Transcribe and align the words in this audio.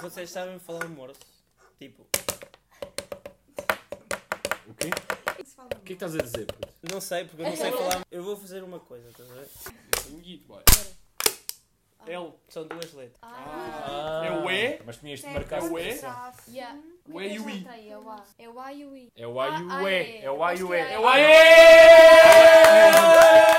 Vocês 0.00 0.30
sabem 0.30 0.58
falar 0.58 0.86
morse? 0.88 1.20
Tipo, 1.78 2.06
O 4.66 4.74
quê? 4.74 4.90
O 4.90 5.68
que 5.68 5.70
é 5.70 5.78
que 5.84 5.92
estás 5.94 6.14
a 6.14 6.18
dizer, 6.18 6.46
puto? 6.46 6.68
não 6.92 7.00
sei, 7.00 7.24
porque 7.24 7.42
eu 7.42 7.46
não 7.48 7.56
sei 7.56 7.72
falar. 7.76 8.02
Eu 8.10 8.22
vou 8.22 8.36
fazer 8.36 8.62
uma 8.62 8.78
coisa, 8.80 9.08
estás 9.08 9.30
a 9.30 9.34
ver? 9.34 9.48
Um 10.10 10.18
guito, 10.20 10.46
boy. 10.46 10.62
L, 12.06 12.32
são 12.48 12.66
duas 12.66 12.92
letras. 12.94 13.18
Ah, 13.22 14.22
É 14.24 14.30
o 14.32 14.50
E? 14.50 14.80
Mas 14.86 14.96
tinhas 14.96 15.20
de 15.20 15.26
é 15.26 15.30
marcar 15.30 15.62
o 15.62 15.78
E? 15.78 16.00
Yeah. 16.48 16.78
O 17.06 17.20
E 17.20 17.34
e 17.34 17.38
o 17.38 17.50
I. 17.50 17.66
É 17.90 17.98
o 17.98 18.08
A. 18.10 18.24
É 18.38 18.48
o 18.48 18.60
A 18.60 18.72
e 18.72 18.84
o 18.86 18.96
I. 18.96 19.12
É 19.16 19.26
o 19.26 19.40
A 19.40 19.48
e 19.58 19.62
o 19.62 19.70
Ah, 19.72 19.82
E. 19.82 19.94
é. 19.94 20.24
É 20.24 20.30
o 20.30 20.42
A 20.44 20.54
e 20.54 20.62
o 20.64 20.74
E. 20.74 20.78
É. 20.78 20.92
É 20.92 20.98
o 20.98 21.06
A 21.08 21.18
e 21.18 21.24
o 21.24 21.28
E. 23.54 23.57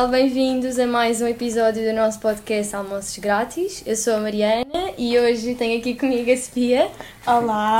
pessoal, 0.00 0.08
bem-vindos 0.08 0.78
a 0.78 0.86
mais 0.86 1.20
um 1.20 1.26
episódio 1.26 1.84
do 1.84 1.92
nosso 1.92 2.18
podcast 2.20 2.74
Almoços 2.74 3.18
Grátis. 3.18 3.82
Eu 3.84 3.94
sou 3.94 4.14
a 4.14 4.20
Mariana 4.20 4.94
e 4.96 5.18
hoje 5.18 5.54
tenho 5.56 5.78
aqui 5.78 5.94
comigo 5.94 6.32
a 6.32 6.36
Sofia. 6.38 6.90
Olá! 7.26 7.78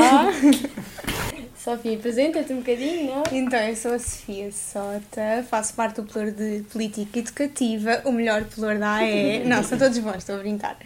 Sofia, 1.57 1.97
apresenta-te 1.97 2.53
um 2.53 2.57
bocadinho, 2.57 3.07
não? 3.07 3.23
então, 3.33 3.59
eu 3.61 3.75
sou 3.75 3.93
a 3.95 3.99
Sofia 3.99 4.53
Sota, 4.53 5.47
faço 5.49 5.73
parte 5.73 5.97
do 5.97 6.03
pluro 6.03 6.31
de 6.31 6.63
Política 6.71 7.21
Educativa, 7.21 8.03
o 8.05 8.13
melhor 8.13 8.45
pluro 8.45 8.79
da 8.79 8.97
AE. 8.97 9.45
Não, 9.49 9.65
são 9.65 9.79
todos 9.79 9.97
bons, 9.99 10.17
estou 10.17 10.35
a 10.35 10.39
brincar. 10.39 10.77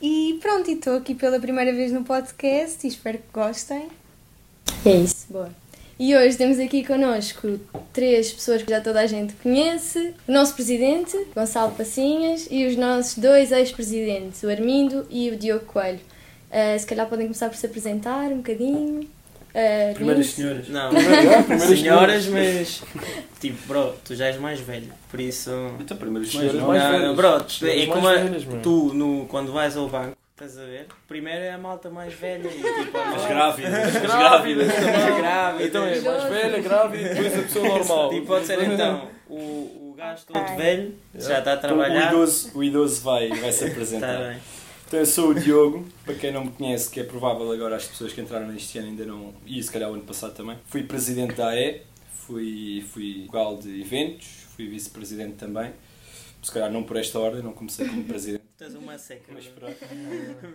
E 0.00 0.38
pronto, 0.40 0.70
estou 0.70 0.96
aqui 0.96 1.14
pela 1.14 1.38
primeira 1.38 1.74
vez 1.74 1.92
no 1.92 2.04
podcast 2.04 2.86
e 2.86 2.88
espero 2.88 3.18
que 3.18 3.24
gostem. 3.34 3.88
É 4.86 4.96
isso, 4.96 5.26
boa. 5.28 5.63
E 5.98 6.14
hoje 6.16 6.36
temos 6.36 6.58
aqui 6.58 6.84
connosco 6.84 7.58
três 7.92 8.32
pessoas 8.32 8.62
que 8.62 8.70
já 8.70 8.80
toda 8.80 9.00
a 9.00 9.06
gente 9.06 9.32
conhece: 9.34 10.12
o 10.28 10.32
nosso 10.32 10.54
presidente, 10.54 11.16
Gonçalo 11.34 11.72
Passinhas, 11.72 12.48
e 12.50 12.66
os 12.66 12.76
nossos 12.76 13.16
dois 13.18 13.52
ex-presidentes, 13.52 14.42
o 14.42 14.50
Armindo 14.50 15.06
e 15.10 15.30
o 15.30 15.36
Diogo 15.36 15.64
Coelho. 15.66 16.00
Ah, 16.50 16.76
se 16.78 16.86
calhar 16.86 17.06
podem 17.08 17.26
começar 17.26 17.48
por 17.48 17.56
se 17.56 17.66
apresentar 17.66 18.24
um 18.32 18.38
bocadinho. 18.38 19.08
Ah, 19.54 19.92
Primeiras 19.94 20.26
senhoras. 20.30 20.68
Não, 20.68 20.90
primeiras 20.90 21.78
senhoras, 21.78 22.26
mas. 22.26 22.82
Tipo, 23.40 23.56
bro, 23.68 23.94
tu 24.04 24.16
já 24.16 24.26
és 24.26 24.36
mais 24.36 24.58
velho, 24.58 24.88
por 25.08 25.20
isso. 25.20 25.50
Então, 25.78 25.96
primeiras 25.96 26.28
Senhoras 26.30 26.50
senhoras 26.52 26.68
mais 26.68 26.82
Não, 26.82 26.90
mais 26.90 27.02
não, 27.04 27.14
velhas. 27.16 27.38
bro, 27.38 27.44
tu- 27.58 27.66
é 27.66 27.86
como 27.86 28.00
mais 28.02 28.20
a- 28.42 28.56
tu, 28.62 28.92
no, 28.94 29.26
quando 29.26 29.52
vais 29.52 29.76
ao 29.76 29.88
banco, 29.88 30.16
estás 30.46 30.58
a 30.58 30.64
ver? 30.70 30.86
Primeiro 31.08 31.40
é 31.40 31.50
a 31.52 31.58
malta 31.58 31.90
mais 31.90 32.12
velha 32.14 32.48
e 32.48 32.84
tipo. 32.84 32.96
As 32.98 33.24
a- 33.24 33.28
grávidas. 33.28 33.74
As 33.96 34.02
Grávidas. 34.02 34.68
As 34.68 35.16
grávidas. 35.16 35.66
Então 35.68 35.84
é 35.84 36.00
mais 36.00 36.24
velha, 36.24 36.58
grávida 36.62 37.02
e 37.02 37.14
depois 37.14 37.38
a 37.38 37.42
pessoa 37.42 37.68
normal. 37.68 38.10
Tipo, 38.10 38.26
pode 38.26 38.46
ser 38.46 38.62
então 38.72 39.08
o, 39.28 39.34
o 39.34 39.94
gajo 39.96 40.24
todo 40.26 40.38
Ok. 40.38 40.56
velho, 40.56 40.94
já 41.14 41.38
está 41.38 41.52
a 41.52 41.56
Então, 41.56 41.68
trabalhar. 41.68 42.12
o 42.12 42.16
idoso, 42.16 42.50
o 42.54 42.64
idoso 42.64 43.02
vai, 43.02 43.28
vai 43.28 43.52
se 43.52 43.64
apresentar. 43.64 44.12
Está 44.14 44.28
bem. 44.28 44.38
Então 44.86 45.00
eu 45.00 45.06
sou 45.06 45.28
o 45.30 45.34
Diogo, 45.34 45.84
para 46.04 46.14
quem 46.14 46.30
não 46.30 46.44
me 46.44 46.50
conhece, 46.52 46.90
que 46.90 47.00
é 47.00 47.04
provável 47.04 47.50
agora 47.50 47.74
as 47.76 47.84
pessoas 47.86 48.12
que 48.12 48.20
entraram 48.20 48.46
neste 48.48 48.78
ano 48.78 48.88
ainda 48.88 49.04
não. 49.06 49.34
e 49.46 49.60
se 49.62 49.70
calhar 49.70 49.90
o 49.90 49.94
ano 49.94 50.02
passado 50.04 50.34
também. 50.34 50.56
Fui 50.66 50.82
presidente 50.84 51.34
da 51.34 51.48
AE, 51.48 51.80
fui, 52.12 52.84
fui 52.92 53.24
vogal 53.26 53.56
de 53.56 53.80
eventos, 53.80 54.26
fui 54.54 54.68
vice-presidente 54.68 55.34
também. 55.36 55.72
Se 56.44 56.52
calhar 56.52 56.70
não 56.70 56.84
por 56.84 56.96
esta 56.98 57.18
ordem, 57.18 57.42
não 57.42 57.52
comecei 57.54 57.88
como 57.88 58.04
presidente. 58.04 58.44
És 58.60 58.74
uma 58.76 58.96
seca. 58.96 59.32
Mas 59.32 59.46
pronto. 59.48 59.76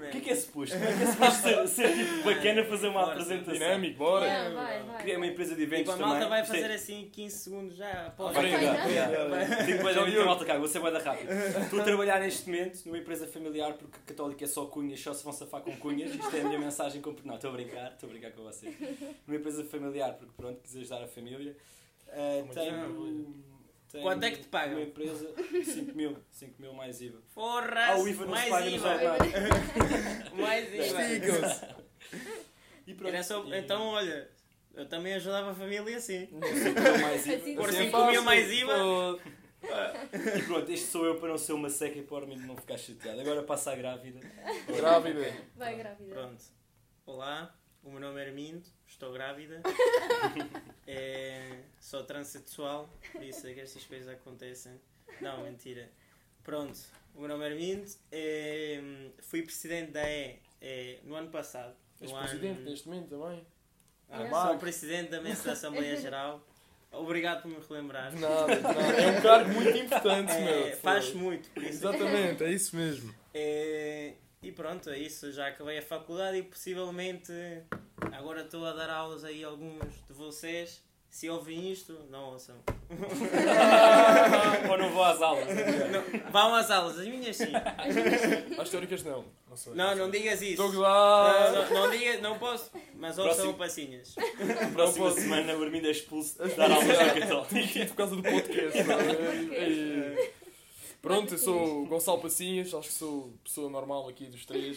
O 0.08 0.12
que 0.12 0.18
é 0.18 0.22
que 0.22 0.30
é 0.30 0.36
suposto? 0.36 0.76
Como 0.76 0.88
é 0.90 0.94
que 0.98 1.04
é 1.04 1.06
suposto 1.12 1.42
ser, 1.42 1.68
ser 1.68 1.94
tipo 1.94 2.24
bacana 2.24 2.64
fazer 2.66 2.88
uma 2.88 3.02
Bora, 3.02 3.12
apresentação? 3.12 3.54
Dinâmico, 3.54 3.98
bora. 3.98 4.26
Vai, 4.26 4.54
vai, 4.54 4.84
vai. 4.84 5.02
Criei 5.02 5.18
uma 5.18 5.28
empresa 5.28 5.56
de 5.56 5.62
Tipo, 5.62 5.74
eventos 5.76 5.94
a 5.94 5.98
também. 5.98 6.10
malta 6.12 6.28
vai 6.30 6.42
é- 6.42 6.46
fazer 6.46 6.72
assim 6.72 7.10
15 7.12 7.38
segundos 7.38 7.76
já. 7.76 8.14
Vai, 8.18 8.28
Ok, 8.28 8.52
vai, 8.52 9.28
vai, 9.30 9.46
vai. 9.46 10.06
Digo 10.06 10.22
a 10.22 10.26
malta 10.26 10.46
cá, 10.46 10.58
vou 10.58 10.68
ser 10.68 10.80
bué 10.80 10.92
da 10.92 11.00
rápido. 11.00 11.30
Estou 11.32 11.82
a 11.82 11.84
trabalhar 11.84 12.20
neste 12.20 12.50
momento 12.50 12.86
numa 12.86 12.98
empresa 12.98 13.28
familiar 13.28 13.74
porque 13.74 13.98
católica 14.06 14.46
é 14.46 14.48
só 14.48 14.66
cunhas, 14.66 15.00
só 15.02 15.14
se 15.14 15.24
vão 15.24 15.34
safar 15.34 15.62
com 15.62 15.76
cunhas. 15.78 16.14
Isto 16.16 16.36
é 16.36 16.42
a 16.42 16.44
minha 16.46 16.60
mensagem 16.60 17.02
com 17.02 17.14
Não, 17.26 17.36
estou 17.36 17.50
a 17.50 17.54
brincar, 17.54 17.92
estou 17.92 18.08
a 18.08 18.12
brincar 18.12 18.32
com 18.32 18.44
vocês. 18.44 18.74
Numa 19.28 19.38
empresa 19.38 19.64
familiar 19.66 20.14
porque 20.14 20.34
pronto, 20.38 20.60
quis 20.62 20.76
ajudar 20.78 21.04
a 21.04 21.08
família. 21.08 21.56
Muito 22.46 22.54
tenho, 22.54 23.36
tenho 23.92 24.04
Quanto 24.04 24.24
é 24.24 24.32
que 24.32 24.38
te 24.40 24.48
pagam? 24.48 24.78
Uma 24.78 24.84
empresa, 24.84 25.34
5 25.64 25.96
mil, 25.98 26.18
5 26.32 26.62
mil 26.62 26.74
mais 26.74 27.02
IVA. 27.02 27.20
Porra! 27.34 27.86
Ah, 27.88 27.98
o 27.98 28.08
IVA 28.08 28.26
não 28.26 28.36
se 28.36 28.40
mais 28.40 28.50
paga 28.50 28.66
no 28.70 28.76
IVA. 28.76 28.90
jornal. 28.90 29.18
mais 30.40 30.74
IVA. 30.74 31.78
E 32.88 32.94
pronto. 32.94 33.14
Era 33.14 33.24
só- 33.24 33.44
e- 33.46 33.58
Então, 33.58 33.82
olha, 33.88 34.30
eu 34.76 34.88
também 34.88 35.14
ajudava 35.16 35.52
a 35.52 35.56
família 35.56 35.98
assim. 35.98 36.28
5 36.28 36.36
mil 36.82 37.00
mais 37.02 37.26
IVA. 37.26 37.36
Assim, 37.42 37.56
Por 37.56 37.72
Sim, 37.72 37.86
5 37.86 38.06
mil 38.12 38.22
mais 38.24 38.52
IVA. 38.52 39.20
E 40.38 40.44
pronto, 40.44 40.72
este 40.72 40.88
sou 40.88 41.06
eu 41.06 41.20
para 41.20 41.30
não 41.30 41.38
ser 41.38 41.54
uma 41.54 41.70
seca 41.70 41.98
e 41.98 42.04
para 42.04 42.24
o 42.26 42.36
não 42.38 42.56
ficar 42.56 42.78
chateado. 42.78 43.20
Agora 43.20 43.44
passa 43.44 43.72
a 43.72 43.76
grávida. 43.76 44.20
Grávida. 44.68 45.34
Vai, 45.56 45.76
grávida. 45.78 46.14
Pronto. 46.14 46.44
Olá, 47.06 47.59
o 47.84 47.90
meu 47.92 48.00
nome 48.00 48.22
é 48.22 48.26
Armindo, 48.28 48.64
estou 48.88 49.12
grávida. 49.14 49.62
É, 50.92 51.60
sou 51.80 52.04
transexual, 52.04 52.90
por 53.12 53.24
isso 53.24 53.46
é 53.46 53.54
que 53.54 53.60
estas 53.60 53.84
coisas 53.84 54.08
acontecem. 54.08 54.74
Não, 55.22 55.44
mentira. 55.44 55.88
Pronto, 56.44 56.80
o 57.14 57.20
meu 57.20 57.30
nome 57.30 57.46
é 57.46 57.50
Armindo, 57.52 57.86
é, 58.12 58.82
fui 59.22 59.44
presidente 59.44 59.92
da 59.92 60.02
E 60.10 60.40
é, 60.62 61.00
no 61.04 61.14
ano 61.16 61.30
passado. 61.30 61.76
És 62.02 62.12
No 62.12 62.18
presidente 62.18 62.60
ano- 62.62 62.70
neste 62.72 62.88
momento 62.88 63.10
também. 63.10 63.46
Ah, 64.10 64.24
É. 64.24 64.30
sou 64.30 64.58
presidente 64.58 65.12
da 65.12 65.22
mesa 65.22 65.44
da 65.44 65.52
Assembleia 65.52 65.96
Geral. 66.02 66.44
Obrigado 66.92 67.44
por 67.44 67.50
me 67.52 67.60
relembrar. 67.70 68.10
De 68.12 68.20
nada, 68.20 68.56
de 68.56 68.62
nada. 68.64 68.80
É 68.80 69.12
um 69.12 69.22
cargo 69.22 69.50
muito 69.54 69.78
importante, 69.78 70.32
É, 70.32 70.66
meu. 70.70 70.78
faz 70.78 71.14
muito, 71.14 71.48
por 71.52 71.62
isso. 71.62 71.74
Exatamente, 71.88 72.44
é 72.44 72.50
isso 72.52 72.76
mesmo. 72.76 73.14
É, 74.42 74.48
e 74.48 74.52
pronto, 74.52 74.90
é 74.90 74.98
isso. 74.98 75.32
Já 75.32 75.48
acabei 75.48 75.78
a 75.78 75.82
faculdade 75.82 76.38
e 76.38 76.44
possivelmente 76.44 77.32
agora 78.12 78.42
estou 78.42 78.66
a 78.66 78.74
dar 78.74 78.90
aulas 78.90 79.24
aí 79.24 79.44
a 79.44 79.48
alguns 79.48 79.84
de 80.08 80.14
vocês. 80.14 80.82
Se 81.10 81.28
ouvem 81.28 81.72
isto, 81.72 82.06
não 82.12 82.34
ouçam. 82.34 82.56
Ou 84.70 84.78
não 84.78 84.92
vou 84.92 85.04
às 85.04 85.20
aulas. 85.20 85.48
Não, 85.48 86.32
vão 86.32 86.54
às 86.54 86.70
aulas, 86.70 87.00
as 87.00 87.08
minhas 87.08 87.36
sim. 87.36 87.52
As 88.60 88.70
teóricas 88.70 89.04
não. 89.04 89.26
Não. 89.50 89.74
Não, 89.76 89.96
não 89.96 90.12
digas 90.12 90.40
isso. 90.44 90.52
Estou 90.52 90.72
Não, 90.72 90.82
lá. 90.82 91.52
não, 91.52 91.82
não 91.82 91.90
diga, 91.90 92.18
não 92.22 92.38
posso, 92.38 92.70
mas 92.96 93.18
ouçam 93.18 93.34
Próximo. 93.36 93.54
passinhas. 93.56 94.16
Próxima 94.72 95.10
semana 95.12 95.56
o 95.58 95.64
Armindo 95.64 95.88
é 95.88 95.92
expulso 95.92 96.44
de 96.48 96.54
dar 96.54 96.70
aulas 96.72 96.88
na 96.88 97.20
Católica. 97.20 97.86
Por 97.88 97.96
causa 97.96 98.16
do 98.16 98.22
podcast. 98.22 98.78
Pronto, 101.02 101.34
eu 101.34 101.38
sou 101.38 101.84
o 101.84 101.86
Gonçalo 101.88 102.20
Passinhas, 102.22 102.74
acho 102.74 102.90
que 102.90 102.94
sou 102.94 103.34
pessoa 103.44 103.70
normal 103.70 104.10
aqui 104.10 104.26
dos 104.26 104.46
três. 104.46 104.76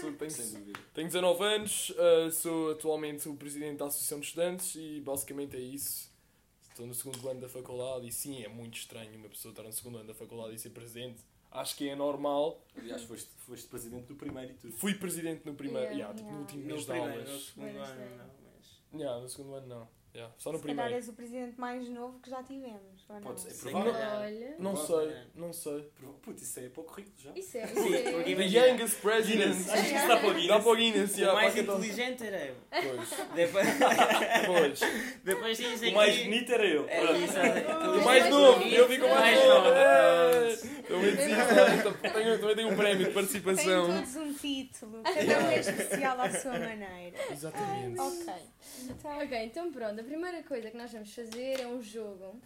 Sou- 0.00 0.12
tenho, 0.12 0.30
Sem 0.30 0.50
dúvida. 0.60 0.78
tenho 0.92 1.06
19 1.08 1.42
anos, 1.42 1.90
uh, 1.90 2.30
sou 2.30 2.72
atualmente 2.72 3.26
o 3.28 3.34
presidente 3.36 3.78
da 3.78 3.86
Associação 3.86 4.20
de 4.20 4.26
Estudantes 4.26 4.74
e 4.74 5.00
basicamente 5.00 5.56
é 5.56 5.60
isso. 5.60 6.12
Estou 6.68 6.86
no 6.86 6.92
segundo 6.92 7.26
ano 7.28 7.40
da 7.40 7.48
faculdade 7.48 8.06
e 8.06 8.12
sim, 8.12 8.42
é 8.42 8.48
muito 8.48 8.76
estranho 8.76 9.16
uma 9.16 9.28
pessoa 9.28 9.52
estar 9.52 9.62
no 9.62 9.72
segundo 9.72 9.96
ano 9.98 10.08
da 10.08 10.14
faculdade 10.14 10.54
e 10.54 10.58
ser 10.58 10.70
presidente. 10.70 11.22
Acho 11.50 11.76
que 11.76 11.88
é 11.88 11.94
normal. 11.94 12.60
Aliás, 12.76 13.02
foste, 13.04 13.30
foste 13.46 13.66
presidente 13.68 14.06
do 14.06 14.16
primeiro 14.16 14.50
e 14.52 14.54
tudo. 14.56 14.72
Fui 14.74 14.92
presidente 14.94 15.46
no 15.46 15.54
primeiro, 15.54 15.92
Yeah, 15.94 15.98
yeah, 16.12 16.14
tipo, 16.18 16.30
no 16.32 16.40
último 16.40 16.64
mês 16.64 16.80
de 16.80 16.86
primeiro, 16.86 17.14
no 17.14 17.20
aulas. 17.28 17.42
segundo 17.44 17.78
ano, 17.78 18.16
não. 18.18 18.26
Mas... 18.44 19.00
Yeah, 19.00 19.20
no 19.22 19.28
segundo 19.28 19.54
ano 19.54 19.66
não. 19.68 19.88
Yeah, 20.14 20.34
só 20.36 20.52
no 20.52 20.58
Se 20.58 20.64
calhar 20.64 20.76
primeiro. 20.76 20.94
és 20.94 21.08
o 21.08 21.12
presidente 21.12 21.58
mais 21.60 21.88
novo 21.88 22.18
que 22.20 22.28
já 22.28 22.42
tivemos, 22.42 22.93
ou? 23.08 23.20
Pode 23.20 23.40
ser. 23.40 23.68
É 23.68 23.70
provável. 23.70 24.18
Olha. 24.20 24.54
Não 24.58 24.72
Não 24.72 24.76
sei, 24.86 25.16
não 25.34 25.52
sei. 25.52 25.90
Putz, 26.22 26.42
isso 26.42 26.60
é 26.60 26.68
pouco 26.68 26.94
rico 26.94 27.10
já. 27.18 27.30
Isso 27.34 27.58
é. 27.58 27.64
Isso 27.64 27.74
porque 27.74 27.94
é. 27.96 28.22
The 28.24 28.30
imagina, 28.30 28.66
youngest 28.66 28.96
president. 29.00 29.40
Guinness. 29.54 29.68
Acho 29.70 29.82
que 29.88 29.94
isso 29.96 30.08
dá 30.08 30.16
para 30.16 30.26
o 30.28 30.32
Dá 30.32 30.38
Guinness. 30.38 30.62
para 30.62 30.72
o 30.72 30.76
Guinness, 30.76 31.14
o 31.14 31.18
yeah, 31.18 31.34
mais 31.34 31.52
para 31.54 31.62
Católica. 31.62 31.86
inteligente 31.92 32.24
era 32.26 32.44
eu. 32.46 32.54
Pois, 32.70 33.10
Depois, 33.34 33.66
pois. 34.46 34.80
depois 35.24 35.60
aqui... 35.60 35.88
O 35.90 35.94
mais 35.94 36.18
bonito 36.22 36.52
era 36.52 36.66
eu. 36.66 36.88
É 36.88 37.00
Pronto. 37.00 37.20
isso, 37.20 38.00
O 38.00 38.04
mais 38.04 38.30
novo, 38.30 38.62
eu 38.62 38.88
fico 38.88 39.06
o 39.06 39.10
mais 39.10 39.38
novo. 39.44 39.66
É. 39.68 40.48
novo. 40.50 40.84
Pelo 40.84 41.00
menos 41.00 41.20
isso, 41.20 42.00
é. 42.04 42.10
Tenho- 42.10 42.38
também 42.38 42.56
tenho 42.56 42.68
um 42.72 42.76
prémio 42.76 42.98
de 42.98 43.04
Tem 43.06 43.14
participação. 43.14 43.86
todos 43.86 44.16
um 44.16 44.34
título, 44.34 45.02
cada 45.02 45.38
um 45.40 45.50
é 45.50 45.58
especial 45.60 46.20
à 46.20 46.30
sua 46.30 46.52
maneira. 46.58 47.16
Exatamente. 47.30 47.98
Ok. 48.00 48.34
Então, 48.82 49.18
Ok, 49.18 49.38
então 49.44 49.72
pronto. 49.72 50.00
A 50.00 50.04
primeira 50.04 50.42
coisa 50.42 50.70
que 50.70 50.76
nós 50.76 50.92
vamos 50.92 51.12
fazer 51.14 51.60
é 51.60 51.66
um 51.66 51.82
jogo 51.82 52.38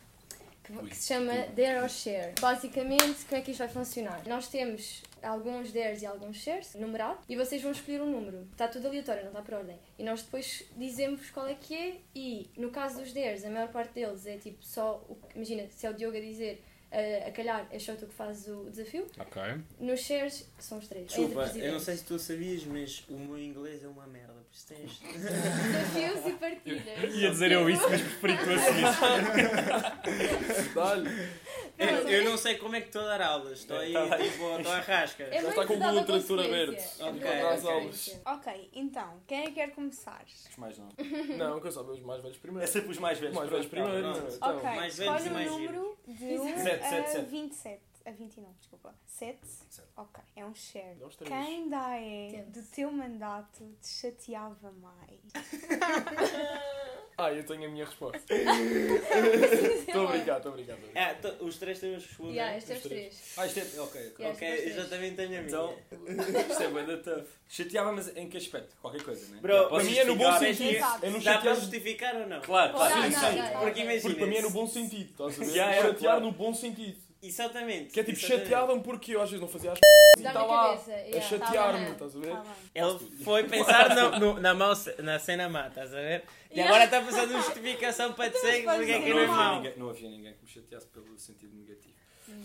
que, 0.82 0.88
que 0.90 0.96
se 0.96 1.08
chama 1.14 1.32
Dare 1.56 1.80
or 1.82 1.88
Share. 1.88 2.34
Basicamente, 2.40 3.24
como 3.28 3.40
é 3.40 3.40
que 3.40 3.50
isto 3.50 3.58
vai 3.60 3.68
funcionar? 3.68 4.22
Nós 4.26 4.48
temos 4.48 5.02
alguns 5.22 5.72
dares 5.72 6.02
e 6.02 6.06
alguns 6.06 6.36
shares, 6.36 6.74
numerado, 6.74 7.18
e 7.28 7.36
vocês 7.36 7.60
vão 7.62 7.72
escolher 7.72 8.00
um 8.02 8.10
número. 8.10 8.46
Está 8.52 8.68
tudo 8.68 8.86
aleatório, 8.88 9.22
não 9.22 9.28
está 9.30 9.42
por 9.42 9.54
ordem. 9.54 9.78
E 9.98 10.04
nós 10.04 10.22
depois 10.22 10.64
dizemos 10.76 11.30
qual 11.30 11.46
é 11.48 11.54
que 11.54 11.74
é, 11.74 11.96
e 12.14 12.50
no 12.56 12.70
caso 12.70 13.00
dos 13.00 13.12
dares, 13.12 13.44
a 13.44 13.50
maior 13.50 13.68
parte 13.68 13.94
deles 13.94 14.26
é 14.26 14.36
tipo 14.36 14.64
só. 14.64 15.04
O, 15.08 15.14
que- 15.16 15.36
imagina, 15.36 15.66
se 15.70 15.86
é 15.86 15.90
o 15.90 15.94
Diogo 15.94 16.16
a 16.16 16.20
dizer. 16.20 16.62
eh, 16.90 17.24
a 17.28 17.30
calhar, 17.32 17.68
é 17.70 17.78
só 17.78 17.94
tu 17.94 18.06
que 18.06 18.14
fazes 18.14 18.48
o 18.48 18.70
desafio. 18.70 19.06
Ok. 19.18 19.42
Nos 19.78 20.00
shares, 20.00 20.48
são 20.58 20.78
os 20.78 20.88
três. 20.88 21.04
é 21.04 21.08
Desculpa, 21.08 21.42
eu 21.58 21.72
não 21.72 21.80
sei 21.80 21.96
se 21.98 22.04
tu 22.04 22.18
sabias, 22.18 22.64
mas 22.64 23.04
o 23.10 23.18
meu 23.18 23.38
inglês 23.38 23.84
é 23.84 23.88
uma 23.88 24.06
merda. 24.06 24.37
Por 24.48 24.54
isso 24.56 24.66
tens. 24.68 24.98
Desafios 25.12 26.26
e 26.26 26.32
partilhas. 26.32 27.14
Ia 27.14 27.30
dizer 27.30 27.52
eu 27.52 27.68
isso, 27.70 27.82
mas 27.88 28.00
preferi 28.00 28.36
que 28.38 28.44
tu 28.44 28.50
assumisse. 28.50 28.98
Dá-lhe. 30.74 31.28
Eu, 31.78 32.08
eu 32.08 32.24
não 32.24 32.36
sei 32.36 32.56
como 32.56 32.74
é 32.74 32.80
que 32.80 32.86
estou 32.88 33.02
a 33.02 33.16
dar 33.16 33.22
aulas. 33.22 33.60
Estou 33.60 33.78
aí, 33.78 33.92
Tá 33.92 34.16
tipo, 34.18 34.56
estou 34.58 34.72
à 34.72 34.80
rasca. 34.80 35.22
É 35.24 35.42
Já 35.42 35.48
está 35.50 35.66
com 35.66 35.74
o 35.74 35.76
Google 35.78 36.04
Tradutor 36.04 36.38
consequência. 36.38 37.04
aberto. 37.04 37.24
É 38.24 38.30
Ok, 38.32 38.70
então, 38.74 39.20
quem 39.26 39.38
é 39.42 39.46
que 39.46 39.52
quer 39.52 39.70
começar? 39.70 40.24
Mais 40.56 40.76
não. 40.78 40.88
Não, 41.38 41.60
que 41.60 41.68
eu 41.68 41.72
sabe 41.72 41.90
os 41.92 42.00
mais 42.00 42.20
velhos 42.22 42.36
É 42.36 42.40
primeiro. 42.40 42.66
sempre 42.68 42.90
os 42.90 42.98
mais 42.98 43.14
Os 43.18 43.20
velhos. 43.20 43.36
mais 43.36 43.50
velhos 43.50 43.66
primeiro. 43.66 44.00
pronto. 44.00 44.18
não 44.20 44.26
é? 44.28 44.34
Então, 44.34 44.56
ok, 44.56 44.70
mais 44.70 44.98
velhos 44.98 45.22
escolhe 45.24 45.44
e 45.44 45.48
um 45.48 45.52
número 45.52 45.98
de 46.08 46.24
1 46.24 46.58
Sete, 46.58 46.84
a 46.84 46.88
sete, 46.88 47.10
sete. 47.12 47.30
27. 47.30 47.80
A 48.04 48.10
29, 48.10 48.54
desculpa. 48.58 48.94
7? 49.06 49.38
Sete. 49.46 49.86
Ok, 49.96 50.22
é 50.36 50.44
um 50.44 50.54
share. 50.54 50.96
Nós 50.98 51.16
três. 51.16 51.30
Quem 51.30 51.68
da 51.68 51.96
é 51.96 52.30
Tente. 52.30 52.50
do 52.50 52.62
teu 52.68 52.90
mandato 52.90 53.64
te 53.82 53.88
chateava 53.88 54.72
mais? 54.72 55.20
Ah, 57.20 57.32
eu 57.32 57.44
tenho 57.44 57.64
a 57.64 57.68
minha 57.68 57.84
resposta. 57.84 58.22
Estou 58.32 60.06
a 60.06 60.12
brincar, 60.12 60.36
estou. 60.36 60.54
Ah, 60.94 61.14
to- 61.14 61.44
os 61.44 61.58
três 61.58 61.80
temos 61.80 62.04
que 62.04 62.08
responder. 62.10 62.32
Yeah, 62.34 62.56
estes 62.56 62.70
é 62.70 62.74
os 62.74 62.82
Os 62.84 62.88
três. 62.88 63.16
três. 63.16 63.32
Ah, 63.36 63.46
isto 63.46 63.58
é. 63.58 63.80
Ok, 63.80 63.82
ok. 63.82 64.14
Yeah. 64.20 64.36
Ok, 64.36 64.48
estes 64.48 64.70
eu 64.70 64.76
já 64.76 64.82
os 64.84 64.88
também 64.88 65.16
tenho 65.16 65.28
a 65.28 65.30
minha. 65.30 65.42
Então, 65.42 65.76
isto 66.48 66.62
é 66.62 66.68
banda 66.68 66.96
tough. 66.98 67.26
Chateava, 67.48 67.92
mas 67.92 68.16
em 68.16 68.28
que 68.28 68.36
aspecto? 68.36 68.76
Qualquer 68.80 69.02
coisa, 69.02 69.34
né? 69.34 69.40
Bro, 69.42 69.68
Para 69.68 69.82
mim 69.82 69.96
é 69.96 70.04
no 70.04 70.14
bom 70.14 70.30
justificar? 70.30 70.92
sentido. 70.92 71.04
É 71.06 71.10
no 71.10 71.20
Dá 71.20 71.38
para 71.38 71.54
justificar 71.54 72.16
ou 72.18 72.26
não? 72.28 72.40
Claro, 72.40 72.72
claro. 72.72 72.94
Dá, 72.94 73.02
sim, 73.02 73.10
dá, 73.10 73.30
sim. 73.32 73.36
dá. 73.36 73.58
Porque 73.58 73.80
imagina. 73.80 74.02
Porque 74.02 74.18
para 74.20 74.26
mim 74.28 74.36
é 74.36 74.42
no 74.42 74.50
bom 74.50 74.66
sentido, 74.68 75.10
estás 75.10 75.40
a 75.40 75.44
ver? 75.44 75.50
Yeah, 75.50 75.72
yeah, 75.72 75.88
chatear 75.88 75.98
claro. 76.12 76.24
no 76.24 76.30
bom 76.30 76.54
sentido. 76.54 77.07
Exatamente. 77.22 77.92
Que 77.92 78.00
é 78.00 78.04
tipo, 78.04 78.18
chateavam 78.18 78.80
porque 78.80 79.14
eu 79.14 79.22
às 79.22 79.30
vezes 79.30 79.40
não 79.40 79.48
fazia 79.48 79.72
as 79.72 79.78
e 79.78 80.20
está 80.20 80.42
lá 80.42 80.70
cabeça, 80.70 80.92
a 80.92 80.96
yeah. 80.96 81.20
chatear-me, 81.20 81.86
Tá 81.86 81.92
estás 81.92 82.16
a 82.16 82.18
ver? 82.18 82.32
Tá. 82.32 82.56
Ele 82.74 82.98
foi 83.24 83.44
pensar 83.44 83.94
no, 83.94 84.18
no- 84.18 84.40
na, 84.40 84.54
mão, 84.54 84.72
na 84.98 85.18
cena 85.18 85.48
má, 85.48 85.68
estás 85.68 85.92
a 85.94 85.96
ver? 86.00 86.24
E 86.50 86.54
Yeah. 86.58 86.68
agora 86.74 86.84
está 86.84 87.02
fazendo 87.04 87.32
justificação 87.42 88.12
para 88.14 88.30
dizer 88.30 88.64
porque 88.64 88.90
é 88.92 89.02
que 89.02 89.10
não 89.10 89.18
é 89.20 89.26
mal. 89.26 89.62
mau. 89.62 89.72
não 89.76 89.90
havia 89.90 90.08
ninguém 90.10 90.32
que 90.32 90.42
me 90.42 90.48
chateasse 90.48 90.86
pelo 90.88 91.16
sentido 91.18 91.54
negativo. 91.56 91.94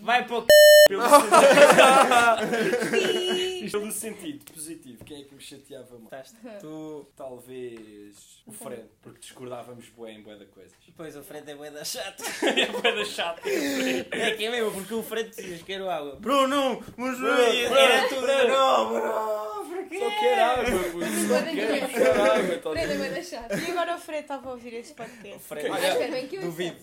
Vai 0.02 0.26
para 0.26 0.38
o 0.38 0.42
c... 0.42 0.48
Pelo 0.90 1.02
sentido, 1.10 3.64
pelo 3.72 3.92
sentido 3.92 4.52
positivo, 4.54 5.04
quem 5.06 5.22
é 5.22 5.24
que 5.24 5.34
me 5.34 5.42
chateava 5.42 5.98
mais? 6.12 6.36
Tu. 6.60 7.08
Talvez 7.16 8.42
o 8.46 8.52
Fred, 8.52 8.84
porque 9.02 9.20
discordávamos 9.20 9.88
bué 9.96 10.12
em 10.12 10.22
bué 10.22 10.36
da 10.36 10.46
coisas. 10.46 10.74
Pois 10.98 11.16
o 11.16 11.24
Fred 11.24 11.50
é 11.50 11.56
bué 11.56 11.72
da 11.72 11.86
chato. 11.86 12.22
É 12.44 12.66
bué 12.68 12.94
da 12.96 13.06
chata. 13.06 13.42
É 13.50 14.32
que 14.32 14.46
é 14.46 14.52
mesmo, 14.52 14.72
porque 14.74 14.94
o 14.94 15.02
Fred 15.02 15.30
dizias 15.30 15.62
quero 15.64 15.90
água. 15.90 16.18
Bruno, 16.20 16.84
mas 16.98 17.18
Bruno, 17.18 17.34
era 17.34 18.08
tudo 18.10 18.22
Bruno. 18.22 18.48
não, 18.50 18.90
Bruno, 18.90 19.66
porquê? 19.70 20.00
Só 20.00 20.10
quer 20.10 20.40
água, 20.40 20.66
puto. 20.66 21.06
Só 21.06 21.42
Bué 21.44 22.14
da 22.14 22.24
água, 22.24 22.56
estás 22.56 22.66
a 22.66 22.70
Prenda 22.72 22.88
ver? 22.88 22.98
vai 22.98 23.10
deixar. 23.10 23.48
E 23.68 23.72
agora 23.72 23.96
o 23.96 24.00
Fred 24.00 24.22
estava 24.22 24.50
a 24.50 24.52
ouvir 24.52 24.74
este 24.74 24.92
O 24.92 24.96
podcast. 24.96 25.40
Fred, 25.40 25.70
Ah, 25.70 26.08
bem 26.12 26.28
que 26.28 26.36
eu 26.36 26.42
duvido. 26.42 26.78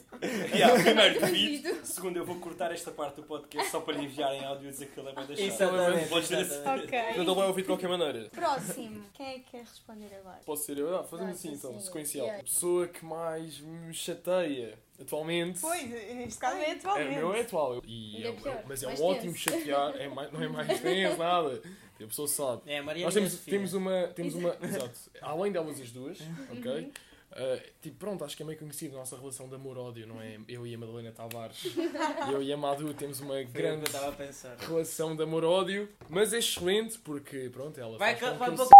Yeah, 0.54 0.82
primeiro, 0.82 1.20
duvido. 1.20 1.86
Segundo, 1.86 2.16
eu 2.16 2.24
vou 2.24 2.36
cortar 2.36 2.72
esta 2.72 2.89
parte 2.90 3.16
do 3.16 3.22
podcast 3.24 3.70
só 3.70 3.80
para 3.80 3.94
lhe 3.94 4.04
enviar 4.04 4.34
em 4.34 4.44
áudio 4.44 4.68
e 4.68 4.70
dizer 4.70 4.86
que 4.86 5.00
ele 5.00 5.08
é 5.08 5.12
da 5.12 5.22
chata. 5.22 5.42
Exatamente. 5.42 6.08
Podes. 6.08 6.28
Portanto, 6.28 6.94
ele 6.94 7.34
vai 7.34 7.46
ouvir 7.46 7.62
de 7.62 7.66
qualquer 7.66 7.88
maneira. 7.88 8.28
Próximo. 8.30 9.04
Quem 9.14 9.26
é 9.26 9.32
que 9.38 9.50
quer 9.50 9.60
responder 9.60 10.14
agora? 10.16 10.40
Posso 10.44 10.64
ser 10.64 10.78
eu? 10.78 10.98
Ah, 10.98 11.04
fazemos 11.04 11.34
assim 11.34 11.50
sim, 11.50 11.54
então, 11.54 11.72
sim. 11.74 11.86
sequencial. 11.86 12.26
Yeah. 12.26 12.42
A 12.42 12.44
pessoa 12.44 12.88
que 12.88 13.04
mais 13.04 13.60
me 13.60 13.92
chateia 13.94 14.78
atualmente. 15.00 15.60
Pois, 15.60 15.88
neste 15.88 16.38
caso 16.38 16.56
é 16.58 16.70
É, 16.70 16.72
atualmente. 16.72 17.08
o 17.10 17.16
meu 17.16 17.34
é 17.34 17.40
atual. 17.40 17.82
E 17.86 18.22
é, 18.24 18.28
é 18.28 18.64
mas 18.66 18.82
é 18.82 18.86
mais 18.86 19.00
um 19.00 19.04
ótimo 19.04 19.34
chatear, 19.34 19.96
é 19.96 20.08
mais, 20.08 20.32
não 20.32 20.42
é 20.42 20.48
mais 20.48 20.66
tenso, 20.80 21.16
nada. 21.16 21.62
A 22.02 22.06
pessoa 22.06 22.28
sabe. 22.28 22.62
É, 22.66 22.78
a 22.78 22.82
Maria 22.82 23.04
Nós 23.04 23.14
temos, 23.14 23.34
temos 23.40 23.74
uma. 23.74 24.08
Temos 24.08 24.34
uma 24.34 24.56
exato. 24.62 24.98
Além 25.20 25.52
delas 25.52 25.80
as 25.80 25.90
duas, 25.90 26.18
ok? 26.50 26.92
Uh, 27.32 27.60
tipo, 27.80 27.96
pronto, 27.96 28.24
acho 28.24 28.36
que 28.36 28.42
é 28.42 28.46
meio 28.46 28.58
conhecido 28.58 28.96
a 28.96 28.98
nossa 29.00 29.16
relação 29.16 29.48
de 29.48 29.54
amor-ódio, 29.54 30.06
não 30.06 30.20
é? 30.20 30.36
Eu 30.48 30.66
e 30.66 30.74
a 30.74 30.78
Madalena 30.78 31.12
Tavares, 31.12 31.64
eu 32.32 32.42
e 32.42 32.52
a 32.52 32.56
Madu 32.56 32.92
temos 32.92 33.20
uma 33.20 33.34
Foi 33.34 33.44
o 33.44 33.48
grande 33.48 33.84
estava 33.84 34.08
a 34.08 34.12
pensar. 34.12 34.56
relação 34.58 35.14
de 35.14 35.22
amor-ódio, 35.22 35.88
mas 36.08 36.32
é 36.32 36.38
excelente 36.38 36.98
porque, 36.98 37.48
pronto, 37.52 37.78
ela 37.80 37.96
Vai, 37.98 38.16
faz 38.16 38.36
vai 38.36 38.50
para 38.50 38.62
o 38.64 38.66
c... 38.66 38.70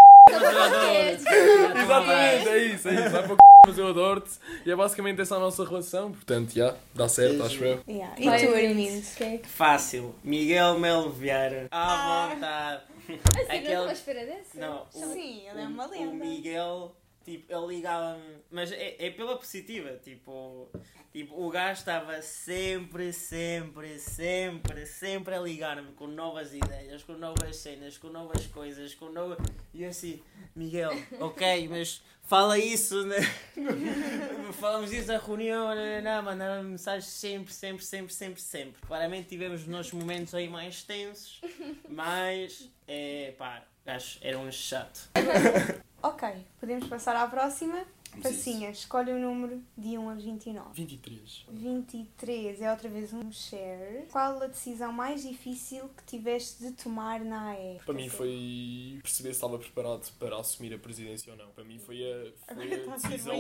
Exatamente, 1.83 2.49
é 2.49 2.59
isso, 2.67 2.89
é 2.89 2.95
isso. 2.95 3.11
Vai 3.11 3.23
para 3.23 3.33
o 3.33 3.37
c... 3.37 3.41
mas 3.67 3.79
eu 3.79 3.89
adoro-te. 3.89 4.31
E 4.67 4.71
é 4.71 4.77
basicamente 4.77 5.21
essa 5.21 5.37
a 5.37 5.41
nossa 5.41 5.65
relação, 5.65 6.13
portanto, 6.13 6.53
já, 6.55 6.75
dá 6.95 7.09
certo, 7.09 7.43
acho 7.43 7.63
eu. 7.65 7.81
Yeah. 7.89 8.15
E 8.19 8.47
tu, 8.47 8.55
Armindo. 8.55 9.07
É 9.21 9.39
que... 9.39 9.49
Fácil. 9.49 10.15
Miguel 10.25 10.79
Melo 10.79 11.11
Vieira. 11.11 11.69
Ah. 11.71 12.25
À 12.31 12.35
vontade. 12.35 12.83
Ah, 12.91 13.03
sim, 13.07 13.19
não 13.35 13.43
Aquele- 13.43 13.67
estava 13.69 13.89
à 13.89 13.93
espera 13.93 14.27
dessa? 14.27 14.59
Não, 14.61 14.87
o, 14.95 15.13
Sim, 15.13 15.49
ele 15.49 15.61
é 15.61 15.65
o- 15.65 15.69
uma 15.69 15.87
O 15.87 15.91
lenda. 15.91 16.25
Miguel, 16.25 16.97
tipo, 17.25 17.53
ele 17.53 17.77
ligava-me. 17.77 18.39
Mas 18.51 18.73
é, 18.73 18.97
é 18.99 19.11
pela 19.11 19.37
positiva, 19.37 19.99
tipo. 20.03 20.69
Tipo, 21.13 21.45
o 21.45 21.51
gajo 21.51 21.81
estava 21.81 22.23
sempre, 22.23 23.13
sempre, 23.13 23.99
sempre, 23.99 24.87
sempre 24.87 25.35
a 25.35 25.41
ligar-me 25.41 25.93
com 25.95 26.07
novas 26.07 26.55
ideias, 26.55 27.03
com 27.03 27.15
novas 27.15 27.57
cenas, 27.57 27.99
com 27.99 28.09
novas 28.11 28.47
coisas, 28.47 28.95
com 28.95 29.09
novas. 29.09 29.39
E 29.75 29.83
eu 29.83 29.91
assim, 29.91 30.23
Miguel, 30.55 30.93
ok, 31.19 31.69
mas 31.69 32.01
fala 32.23 32.57
isso, 32.61 33.05
né? 33.05 33.17
Falamos 34.61 34.93
isso 34.93 35.09
na 35.09 35.19
reunião, 35.19 35.75
né? 35.75 36.01
não, 36.01 36.23
mandava 36.23 36.63
mensagens 36.63 37.07
sempre, 37.07 37.53
sempre, 37.53 37.85
sempre, 37.85 38.15
sempre, 38.15 38.41
sempre. 38.41 38.81
Claramente 38.87 39.31
tivemos 39.31 39.63
os 39.63 39.67
nossos 39.67 39.93
momentos 39.93 40.33
aí 40.33 40.49
mais 40.49 40.85
tensos, 40.85 41.41
mas, 41.89 42.71
é, 42.87 43.35
pá, 43.37 43.65
gajo 43.85 44.17
era 44.23 44.39
um 44.39 44.53
chato. 44.53 45.11
Ok, 46.03 46.29
podemos 46.59 46.87
passar 46.89 47.15
à 47.17 47.27
próxima. 47.27 47.85
Passinha, 48.23 48.71
escolhe 48.71 49.13
o 49.13 49.19
número 49.21 49.63
de 49.79 49.97
1 49.97 50.09
a 50.11 50.15
29. 50.15 50.69
23. 50.75 51.47
23 51.49 52.61
é 52.61 52.71
outra 52.73 52.89
vez 52.89 53.13
um 53.13 53.31
share. 53.31 54.07
Qual 54.11 54.43
a 54.43 54.49
decisão 54.49 54.93
mais 54.93 55.23
difícil 55.23 55.89
que 55.97 56.03
tiveste 56.05 56.61
de 56.65 56.73
tomar 56.73 57.21
na 57.21 57.51
AE? 57.51 57.79
Para 57.85 57.95
mim 57.95 58.09
foi 58.09 58.99
perceber 59.01 59.29
se 59.29 59.37
estava 59.37 59.57
preparado 59.61 60.11
para 60.19 60.37
assumir 60.41 60.75
a 60.75 60.79
presidência 60.79 61.33
ou 61.33 61.39
não. 61.39 61.51
Para 61.53 61.63
mim 61.63 61.79
foi 61.79 62.03
a, 62.03 62.53
foi 62.53 62.73
a 62.75 62.97
decisão. 62.97 63.35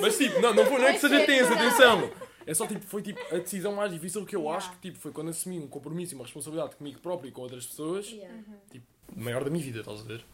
Mas 0.00 0.16
tipo, 0.16 0.40
não, 0.40 0.54
não, 0.54 0.64
foi, 0.64 0.78
não 0.78 0.86
é 0.86 0.92
que 0.94 1.00
seja 1.00 1.18
verdade. 1.26 1.52
atenção! 1.52 2.10
É 2.46 2.54
só 2.54 2.66
tipo, 2.66 2.86
foi 2.86 3.02
tipo 3.02 3.20
a 3.34 3.38
decisão 3.38 3.74
mais 3.74 3.92
difícil 3.92 4.24
que 4.24 4.34
eu 4.34 4.40
Yeah. 4.46 4.56
acho 4.58 4.70
que 4.76 4.78
tipo, 4.88 4.98
foi 4.98 5.12
quando 5.12 5.28
assumi 5.28 5.58
um 5.58 5.66
compromisso 5.68 6.14
e 6.14 6.16
uma 6.16 6.24
responsabilidade 6.24 6.76
comigo 6.76 7.00
próprio 7.00 7.28
e 7.28 7.32
com 7.32 7.42
outras 7.42 7.66
pessoas, 7.66 8.06
Yeah. 8.08 8.34
maior 9.14 9.44
da 9.44 9.50
minha 9.50 9.62
vida, 9.62 9.80
estás 9.80 10.00
a 10.00 10.04
ver? 10.04 10.24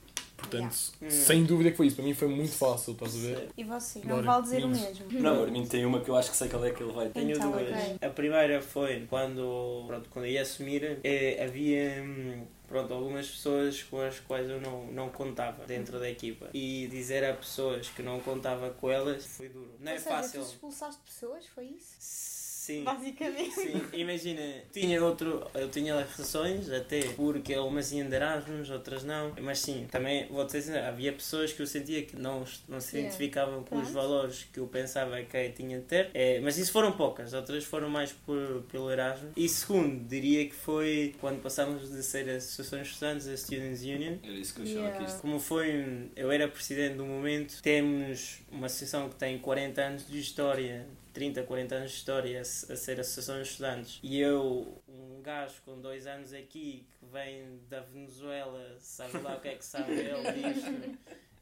Portanto, 0.43 0.77
Yeah. 1.01 1.25
sem 1.25 1.45
dúvida 1.45 1.71
que 1.71 1.77
foi 1.77 1.87
isso. 1.87 1.97
Para 1.97 2.05
mim 2.05 2.15
foi 2.15 2.29
muito 2.29 2.53
fácil, 2.53 2.93
estás 2.93 3.15
a 3.17 3.19
ver? 3.19 3.49
E 3.57 3.65
você? 3.65 3.99
Não 4.01 4.07
Bora, 4.17 4.23
vale 4.23 4.43
dizer 4.43 4.65
o 4.65 4.69
mesmo. 4.69 5.07
Não, 5.21 5.41
o 5.41 5.45
Armindo 5.45 5.69
tem 5.69 5.85
uma 5.87 6.01
que 6.01 6.09
eu 6.09 6.17
acho 6.17 6.31
que 6.31 6.37
sei 6.37 6.49
qual 6.49 6.65
é 6.65 6.71
que 6.71 6.83
ele 6.83 6.93
vai 6.93 7.07
ter. 7.07 7.13
Tenho 7.21 7.37
Então, 7.37 7.51
duas. 7.53 7.63
ok. 7.69 7.97
A 8.01 8.09
primeira 8.11 8.61
foi 8.61 9.07
quando, 9.09 9.85
pronto, 9.87 10.09
quando 10.11 10.25
eu 10.27 10.31
ia 10.33 10.43
assumir, 10.43 10.99
eh, 11.03 11.43
havia 11.43 12.03
hum, 12.03 12.45
pronto, 12.69 12.93
algumas 12.93 13.29
pessoas 13.29 13.83
com 13.85 14.01
as 14.01 14.21
quais 14.21 14.49
eu 14.49 14.61
não, 14.61 14.87
não 14.87 15.09
contava 15.11 15.65
dentro 15.67 15.99
da 15.99 16.09
equipa. 16.11 16.49
E 16.55 16.87
dizer 16.91 17.25
a 17.25 17.33
pessoas 17.35 17.89
que 17.89 18.03
não 18.03 18.21
contava 18.21 18.71
com 18.71 18.91
elas 18.91 19.25
foi 19.27 19.49
duro. 19.49 19.71
Não 19.81 19.91
é 19.93 19.95
Ou 19.95 20.01
seja, 20.01 20.17
fácil. 20.17 20.41
tu 20.43 20.47
expulsaste 20.47 21.01
pessoas, 21.05 21.47
foi 21.47 21.65
isso? 21.67 22.42
Sim. 22.63 22.85
Basicamente. 22.85 23.51
Sim, 23.51 23.83
imagina, 23.93 24.41
tinha 24.73 25.03
outro, 25.05 25.45
eu 25.53 25.69
tinha 25.69 25.95
relações 25.97 26.71
até 26.71 27.01
porque 27.17 27.57
umas 27.57 27.91
iam 27.91 28.09
de 28.09 28.15
Erasmus, 28.15 28.71
outras 28.71 29.03
não, 29.03 29.33
mas 29.41 29.59
sim, 29.59 29.89
também 29.91 30.29
vou 30.29 30.45
dizer 30.47 30.59
assim, 30.59 30.77
havia 30.77 31.13
pessoas 31.13 31.53
que 31.53 31.61
eu 31.61 31.67
sentia 31.67 32.03
que 32.05 32.15
não, 32.15 32.45
não 32.69 32.79
se 32.81 32.93
Yeah. 32.93 33.01
identificavam 33.17 33.65
com 33.65 33.77
os 33.79 33.89
Pronto. 33.91 33.95
valores 33.95 34.47
que 34.53 34.61
eu 34.61 34.67
pensava 34.69 35.21
que 35.23 35.37
eu 35.37 35.53
tinha 35.53 35.79
de 35.81 35.85
ter, 35.87 36.11
é, 36.15 36.39
mas 36.39 36.57
isso 36.57 36.71
foram 36.71 36.93
poucas, 36.93 37.33
outras 37.33 37.65
foram 37.65 37.89
mais 37.91 38.13
por, 38.13 38.63
pelo 38.71 38.93
Erasmus. 38.93 39.33
E 39.37 39.49
segundo, 39.49 40.07
diria 40.07 40.47
que 40.49 40.55
foi 40.55 41.17
quando 41.21 41.43
passámos 41.43 41.91
de 41.91 42.01
ser 42.01 42.31
a 42.31 42.37
Associação 42.37 42.81
de 42.81 42.89
Estudantes 42.89 43.27
a 43.27 43.37
Students 43.37 43.83
Union, 43.83 44.19
Era 44.23 44.35
isso 44.35 44.55
que 44.55 44.61
eu 44.61 44.65
achava 44.67 44.79
Yeah. 44.83 44.99
que 45.05 45.11
isto. 45.11 45.21
como 45.21 45.41
foi, 45.41 46.11
eu 46.15 46.31
era 46.31 46.47
presidente 46.47 46.95
do 46.95 47.05
momento, 47.05 47.61
temos 47.61 48.39
uma 48.53 48.67
associação 48.67 49.09
que 49.09 49.17
tem 49.17 49.37
40 49.41 49.81
anos 49.83 50.07
de 50.07 50.21
história, 50.21 50.87
30, 51.13 51.43
40 51.43 51.75
anos 51.75 51.91
de 51.91 51.97
história 51.97 52.41
a, 52.41 52.45
ser 52.45 53.01
associação 53.01 53.37
de 53.37 53.49
estudantes. 53.49 54.01
E 54.03 54.21
eu, 54.21 54.83
um 54.89 55.21
gajo 55.23 55.55
com 55.65 55.81
dois 55.81 56.07
anos 56.07 56.33
aqui, 56.33 56.87
que 56.99 57.07
vem 57.07 57.61
da 57.69 57.81
Venezuela, 57.81 58.77
sabe 58.79 59.19
lá 59.19 59.37
o 59.37 59.41
que 59.41 59.49
é 59.49 59.55
que 59.55 59.65
sabe 59.65 59.93
ele 59.93 60.33
disto, 60.33 60.99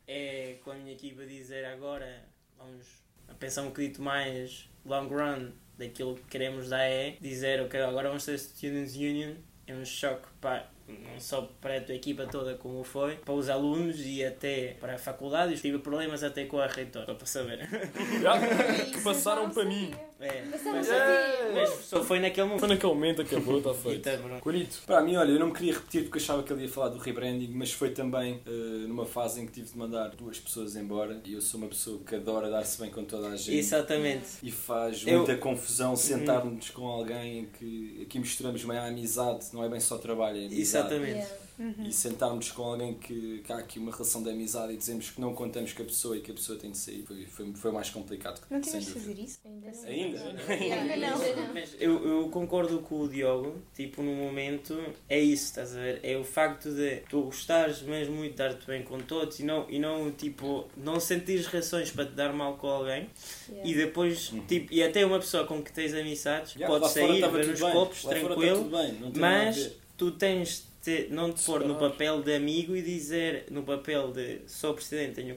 é 0.07 0.59
com 0.65 0.71
a 0.73 0.75
minha 0.75 0.93
equipa 0.93 1.25
dizer 1.25 1.65
agora, 1.65 2.25
vamos 2.57 2.87
a 3.29 3.35
pensar 3.35 3.63
um 3.63 3.67
bocadinho 3.67 4.03
mais 4.03 4.69
long 4.85 5.07
run, 5.07 5.53
daquilo 5.81 6.15
que 6.15 6.25
queremos 6.25 6.69
da 6.69 6.79
AE, 6.79 7.17
dizer, 7.21 7.63
ok, 7.63 7.81
agora 7.81 8.09
vamos 8.09 8.25
ter 8.25 8.39
Students 8.39 8.95
Union, 8.95 9.35
é 9.67 9.75
um 9.75 9.85
choque 9.85 10.29
para 10.41 10.67
não 10.89 11.21
só 11.21 11.49
para 11.61 11.77
a 11.77 11.81
tua 11.81 11.95
equipa 11.95 12.27
toda 12.27 12.55
como 12.55 12.83
foi, 12.83 13.15
para 13.17 13.35
os 13.35 13.49
alunos 13.49 13.97
e 14.05 14.25
até 14.25 14.77
para 14.81 14.95
a 14.95 14.99
faculdade. 14.99 15.61
Tive 15.61 15.79
problemas 15.79 16.25
até 16.25 16.45
com 16.47 16.59
a 16.59 16.67
reitora, 16.67 17.07
só 17.07 17.15
para 17.15 17.27
saber. 17.27 17.69
que 18.93 19.01
passaram 19.01 19.51
para 19.51 19.65
mim. 19.65 19.93
É, 20.19 20.43
mas, 20.51 20.91
a 20.91 21.53
mas 21.55 21.71
só 21.85 22.03
foi 22.03 22.21
naquele 22.21 22.47
momento. 22.47 22.61
Foi 22.61 22.69
naquele 22.69 22.93
momento, 22.93 23.23
acabou, 23.23 23.59
está 23.59 23.73
feito. 23.75 24.09
Coelhito. 24.41 24.83
Para 24.87 25.01
mim, 25.01 25.17
olha, 25.17 25.31
eu 25.31 25.39
não 25.39 25.47
me 25.47 25.53
queria 25.55 25.73
repetir 25.73 26.03
porque 26.03 26.19
achava 26.19 26.43
que 26.43 26.53
ele 26.53 26.63
ia 26.65 26.69
falar 26.69 26.89
do 26.91 26.99
rebranding, 26.99 27.49
mas 27.55 27.73
foi 27.73 27.91
também 27.91 28.41
eh, 28.47 28.51
numa 28.87 29.07
fase 29.07 29.41
em 29.41 29.47
que 29.47 29.53
tive 29.53 29.71
de 29.71 29.79
mandar 29.79 30.09
duas 30.11 30.39
pessoas 30.39 30.77
embora 30.77 31.21
e 31.25 31.33
eu 31.33 31.41
sou 31.41 31.59
uma 31.59 31.69
pessoa 31.69 32.01
que 32.07 32.15
adora 32.17 32.51
dar-se 32.51 32.79
bem 32.81 32.91
com 32.91 33.03
toda 33.05 33.29
a 33.29 33.37
gente. 33.37 33.57
Exatamente. 33.57 34.27
E 34.43 34.51
faz 34.51 35.07
Eu- 35.07 35.19
muita 35.19 35.37
confusão 35.37 35.97
sentar-nos 35.97 36.69
com 36.71 36.87
alguém 36.87 37.49
que 37.59 38.03
aqui 38.03 38.19
misturamos 38.19 38.63
meio 38.65 38.81
a 38.81 38.87
amizade, 38.89 39.47
não 39.55 39.65
é 39.65 39.69
bem 39.71 39.81
só 39.81 39.97
trabalho, 39.97 40.30
amizade. 40.39 40.61
Exatamente. 40.61 41.11
Yeah. 41.13 41.41
E 41.87 41.93
sentarmos 41.93 42.51
com 42.53 42.63
alguém 42.63 42.95
que, 42.95 43.43
que 43.45 43.53
há 43.53 43.59
aqui 43.59 43.79
uma 43.79 43.93
relação 43.93 44.23
de 44.23 44.31
amizade 44.31 44.73
e 44.73 44.79
dizemos 44.79 45.11
que 45.11 45.21
não 45.21 45.35
contamos 45.35 45.75
com 45.75 45.83
a 45.83 45.85
pessoa 45.85 46.17
e 46.17 46.21
que 46.23 46.31
a 46.31 46.35
pessoa 46.35 46.59
tem 46.59 46.71
de 46.71 46.79
sair, 46.79 47.05
foi, 47.07 47.27
foi, 47.27 47.53
foi 47.53 47.71
mais 47.71 47.91
complicado. 47.91 48.41
Não 48.49 48.63
tiveste 48.63 48.95
de 48.95 48.99
fazer 48.99 49.19
isso? 49.19 49.41
Ainda 49.45 49.71
não. 49.71 49.85
Ainda? 49.85 50.45
Ainda 50.49 50.97
não. 50.97 51.53
Mas 51.53 51.77
eu, 51.79 52.03
eu 52.09 52.29
concordo 52.31 52.79
com 52.79 53.01
o 53.03 53.09
Diogo, 53.11 53.61
tipo, 53.75 54.03
no 54.03 54.11
momento 54.15 54.83
é 55.07 55.21
isso, 55.21 55.45
estás 55.45 55.77
a 55.77 55.81
ver? 55.81 56.01
É 56.03 56.17
o 56.17 56.25
facto 56.25 56.71
de 56.71 57.03
tu 57.11 57.25
gostares 57.25 57.83
mesmo 57.83 58.15
muito 58.15 58.31
de 58.31 58.39
dar-te 58.39 58.67
bem 58.67 58.83
com 58.83 58.99
todos 58.99 59.39
e 59.39 59.43
não, 59.45 59.67
e 59.69 59.79
não 59.79 60.11
tipo, 60.13 60.67
não 60.79 60.99
sentires 60.99 61.47
reações 61.47 61.91
para 61.91 62.07
te 62.07 62.13
dar 62.13 62.33
mal 62.33 62.57
com 62.57 62.69
alguém 62.69 63.11
Yeah. 63.51 63.69
e 63.71 63.75
depois, 63.75 64.33
tipo, 64.47 64.73
e 64.73 64.83
até 64.83 65.05
uma 65.05 65.19
pessoa 65.19 65.45
com 65.45 65.63
que 65.63 65.73
tens 65.73 65.93
amizades, 65.93 66.55
Yeah, 66.55 66.79
fora 66.79 66.91
sair, 66.91 67.21
ver 67.31 67.47
nos 67.49 67.61
bem. 67.61 67.73
copos, 67.73 68.05
Lá 68.05 68.11
tranquilo, 68.15 68.65
bem, 68.65 69.13
mas. 69.17 69.73
Tu 70.01 70.13
tens 70.13 70.67
de 70.83 71.09
não 71.11 71.31
te 71.31 71.45
pôr 71.45 71.63
no 71.63 71.75
papel 71.77 72.23
de 72.23 72.35
amigo 72.35 72.75
e 72.75 72.81
dizer 72.81 73.45
no 73.51 73.63
papel 73.63 74.11
de 74.13 74.41
sou 74.47 74.73
presidente, 74.73 75.17
tenho 75.17 75.37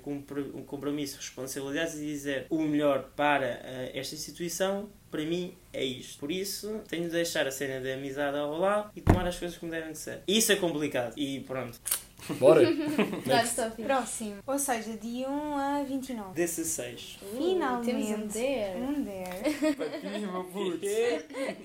um 0.55 0.63
compromisso, 0.63 1.17
responsabilidades 1.17 1.95
e 1.95 2.05
dizer 2.05 2.47
o 2.49 2.61
melhor 2.61 3.09
para 3.13 3.59
eh, 3.61 3.91
esta 3.93 4.15
instituição, 4.15 4.89
para 5.11 5.25
mim 5.25 5.53
é 5.73 5.83
isto. 5.83 6.17
Por 6.17 6.31
isso, 6.31 6.79
tenho 6.87 7.03
de 7.03 7.09
deixar 7.09 7.45
a 7.45 7.51
cena 7.51 7.81
de 7.81 7.91
amizade 7.91 8.37
ao 8.37 8.57
lado 8.57 8.89
e 8.95 9.01
tomar 9.01 9.27
as 9.27 9.37
coisas 9.37 9.57
como 9.57 9.69
devem 9.69 9.91
de 9.91 9.97
ser. 9.97 10.21
Isso 10.25 10.53
é 10.53 10.55
complicado. 10.55 11.13
E 11.17 11.41
pronto. 11.41 11.77
Bora. 12.39 12.61
Próximo. 13.83 14.37
Ou 14.45 14.59
seja, 14.59 14.95
de 14.97 15.25
1 15.25 15.57
a 15.57 15.83
29. 15.83 16.33
16. 16.33 17.19
Uh, 17.21 17.37
Finalmente. 17.37 17.85
Temos 17.85 18.09
um 18.09 18.27
dare. 18.27 18.79
Um 18.79 19.03
dare. 19.03 20.19
Meu 20.19 20.43
puto. 20.45 20.85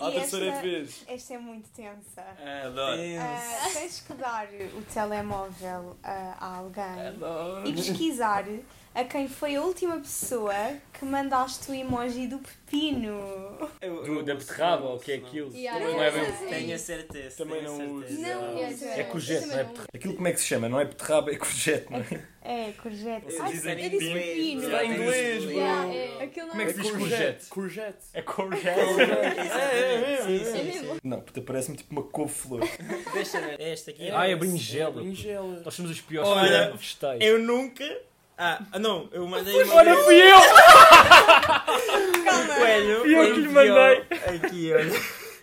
À 0.01 0.11
terceira 0.11 0.47
esta- 0.47 0.63
vez. 0.63 1.05
Esta 1.07 1.35
é 1.35 1.39
muito 1.39 1.69
tensa. 1.71 2.25
Adoro. 2.67 3.01
Ah, 3.21 3.69
tens 3.73 4.01
que 4.01 4.13
dar 4.15 4.49
o 4.77 4.83
telemóvel 4.93 5.97
ah, 6.03 6.37
a 6.41 6.57
alguém 6.57 7.07
Adoro. 7.09 7.69
e 7.69 7.73
pesquisar 7.75 8.45
a 8.99 9.05
quem 9.05 9.29
foi 9.29 9.55
a 9.55 9.63
última 9.63 9.97
pessoa 10.01 10.53
que 10.93 11.05
mandaste 11.05 11.71
o 11.71 11.75
emoji 11.75 12.27
do 12.27 12.39
pepino. 12.41 13.17
Eu- 13.81 14.03
Do, 14.03 14.23
da 14.25 14.35
beterraba, 14.35 14.87
ou 14.89 14.97
o 14.97 14.99
que 14.99 15.13
é 15.13 15.15
aquilo? 15.15 15.55
Yeah, 15.55 15.79
Não 15.79 16.03
é 16.03 16.11
bem-. 16.11 16.49
Tenho 16.49 16.75
a 16.75 16.79
certeza. 16.79 17.37
Também 17.37 17.63
não 17.63 17.77
certeza. 17.77 18.21
Não. 18.21 18.59
É 18.59 19.05
courgette, 19.05 19.47
não 19.47 19.55
é 19.55 19.65
beterraba. 19.65 19.89
Aquilo 19.95 20.15
como 20.15 20.27
é 20.29 20.33
que 20.33 20.41
se 20.41 20.47
chama? 20.47 20.69
Não 20.69 20.81
é 20.81 20.85
beterraba, 20.85 21.31
é 21.31 21.37
courgette, 21.37 21.93
não 21.93 21.99
é? 22.01 22.25
É, 22.43 22.73
courgette. 22.73 23.33
Eu 23.33 23.43
Ai, 23.43 23.53
dizem 23.53 23.85
eu 23.85 23.91
disse 23.91 24.13
pepino. 24.13 24.63
Está 24.65 24.85
em 24.85 24.93
inglês, 24.93 25.45
bro. 25.45 25.61
É. 25.61 26.27
Como 26.49 26.63
é 26.63 26.65
que 26.67 26.73
se 26.73 26.81
diz 26.81 26.91
courgette? 26.91 27.47
Courgette. 27.47 27.99
É 28.15 28.23
courgette. 28.23 28.81
É 28.81 30.23
sim, 30.27 30.45
sim. 30.45 30.63
mesmo? 30.65 30.97
Não, 31.05 31.21
puta, 31.21 31.41
parece-me 31.41 31.77
tipo 31.77 31.93
uma 31.93 32.03
couve-flor. 32.03 32.63
Deixa 33.13 33.41
ver. 33.41 33.61
É 33.61 33.73
esta 33.73 33.93
aqui. 33.93 34.11
Ah, 34.11 34.27
é 34.27 34.35
berinjela. 34.35 35.03
Nós 35.65 35.75
somos 35.75 35.91
os 35.93 36.01
piores 36.01 36.29
vegetais. 36.73 37.21
Eu 37.21 37.39
nunca. 37.39 37.85
Ah, 38.41 38.61
não, 38.79 39.09
eu 39.11 39.27
mandei 39.27 39.65
Olha, 39.65 39.97
fui 39.97 40.23
eu! 40.23 40.39
Coelho. 42.57 43.05
Eu 43.05 43.35
que 43.35 43.41
lhe 43.41 43.49
mandei. 43.49 44.05
Aqui, 44.37 44.73
olha. 44.73 44.93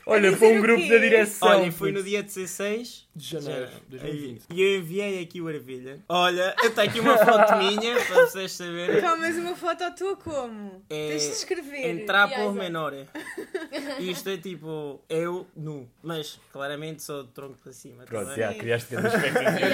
Olha, 0.07 0.35
para 0.38 0.47
um 0.47 0.62
grupo 0.62 0.88
da 0.88 0.97
direção. 1.00 1.47
Olha, 1.47 1.71
foi 1.71 1.91
no 1.91 2.03
dia 2.03 2.21
16 2.21 3.07
De 3.15 3.27
janeiro 3.27 3.67
de 3.89 3.95
Aí, 3.97 4.01
2020. 4.01 4.43
E 4.53 4.62
eu 4.62 4.79
enviei 4.79 5.21
aqui 5.24 5.41
o 5.41 5.50
ervilha. 5.50 6.00
Olha, 6.07 6.55
eu 6.63 6.71
tenho 6.74 6.89
aqui 6.89 7.00
uma 7.00 7.17
foto 7.17 7.55
minha 7.57 7.95
para 8.05 8.25
vocês 8.27 8.51
saberem. 8.51 8.97
Então, 8.97 9.17
mas 9.17 9.35
uma 9.38 9.55
foto 9.55 9.83
à 9.83 9.89
tua 9.91 10.15
como? 10.15 10.83
É- 10.89 11.09
Tens 11.09 11.24
de 11.24 11.29
escrever. 11.29 11.89
Entrar 11.89 12.27
por 12.29 12.53
menor. 12.53 12.93
Isto 14.00 14.29
é 14.29 14.38
tipo 14.38 15.01
eu 15.09 15.47
nu, 15.55 15.89
mas 16.03 16.39
claramente 16.51 17.01
sou 17.01 17.24
de 17.24 17.29
tronco 17.29 17.57
para 17.63 17.71
cima. 17.74 18.03
tá 18.03 18.09
Pronto, 18.09 18.27
bem? 18.27 18.35
já, 18.38 18.53
criaste 18.53 18.91
grande 18.91 19.07
expectativa. 19.15 19.67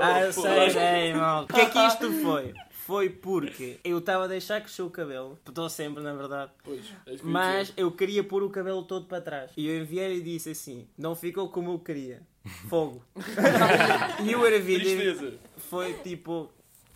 Ah, 0.00 0.20
eu 0.22 0.32
sei, 0.32 0.70
sei, 0.70 1.14
mal. 1.14 1.44
O 1.44 1.46
que 1.46 1.60
é 1.60 1.66
que 1.66 1.78
isto 1.78 2.12
foi? 2.22 2.52
Foi 2.90 3.08
porque 3.08 3.78
eu 3.84 3.98
estava 3.98 4.24
a 4.24 4.26
deixar 4.26 4.60
crescer 4.60 4.82
o 4.82 4.90
cabelo, 4.90 5.38
estou 5.46 5.68
sempre 5.70 6.02
na 6.02 6.12
verdade, 6.12 6.50
Pois, 6.64 6.84
é 7.06 7.16
mas 7.22 7.72
eu 7.76 7.92
queria 7.92 8.24
pôr 8.24 8.42
o 8.42 8.50
cabelo 8.50 8.82
todo 8.82 9.06
para 9.06 9.20
trás. 9.20 9.52
E 9.56 9.68
eu 9.68 9.80
enviei 9.80 10.16
e 10.16 10.20
disse 10.20 10.50
assim: 10.50 10.88
não 10.98 11.14
ficou 11.14 11.48
como 11.50 11.70
eu 11.70 11.78
queria. 11.78 12.20
Fogo. 12.68 13.00
e 14.26 14.34
o 14.34 14.40
Tristeza. 14.40 15.34
foi 15.56 15.92
tipo. 16.02 16.50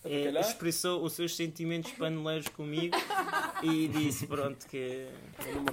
é, 0.05 0.41
expressou 0.41 1.05
os 1.05 1.13
seus 1.13 1.37
sentimentos 1.37 1.93
paneleiros 1.93 2.49
comigo 2.49 2.97
e 3.63 3.87
disse 3.87 4.27
pronto 4.27 4.67
que 4.67 5.07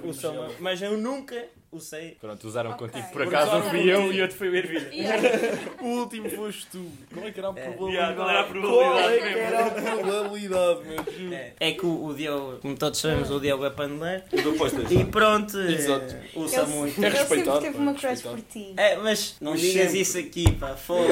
o 0.04 0.12
som, 0.12 0.54
mas 0.60 0.80
eu 0.80 0.96
nunca 0.96 1.48
usei 1.72 2.16
Pronto, 2.20 2.46
usaram 2.46 2.70
Ok. 2.72 2.86
contigo. 2.88 3.12
Por 3.12 3.22
acaso 3.22 3.62
fui 3.70 3.90
eu 3.90 4.12
e 4.12 4.20
outro 4.22 4.36
foi 4.36 4.48
o 4.50 4.54
Ervilha. 4.56 4.90
Yeah. 4.92 5.58
O 5.80 5.86
último 6.00 6.28
foste 6.30 6.66
tu. 6.70 6.86
Qual 7.12 7.26
é 7.26 7.32
que 7.32 7.38
era 7.40 7.48
a 7.48 7.52
probabilidade? 7.52 7.92
Yeah, 7.92 8.14
qual 8.16 8.28
era 8.30 8.40
a 8.40 8.44
Qual 8.44 8.52
probabilidade 8.62 9.14
é 9.14 9.32
que 9.32 9.38
era 9.38 9.66
a 9.66 9.70
probabilidade, 9.70 10.80
meu 10.84 11.12
juro? 11.18 11.34
É, 11.34 11.52
é 11.60 11.72
que 11.72 11.86
o, 11.86 12.04
o 12.04 12.14
Diogo, 12.14 12.58
como 12.58 12.76
todos 12.76 13.00
sabemos, 13.00 13.30
o 13.30 13.40
Diogo 13.40 13.64
é 13.66 13.70
postas. 13.70 14.90
e 14.92 15.04
pronto, 15.06 15.58
Exato. 15.58 16.14
eh, 16.14 16.28
usa 16.36 16.60
Ele, 16.62 16.66
muito. 16.72 17.02
É 17.02 17.06
ele 17.06 17.16
sempre 17.16 17.18
respeitado, 17.18 17.60
teve 17.60 17.72
pá, 17.76 17.80
uma 17.82 17.90
é 17.90 17.94
crush 17.94 18.04
respeitado. 18.10 18.42
por 18.42 18.52
ti. 18.52 18.74
É, 18.76 18.96
mas 18.96 19.36
não 19.40 19.50
Mas 19.52 19.60
digas 19.60 19.84
sempre. 19.86 20.00
isso 20.00 20.18
aqui, 20.18 20.52
pá, 20.56 20.76
fogo. 20.76 21.08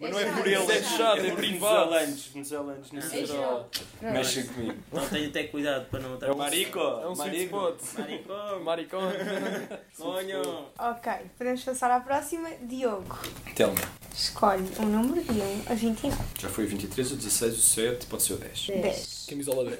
Mas 0.00 0.10
não 0.10 0.18
é 0.20 0.24
por 0.32 0.46
É 0.46 0.50
ele, 0.52 0.62
Isso 0.62 0.72
é 0.72 0.82
chato, 0.82 1.18
é 1.18 1.30
por 1.30 1.36
privado. 1.36 1.90
venezuelanos. 1.90 2.26
Venezuelanos, 2.32 2.92
não 2.92 2.98
É 2.98 3.02
sei. 3.02 3.26
geral. 3.26 3.70
Mexem 4.02 4.46
comigo. 4.46 4.74
Então 4.92 5.08
tenho 5.08 5.28
até 5.28 5.44
cuidado 5.44 5.86
para 5.90 6.00
não 6.00 6.14
estar. 6.14 6.26
É 6.28 6.32
um 6.32 6.36
Marico, 6.36 6.78
É 6.78 7.08
um 7.08 7.12
sweet 7.14 7.52
marico. 7.52 7.76
spot. 7.82 7.98
Maricón, 7.98 8.60
Maricón. 8.64 9.77
Sonho. 9.96 10.42
Ok, 10.78 11.12
podemos 11.36 11.62
passar 11.64 11.90
à 11.90 12.00
próxima. 12.00 12.48
Diogo, 12.62 13.18
Telma. 13.54 13.74
escolhe 14.14 14.64
um 14.80 14.86
número 14.86 15.22
de 15.22 15.30
1 15.40 15.62
a 15.70 15.74
29. 15.74 16.16
Já 16.38 16.48
foi 16.48 16.64
o 16.64 16.68
23, 16.68 17.12
o 17.12 17.16
16, 17.16 17.54
o 17.58 17.60
7, 17.60 18.06
pode 18.06 18.22
ser 18.22 18.32
o 18.34 18.36
10. 18.38 18.66
10. 18.66 19.26
Camisola 19.28 19.64
10. 19.70 19.78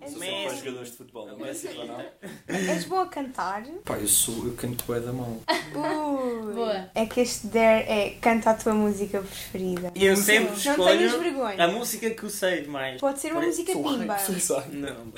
És, 0.00 0.10
São 0.12 0.18
Messi. 0.20 0.48
só 0.48 0.54
jogadores 0.56 0.90
de 0.90 0.96
futebol. 0.96 1.26
não 1.28 1.46
é 1.46 1.50
assim, 1.50 1.68
não? 1.86 2.04
és 2.48 2.84
bom 2.84 2.98
a 3.00 3.06
cantar? 3.06 3.62
Pá, 3.84 3.96
eu 3.98 4.08
sou, 4.08 4.46
eu 4.46 4.52
canto 4.54 4.84
bué 4.84 4.98
da 5.00 5.12
mão. 5.12 5.40
Ui. 5.48 6.54
Boa. 6.54 6.90
É 6.94 7.06
que 7.06 7.20
este 7.20 7.46
dare 7.46 7.84
é 7.88 8.10
canta 8.20 8.50
a 8.50 8.54
tua 8.54 8.74
música 8.74 9.20
preferida. 9.20 9.92
E 9.94 10.04
eu 10.06 10.16
sempre 10.16 10.50
Não 10.50 10.56
tenhas 10.56 10.66
escolho 10.66 11.08
a 11.14 11.18
vergonha. 11.18 11.68
música 11.68 12.10
que 12.10 12.22
eu 12.24 12.30
sei 12.30 12.66
mais. 12.66 13.00
Pode 13.00 13.20
ser 13.20 13.32
uma 13.32 13.42
música 13.42 13.72
Sou 13.72 13.82
pimba. 13.84 14.18
suicide. 14.18 14.60
Não. 14.76 15.12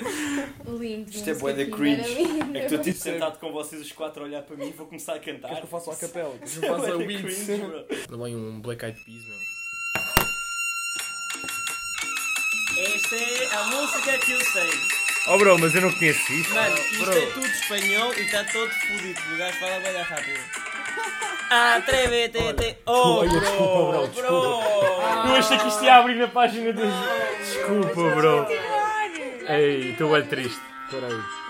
Lindo. 0.77 1.09
Isto 1.09 1.29
é 1.29 1.33
bué 1.33 1.53
da 1.53 1.65
cringe. 1.65 2.01
É 2.53 2.59
que 2.59 2.65
estou 2.65 2.79
tipo 2.79 2.97
sentado 2.99 3.39
com 3.39 3.51
vocês 3.51 3.81
os 3.81 3.91
quatro 3.91 4.12
a 4.21 4.25
olhar 4.25 4.43
para 4.43 4.55
mim 4.55 4.67
e 4.67 4.71
vou 4.71 4.85
começar 4.85 5.13
a 5.15 5.19
cantar. 5.19 5.47
Queres 5.49 5.59
que 5.59 5.65
eu 5.65 5.79
faça 5.79 5.91
a 5.91 5.95
capela? 5.95 6.33
Queres 6.37 6.53
que 6.53 6.59
Bué 6.59 6.69
eu 6.69 6.75
faça 6.75 6.87
da 6.89 6.95
o 6.95 7.07
beats? 7.07 7.21
cringe, 7.45 7.61
bro. 7.63 7.83
Também 8.07 8.35
um 8.35 8.61
Black 8.61 8.85
Eyed 8.85 8.99
Peas, 9.05 9.23
meu. 9.25 9.37
Esta 12.95 13.15
é 13.15 13.55
a 13.55 13.63
música 13.65 14.17
que 14.17 14.31
eu 14.31 14.39
sei. 14.45 14.69
Oh 15.27 15.37
bro, 15.37 15.57
mas 15.57 15.73
eu 15.73 15.81
não 15.81 15.91
conheço 15.93 16.33
isso. 16.33 16.53
Mano, 16.53 16.75
isto 16.77 17.11
é 17.11 17.25
tudo 17.27 17.45
espanhol 17.45 18.13
e 18.13 18.21
está 18.21 18.43
todo 18.43 18.69
fodido. 18.69 19.21
O 19.33 19.37
gajo 19.37 19.59
fala 19.59 19.79
bem 19.79 20.01
rápido. 20.01 20.39
Atrévete, 21.49 22.77
oh, 22.87 22.91
Olha, 23.19 23.29
bro, 23.29 23.39
desculpa, 23.39 23.91
bro, 23.91 24.07
desculpa. 24.07 25.27
Eu 25.27 25.35
achei 25.35 25.57
que 25.59 25.67
isto 25.67 25.83
ia 25.85 25.95
abrir 25.95 26.15
na 26.15 26.27
página 26.27 26.73
dos. 26.73 26.93
Desculpa, 27.39 28.15
bro. 28.15 28.47
Ei, 29.49 29.91
estou 29.91 30.11
bem 30.11 30.25
triste. 30.25 30.61
Espera 30.85 31.07
aí. 31.07 31.42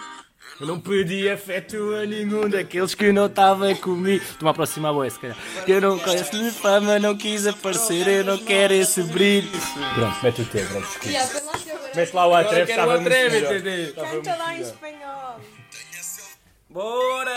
Eu 0.59 0.67
não 0.67 0.79
pedi 0.79 1.29
afeto 1.29 1.75
a 1.95 2.05
nenhum 2.05 2.47
daqueles 2.47 2.93
que 2.93 3.11
não 3.11 3.25
estava 3.25 3.73
comigo. 3.75 4.23
Estou-me 4.23 4.47
a 4.49 4.51
aproximar 4.51 4.91
a 4.91 4.93
boa, 4.93 5.09
se 5.09 5.19
calhar. 5.19 5.35
Que 5.65 5.71
eu 5.71 5.81
não 5.81 5.97
conheço 5.99 6.31
de 6.31 6.51
fama, 6.51 6.99
não 6.99 7.17
quis 7.17 7.47
aparecer, 7.47 8.07
eu 8.07 8.23
não 8.23 8.37
quero 8.37 8.73
esse 8.73 9.01
brilho. 9.03 9.49
Pronto, 9.95 10.17
mete 10.23 10.41
o 10.41 10.45
teu, 10.45 10.65
desculpa. 10.65 10.99
Põe 11.01 11.13
lá 11.43 11.51
o 11.53 11.59
teu 11.59 11.75
agora. 11.75 11.91
Mete 11.95 12.13
lá 12.13 12.27
o 12.27 12.33
Agora 12.33 12.47
atreve, 12.47 12.65
quero 12.67 12.81
o 12.81 12.83
estava 12.83 13.01
muito 13.01 13.09
melhor. 13.09 13.45
Atrévete. 13.45 13.89
Estava 13.89 14.07
Canta 14.07 14.13
muito 14.13 14.39
lá 14.39 14.53
em 14.53 14.57
melhor. 14.57 14.69
espanhol. 14.73 15.39
Bora! 16.69 17.33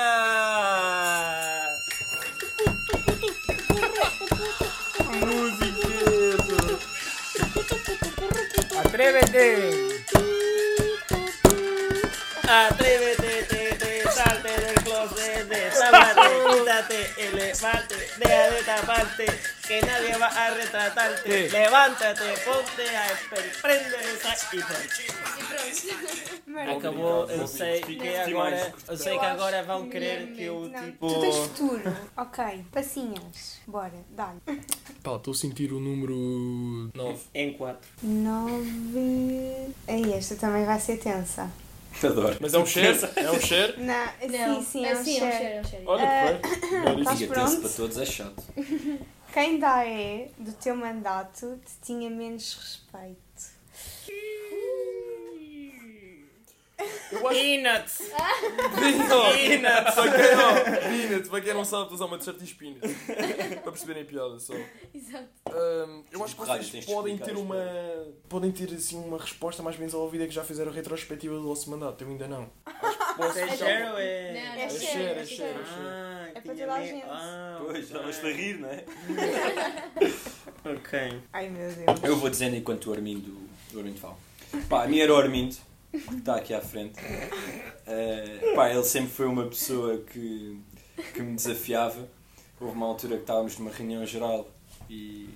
Atrévete! 8.85 10.07
Atrévete, 12.49 13.47
tápate, 15.91 16.31
quítate, 16.50 17.00
elefante, 17.19 17.97
deja 18.19 18.50
de 18.50 18.62
taparte, 18.65 19.26
que 19.67 19.81
nadie 19.83 20.17
va 20.17 20.26
a 20.26 20.55
retratarte. 20.55 21.49
Levántate, 21.50 22.35
ponte 22.45 22.83
a 22.83 23.12
esperar, 23.12 23.61
prende 23.62 23.95
essa 23.97 24.57
e 24.57 24.62
pronto. 24.62 24.97
Acabou, 26.76 27.31
eu 27.31 27.47
sei 27.47 27.81
que 27.83 28.17
agora, 28.17 28.75
eu 28.88 28.97
sei 28.97 29.19
que 29.19 29.25
agora 29.25 29.62
vão 29.62 29.88
querer 29.88 30.33
que 30.33 30.45
eu 30.45 30.71
tipo. 30.71 31.09
Tu 31.09 31.21
tens 31.21 31.37
futuro. 31.37 31.97
ok. 32.17 32.65
Passinhas. 32.73 33.61
Bora, 33.67 33.93
dá-lhe. 34.11 34.41
Pá, 35.03 35.17
estou 35.17 35.33
a 35.33 35.35
sentir 35.35 35.73
o 35.73 35.81
número 35.81 36.91
9. 36.95 37.19
Em 37.35 37.53
4. 37.55 37.88
Nove. 38.03 39.75
Aí, 39.88 40.12
esta 40.12 40.37
também 40.37 40.65
vai 40.65 40.79
ser 40.81 40.99
tensa. 40.99 41.50
Adoro. 42.07 42.37
Mas 42.41 42.55
é 42.55 42.59
um 42.59 42.67
share? 42.67 42.99
É 43.17 43.31
um 43.31 43.41
share? 43.41 43.75
Não, 43.79 44.07
Não, 44.55 44.62
sim, 44.62 44.67
sim, 44.71 44.85
é 44.87 44.95
um 44.97 45.05
sim, 45.05 45.19
é 45.21 45.25
um 45.25 45.31
share, 45.33 45.45
é 45.45 45.61
um 45.61 45.65
share. 45.65 45.83
Olha 45.87 46.07
que 46.07 46.49
bem. 46.69 46.81
Olha 46.87 47.00
Estás 47.00 47.21
isso. 47.21 47.29
Diga 47.29 47.35
tenso 47.35 47.50
pronto? 47.50 47.61
para 47.61 47.71
todos 47.76 47.99
é 47.99 48.05
chato. 48.07 48.43
Quem 49.33 49.59
dá 49.59 49.87
é 49.87 50.31
do 50.38 50.53
teu 50.53 50.75
mandato 50.76 51.61
te 51.65 51.73
tinha 51.87 52.09
menos 52.09 52.55
respeito. 52.55 53.25
Eu 57.11 57.26
acho 57.28 57.40
Peanuts! 57.40 57.99
Peanuts! 58.78 59.37
Peanuts! 59.37 59.95
Para 59.95 60.12
quem 60.12 60.37
não, 60.37 61.09
Peanuts, 61.09 61.28
para 61.30 61.40
quem 61.40 61.54
não 61.54 61.64
sabe, 61.64 61.95
usar 61.95 62.04
uma 62.04 62.18
t-shirt 62.18 62.40
e 62.40 62.45
espinhas. 62.45 62.80
Para 63.62 63.73
perceberem 63.73 64.02
a 64.02 64.06
piada 64.06 64.38
só. 64.38 64.52
Exato. 64.95 65.26
Ahm, 65.50 66.02
eu 66.12 66.23
acho 66.25 66.35
que 66.37 66.40
vocês 66.45 66.85
podem 66.85 67.16
ter 67.16 67.35
uma. 67.37 67.56
Podem 68.28 68.50
ter 68.52 68.73
assim 68.75 68.99
uma 68.99 69.18
resposta 69.18 69.62
mais 69.62 69.76
bem 69.76 69.87
resolvida 69.87 70.26
que 70.26 70.35
já 70.35 70.45
fizeram 70.45 70.71
a 70.71 70.75
retrospectiva 70.75 71.35
do 71.37 71.45
vosso 71.45 71.71
mandato. 71.71 72.02
Eu 72.04 72.09
ainda 72.11 72.28
não. 72.28 72.50
Acho 72.66 72.99
que 72.99 73.14
posso 73.16 73.38
É 73.38 73.49
já- 73.49 73.56
share 73.56 73.90
ou 73.92 73.99
é. 73.99 74.33
Não, 74.33 74.40
É 74.61 74.64
É 74.64 74.68
share, 74.71 74.87
share, 74.87 75.18
é 75.18 75.23
é 75.23 75.25
share. 75.26 75.56
Ah, 75.66 76.28
É 76.35 76.40
para 76.40 76.54
toda 76.54 76.75
a 76.75 76.83
gente. 76.87 77.04
Ah, 77.09 77.56
Pois, 77.59 77.71
ok. 77.71 77.80
estavas 77.80 78.25
a 78.25 78.28
rir, 78.28 78.59
não 78.61 78.68
é? 78.68 78.85
Ok. 80.64 81.21
Ai 81.33 81.49
meu 81.49 81.71
Deus. 81.73 82.02
Eu 82.02 82.16
vou 82.16 82.28
dizendo 82.28 82.56
enquanto 82.56 82.90
o 82.90 82.92
Armindo, 82.92 83.35
o 83.73 83.78
Armindo 83.78 83.99
fala. 83.99 84.16
Pá, 84.68 84.85
a 84.85 84.87
minha 84.87 85.02
era 85.04 85.14
o 85.14 85.16
Armindo, 85.16 85.56
que 86.00 86.15
está 86.15 86.37
aqui 86.37 86.55
à 86.55 86.61
frente. 86.61 86.99
Eh, 87.87 88.53
pá, 88.55 88.71
ele 88.71 88.83
sempre 88.85 89.11
foi 89.11 89.26
uma 89.26 89.47
pessoa 89.47 89.99
que, 89.99 90.59
que 91.15 91.23
me 91.23 91.35
desafiava. 91.37 92.09
Houve 92.61 92.75
uma 92.75 92.87
altura 92.87 93.17
que 93.17 93.23
estávamos 93.23 93.59
numa 93.59 93.71
reunião 93.71 94.05
geral 94.07 94.49
e 94.88 95.29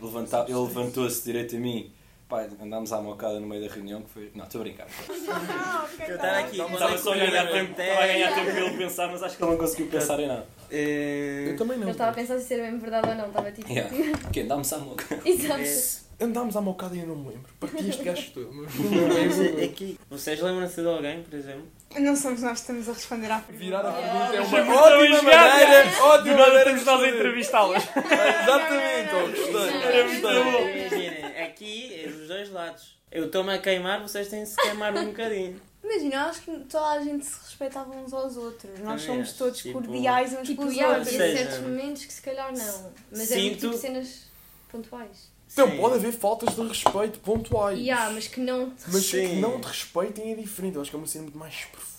levanta- 0.00 0.44
ele 0.48 0.58
levantou-se 0.58 1.24
direito 1.24 1.56
a 1.56 1.58
mim. 1.58 1.92
Pá, 2.28 2.42
andámos 2.60 2.92
à 2.92 3.00
mocada 3.00 3.38
no 3.38 3.46
meio 3.46 3.66
da 3.68 3.72
reunião, 3.72 4.02
que 4.02 4.10
foi... 4.10 4.32
Não, 4.34 4.44
estou 4.44 4.60
a 4.60 4.64
brincar. 4.64 4.88
Ah, 5.30 5.86
ok, 5.92 6.06
Eu 6.12 6.18
tá. 6.18 6.24
estava 6.26 6.38
aqui, 6.40 6.60
Estava 6.74 6.98
só 6.98 7.12
a 7.12 7.16
ganhar 7.16 7.46
tempo, 7.50 7.70
estava 7.80 8.02
a 8.02 8.06
ganhar 8.06 8.34
tempo 8.34 8.50
para 8.50 8.60
ele 8.62 8.76
pensar, 8.76 9.08
mas 9.12 9.22
acho 9.22 9.36
que 9.36 9.42
ele 9.44 9.50
não 9.52 9.58
conseguiu 9.58 9.86
pensar 9.86 10.18
em 10.20 10.26
nada. 10.26 10.46
Eh, 10.70 11.48
Eu 11.50 11.56
também 11.56 11.78
não. 11.78 11.86
Eu 11.88 11.92
estava 11.92 12.10
a 12.10 12.14
pensar 12.14 12.38
se 12.38 12.54
era 12.54 12.64
mesmo 12.64 12.80
verdade 12.80 13.08
ou 13.08 13.14
não, 13.14 13.26
estava 13.28 13.52
tipo. 13.52 13.70
Yeah. 13.70 13.90
Que 14.32 14.40
andámos 14.40 14.72
à 14.72 14.78
moca. 14.78 15.18
Exato. 15.24 15.60
esse- 15.60 16.06
Andámos 16.18 16.56
à 16.56 16.62
mocada 16.62 16.96
e 16.96 17.00
eu 17.00 17.06
não 17.06 17.14
me 17.16 17.28
lembro. 17.28 17.52
Parti 17.60 17.90
este 17.90 18.02
gajo 18.02 18.30
todo. 18.32 18.50
mas 18.50 19.38
é 19.60 19.64
aqui. 19.64 19.98
Vocês 20.08 20.40
lembram-se 20.40 20.80
de 20.80 20.88
alguém, 20.88 21.22
por 21.22 21.34
exemplo? 21.36 21.66
Não 21.98 22.16
somos 22.16 22.40
nós 22.40 22.52
que 22.52 22.58
estamos 22.60 22.88
a 22.88 22.92
responder 22.94 23.30
à 23.30 23.38
pergunta. 23.40 23.64
Virar 23.64 23.80
a 23.80 23.92
pergunta 23.92 24.36
é 24.36 24.40
uma 24.40 24.58
é 24.58 24.76
ótima 24.78 25.22
maneira. 25.22 26.02
Ótima 26.02 26.36
maneira 26.38 26.58
estamos 26.72 26.84
nós 26.86 26.94
a 26.94 26.98
fazer. 27.00 27.14
entrevistá-las. 27.16 27.82
Exatamente, 27.84 29.14
ó, 29.14 29.26
gostei. 29.26 30.80
Imaginem, 30.86 31.42
aqui 31.44 32.02
é 32.04 32.08
dos 32.08 32.28
dois 32.28 32.50
lados. 32.50 32.96
Eu 33.10 33.26
estou-me 33.26 33.52
a 33.54 33.58
queimar, 33.58 34.00
vocês 34.00 34.28
têm 34.28 34.42
de 34.42 34.48
se 34.48 34.56
queimar 34.56 34.94
um 34.96 35.06
bocadinho. 35.06 35.60
Imagina, 35.88 36.14
eu 36.16 36.20
acho 36.22 36.40
que 36.42 36.50
toda 36.68 36.86
a 36.90 37.00
gente 37.02 37.24
se 37.24 37.38
respeitava 37.44 37.94
uns 37.96 38.12
aos 38.12 38.36
outros. 38.36 38.72
Nós 38.80 39.02
Também 39.02 39.06
somos 39.06 39.28
acho, 39.28 39.38
todos 39.38 39.58
tipo- 39.60 39.72
cordiais 39.80 40.32
uns 40.32 40.46
Tipo, 40.48 40.62
com 40.62 40.68
os 40.68 40.74
yeah, 40.74 40.98
outros. 40.98 41.16
seja, 41.16 41.36
certos 41.38 41.58
momentos 41.60 42.04
que 42.04 42.12
se 42.12 42.22
calhar 42.22 42.52
não. 42.52 42.92
Mas 43.12 43.30
é 43.30 43.36
muito 43.38 43.60
sinto- 43.60 43.70
tipo 43.70 43.76
cenas 43.78 44.22
pontuais. 44.70 45.34
Então, 45.52 45.70
Sim. 45.70 45.76
pode 45.78 45.94
haver 45.94 46.12
faltas 46.12 46.54
de 46.56 46.60
respeito 46.66 47.20
pontuais. 47.20 47.78
Yeah, 47.78 48.10
mas 48.12 48.26
que 48.26 48.40
não. 48.40 48.72
Mas 48.88 49.06
Sim. 49.06 49.28
que 49.28 49.36
não 49.36 49.60
te 49.60 49.68
respeitem 49.68 50.32
é 50.32 50.34
diferente. 50.34 50.74
Eu 50.74 50.82
acho 50.82 50.90
que 50.90 50.96
é 50.96 50.98
uma 50.98 51.06
cena 51.06 51.22
muito 51.22 51.38
mais 51.38 51.54
É, 51.54 51.66
profunda. 51.70 51.95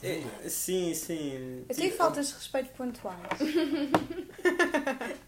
Sim, 0.47 0.93
sim. 0.93 1.63
Eu 1.67 1.75
tenho 1.75 1.89
Tipo, 1.89 1.97
faltas 1.97 2.27
de 2.29 2.33
respeito 2.36 2.69
pontuais. 2.71 3.17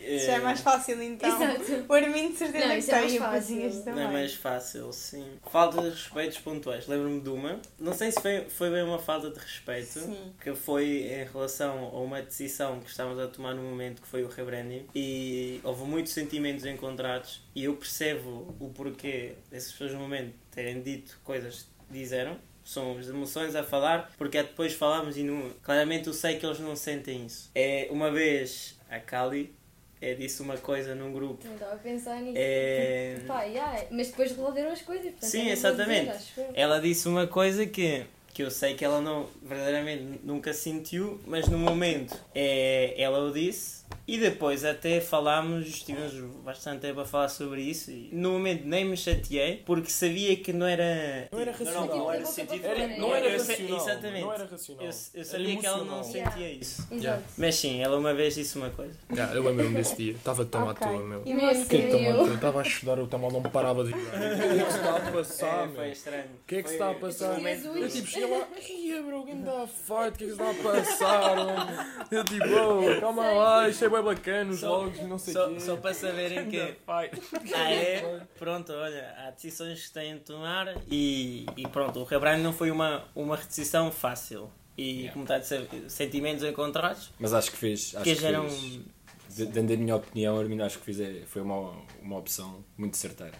Isso 0.00 0.26
já 0.26 0.34
é 0.34 0.40
mais 0.40 0.60
fácil 0.60 1.02
então. 1.02 1.28
Exato. 1.28 1.86
O 1.88 1.92
Armindo 1.94 2.32
de 2.32 2.38
certeza 2.38 2.66
Não, 2.66 2.72
que 2.74 2.78
isso 2.78 2.90
é 2.90 3.18
mais 3.18 3.46
tem, 3.46 3.70
também. 3.82 3.94
Não 3.94 4.10
é 4.10 4.12
mais 4.12 4.34
fácil, 4.34 4.92
sim. 4.92 5.26
Falta 5.50 5.80
de 5.80 5.88
respeitos 5.88 6.38
pontuais. 6.38 6.86
Lembro-me 6.86 7.20
de 7.20 7.30
uma. 7.30 7.58
Não 7.78 7.94
sei 7.94 8.10
se 8.12 8.20
foi, 8.20 8.44
foi 8.50 8.70
bem 8.70 8.82
uma 8.82 8.98
falta 8.98 9.30
de 9.30 9.38
respeito. 9.38 10.00
Sim. 10.00 10.34
Que 10.40 10.54
foi 10.54 11.04
em 11.10 11.24
relação 11.24 11.84
a 11.84 12.00
uma 12.00 12.20
decisão 12.20 12.80
que 12.80 12.90
estávamos 12.90 13.18
a 13.18 13.26
tomar 13.28 13.54
no 13.54 13.62
momento, 13.62 14.02
que 14.02 14.08
foi 14.08 14.22
o 14.22 14.28
rebranding. 14.28 14.86
E 14.94 15.60
houve 15.64 15.84
muitos 15.84 16.12
sentimentos 16.12 16.66
encontrados. 16.66 17.42
E 17.54 17.64
eu 17.64 17.74
percebo 17.76 18.54
o 18.60 18.68
porquê 18.68 19.36
dessas 19.50 19.72
pessoas 19.72 19.92
no 19.92 20.00
momento 20.00 20.34
terem 20.50 20.82
dito 20.82 21.18
coisas 21.24 21.66
que 21.88 21.98
disseram. 21.98 22.38
São 22.64 22.96
as 22.98 23.08
emoções 23.08 23.54
a 23.54 23.62
falar, 23.62 24.10
porque 24.16 24.38
é 24.38 24.42
depois 24.42 24.72
falamos 24.72 25.16
e 25.16 25.22
não, 25.22 25.50
claramente 25.62 26.06
eu 26.06 26.14
sei 26.14 26.38
que 26.38 26.46
eles 26.46 26.58
não 26.58 26.74
sentem 26.74 27.26
isso. 27.26 27.50
É 27.54 27.88
uma 27.90 28.10
vez 28.10 28.76
a 28.90 28.98
Kali 28.98 29.54
é, 30.00 30.14
disse 30.14 30.42
uma 30.42 30.56
coisa 30.56 30.94
num 30.94 31.12
grupo. 31.12 31.46
Não 31.46 31.54
estava 31.54 31.74
a 31.74 31.78
pensar 31.78 32.20
nisso. 32.20 32.36
É, 32.36 33.20
Pá, 33.26 33.42
yeah, 33.42 33.84
mas 33.90 34.08
depois 34.08 34.30
resolveram 34.30 34.70
as 34.70 34.82
coisas. 34.82 35.04
portanto, 35.10 35.30
Sim, 35.30 35.48
exatamente. 35.48 36.18
dizer, 36.18 36.50
ela 36.54 36.78
disse 36.78 37.08
uma 37.08 37.26
coisa 37.26 37.66
que, 37.66 38.04
que 38.32 38.42
eu 38.42 38.50
sei 38.50 38.74
que 38.74 38.84
ela 38.84 39.00
não 39.00 39.28
verdadeiramente 39.42 40.20
nunca 40.22 40.52
sentiu, 40.52 41.20
mas 41.26 41.48
no 41.48 41.58
momento 41.58 42.18
é, 42.34 42.94
ela 43.00 43.18
o 43.20 43.32
disse 43.32 43.83
e 44.06 44.18
depois 44.18 44.64
até 44.66 45.00
falámos, 45.00 45.66
estivemos 45.66 46.12
bastante 46.44 46.80
tempo 46.80 47.00
a 47.00 47.06
falar 47.06 47.28
sobre 47.30 47.62
isso 47.62 47.90
e 47.90 48.10
no 48.12 48.32
momento 48.32 48.66
nem 48.66 48.84
me 48.84 48.96
chateei 48.98 49.62
porque 49.64 49.88
sabia 49.90 50.36
que 50.36 50.52
não 50.52 50.66
era. 50.66 51.26
Não 51.32 51.40
era 51.40 51.52
Não, 51.52 51.58
racional. 51.58 51.86
não, 51.88 51.98
não 51.98 52.10
era 52.12 52.20
Tipo, 52.20 52.32
sentido. 52.34 52.64
Era- 52.66 52.82
Era- 52.82 52.96
não 52.98 53.14
era 53.16 53.32
racional. 53.32 53.76
exatamente. 53.80 54.20
Não 54.24 54.32
era 54.32 54.44
racional. 54.44 54.84
Eu, 54.84 54.90
eu 54.90 54.94
Era 55.14 55.24
sabia 55.24 55.56
que 55.56 55.66
ela 55.66 55.84
não 55.84 56.04
sentia 56.04 56.50
isso. 56.52 56.86
Exato. 56.90 57.22
Mas 57.38 57.54
sim, 57.54 57.80
ela 57.82 57.96
uma 57.96 58.12
vez 58.12 58.34
disse 58.34 58.56
uma 58.58 58.68
coisa. 58.70 58.92
Yeah, 59.10 59.34
eu 59.34 59.42
lembro-me 59.42 59.74
desse 59.74 59.96
dia. 59.96 60.12
Estava 60.12 60.44
tão 60.44 60.68
Ok. 60.68 60.86
à 60.86 60.90
toa, 60.90 61.02
meu. 61.02 61.22
E? 61.24 61.32
O 61.34 61.66
que 61.66 61.76
é 61.76 61.80
que 62.26 62.34
estava 62.34 62.60
a 62.60 62.62
estudar, 62.62 62.98
o 62.98 63.06
tamal 63.06 63.30
não 63.32 63.42
parava 63.42 63.84
de 63.84 63.90
ir. 63.90 63.94
O 64.04 64.56
que 64.56 64.60
é 64.60 64.64
que 64.64 64.72
se 64.72 64.78
está 64.78 64.96
a 64.96 65.10
passar, 65.12 65.64
É, 65.64 65.68
foi 65.68 65.82
meu? 65.84 65.92
estranho. 65.92 66.24
O 66.24 66.46
que 66.46 66.54
é 66.56 66.62
que 66.62 66.68
se 66.68 66.74
está 66.74 66.90
a 66.90 66.94
passar? 66.94 67.40
Jesus. 67.40 67.76
Eu 67.82 67.88
tipo, 67.88 68.06
cheguei 68.08 68.30
lá, 68.30 68.46
ia 68.68 69.02
bro, 69.02 69.20
o 69.20 69.24
que 69.24 69.32
está 69.32 69.62
a 69.62 69.66
fight? 69.66 70.14
O 70.14 70.18
que 70.18 70.24
é 70.24 70.26
que 70.26 70.34
se 70.34 70.42
está 70.42 70.50
a 70.50 70.72
passar? 70.72 71.36
mano?" 71.36 72.06
Eu 72.10 72.24
tipo, 72.24 72.44
oh, 72.44 73.00
calma 73.00 73.30
lá, 73.32 73.72
é 73.82 73.88
bem 73.88 74.02
bacana, 74.02 74.50
os 74.50 74.60
Só- 74.60 74.86
e 74.88 75.02
não 75.04 75.18
sei 75.18 75.34
o 75.36 75.54
quê. 75.54 75.60
só 75.60 75.76
para 75.76 75.94
saberem 75.94 76.46
que. 76.50 76.74
Ah, 76.86 77.70
é? 77.72 78.20
Pronto, 78.38 78.72
olha, 78.72 79.14
há 79.18 79.30
decisões 79.30 79.86
que 79.86 79.92
têm 79.94 80.14
de 80.14 80.20
tomar 80.20 80.74
e, 80.90 81.46
e 81.56 81.66
pronto, 81.68 82.00
o 82.00 82.04
rebrand 82.04 82.38
não 82.42 82.52
foi 82.52 82.70
uma, 82.70 83.04
uma 83.14 83.36
decisão 83.36 83.90
fácil. 83.90 84.50
E 84.76 84.82
Yeah. 84.90 85.12
como 85.12 85.24
está 85.24 85.36
a 85.36 85.38
dizer, 85.38 85.68
sentimentos 85.88 86.42
encontrados 86.42 87.12
Mas 87.20 87.32
acho 87.32 87.52
que 87.52 87.56
fez. 87.56 87.94
Acho 87.94 88.02
que 88.04 88.16
que 88.16 88.82
de- 89.28 89.46
dando 89.46 89.72
a 89.72 89.76
minha 89.76 89.94
opinião, 89.94 90.36
Armindo, 90.38 90.64
acho 90.64 90.78
que 90.80 90.84
fiz, 90.84 90.98
é- 90.98 91.22
foi 91.26 91.42
uma, 91.42 91.76
uma 92.02 92.18
opção 92.18 92.64
muito 92.76 92.96
certeira. 92.96 93.34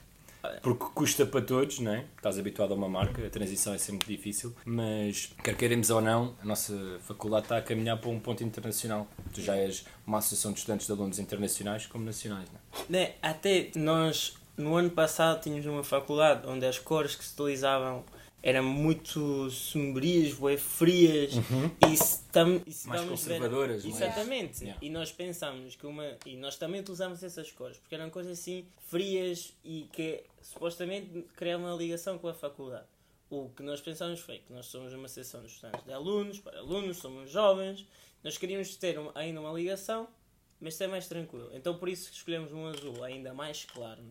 Porque 0.63 0.85
custa 0.95 1.27
para 1.27 1.41
todos, 1.41 1.79
não 1.79 1.93
é? 1.93 2.05
Estás 2.17 2.39
habituado 2.39 2.73
a 2.73 2.75
uma 2.75 2.89
marca, 2.89 3.27
a 3.27 3.31
transição 3.31 3.75
é 3.75 3.79
sempre 3.79 4.17
difícil, 4.17 4.55
mas 4.65 5.33
quer 5.43 5.57
queremos 5.57 5.91
ou 5.91 6.01
não, 6.01 6.35
a 6.43 6.45
nossa 6.45 6.99
faculdade 7.03 7.47
está 7.47 7.59
a 7.59 7.63
caminhar 7.63 7.99
para 7.99 8.11
um 8.11 8.21
ponto 8.21 8.43
internacional. 8.43 9.07
Tu 9.33 9.41
já 9.41 9.57
és 9.57 9.85
uma 10.07 10.19
associação 10.19 10.53
de 10.53 10.59
estudantes 10.59 10.87
de 10.87 10.93
alunos 10.93 11.19
internacionais 11.19 11.87
como 11.87 12.05
nacionais, 12.05 12.49
não 12.89 12.99
é? 12.99 13.15
Até 13.23 13.71
nós, 13.77 14.37
no 14.57 14.75
ano 14.77 14.91
passado, 14.91 15.41
tínhamos 15.41 15.67
uma 15.67 15.85
faculdade 15.85 16.47
onde 16.47 16.67
as 16.67 16.79
cores 16.79 17.15
que 17.15 17.25
se 17.25 17.33
utilizavam 17.35 18.05
eram 18.47 18.63
muito 18.63 19.49
sombrias, 19.51 20.35
bué, 20.35 20.59
frias 20.59 21.33
e 21.91 21.97
se 21.97 22.23
tam, 22.31 22.61
e 22.67 22.71
se 22.73 22.87
Mais 22.87 23.01
ver- 23.01 23.09
conservadoras, 23.09 23.83
não 23.85 23.91
é? 23.91 23.95
Exatamente. 23.95 24.63
Yeah. 24.65 24.79
E 24.85 24.91
nós 24.91 25.11
pensámos 25.11 25.75
que 25.77 25.87
uma. 25.87 26.05
E 26.27 26.37
nós 26.37 26.57
também 26.57 26.81
utilizamos 26.83 27.23
essas 27.23 27.51
cores, 27.51 27.79
porque 27.79 27.95
eram 27.95 28.11
cores 28.11 28.29
assim 28.29 28.67
frias 28.87 29.55
e 29.65 29.89
que 29.91 30.23
supostamente 30.43 31.25
criavam 31.35 31.67
uma 31.67 31.77
ligação 31.77 32.19
com 32.19 32.29
a 32.29 32.35
faculdade. 32.35 32.85
O 33.31 33.49
que 33.57 33.63
nós 33.63 33.81
pensámos 33.81 34.21
foi 34.21 34.39
que 34.41 34.53
nós 34.53 34.67
somos 34.67 34.93
uma 34.93 35.09
seção 35.09 35.41
de 35.41 35.47
estudantes 35.47 35.83
de 35.83 35.93
alunos, 35.93 36.39
para 36.39 36.59
alunos, 36.59 36.99
somos 36.99 37.31
jovens, 37.31 37.87
nós 38.23 38.37
queríamos 38.37 38.77
ter 38.77 38.99
uma- 38.99 39.13
ainda 39.15 39.41
uma 39.41 39.53
ligação, 39.53 40.07
mas 40.61 40.75
ser 40.75 40.87
mais 40.87 41.09
tranquilo. 41.09 41.49
Então 41.55 41.79
por 41.79 41.89
isso 41.89 42.11
que 42.11 42.17
escolhemos 42.19 42.53
um 42.53 42.67
azul 42.67 43.03
ainda 43.03 43.33
mais 43.33 43.65
claro. 43.65 44.03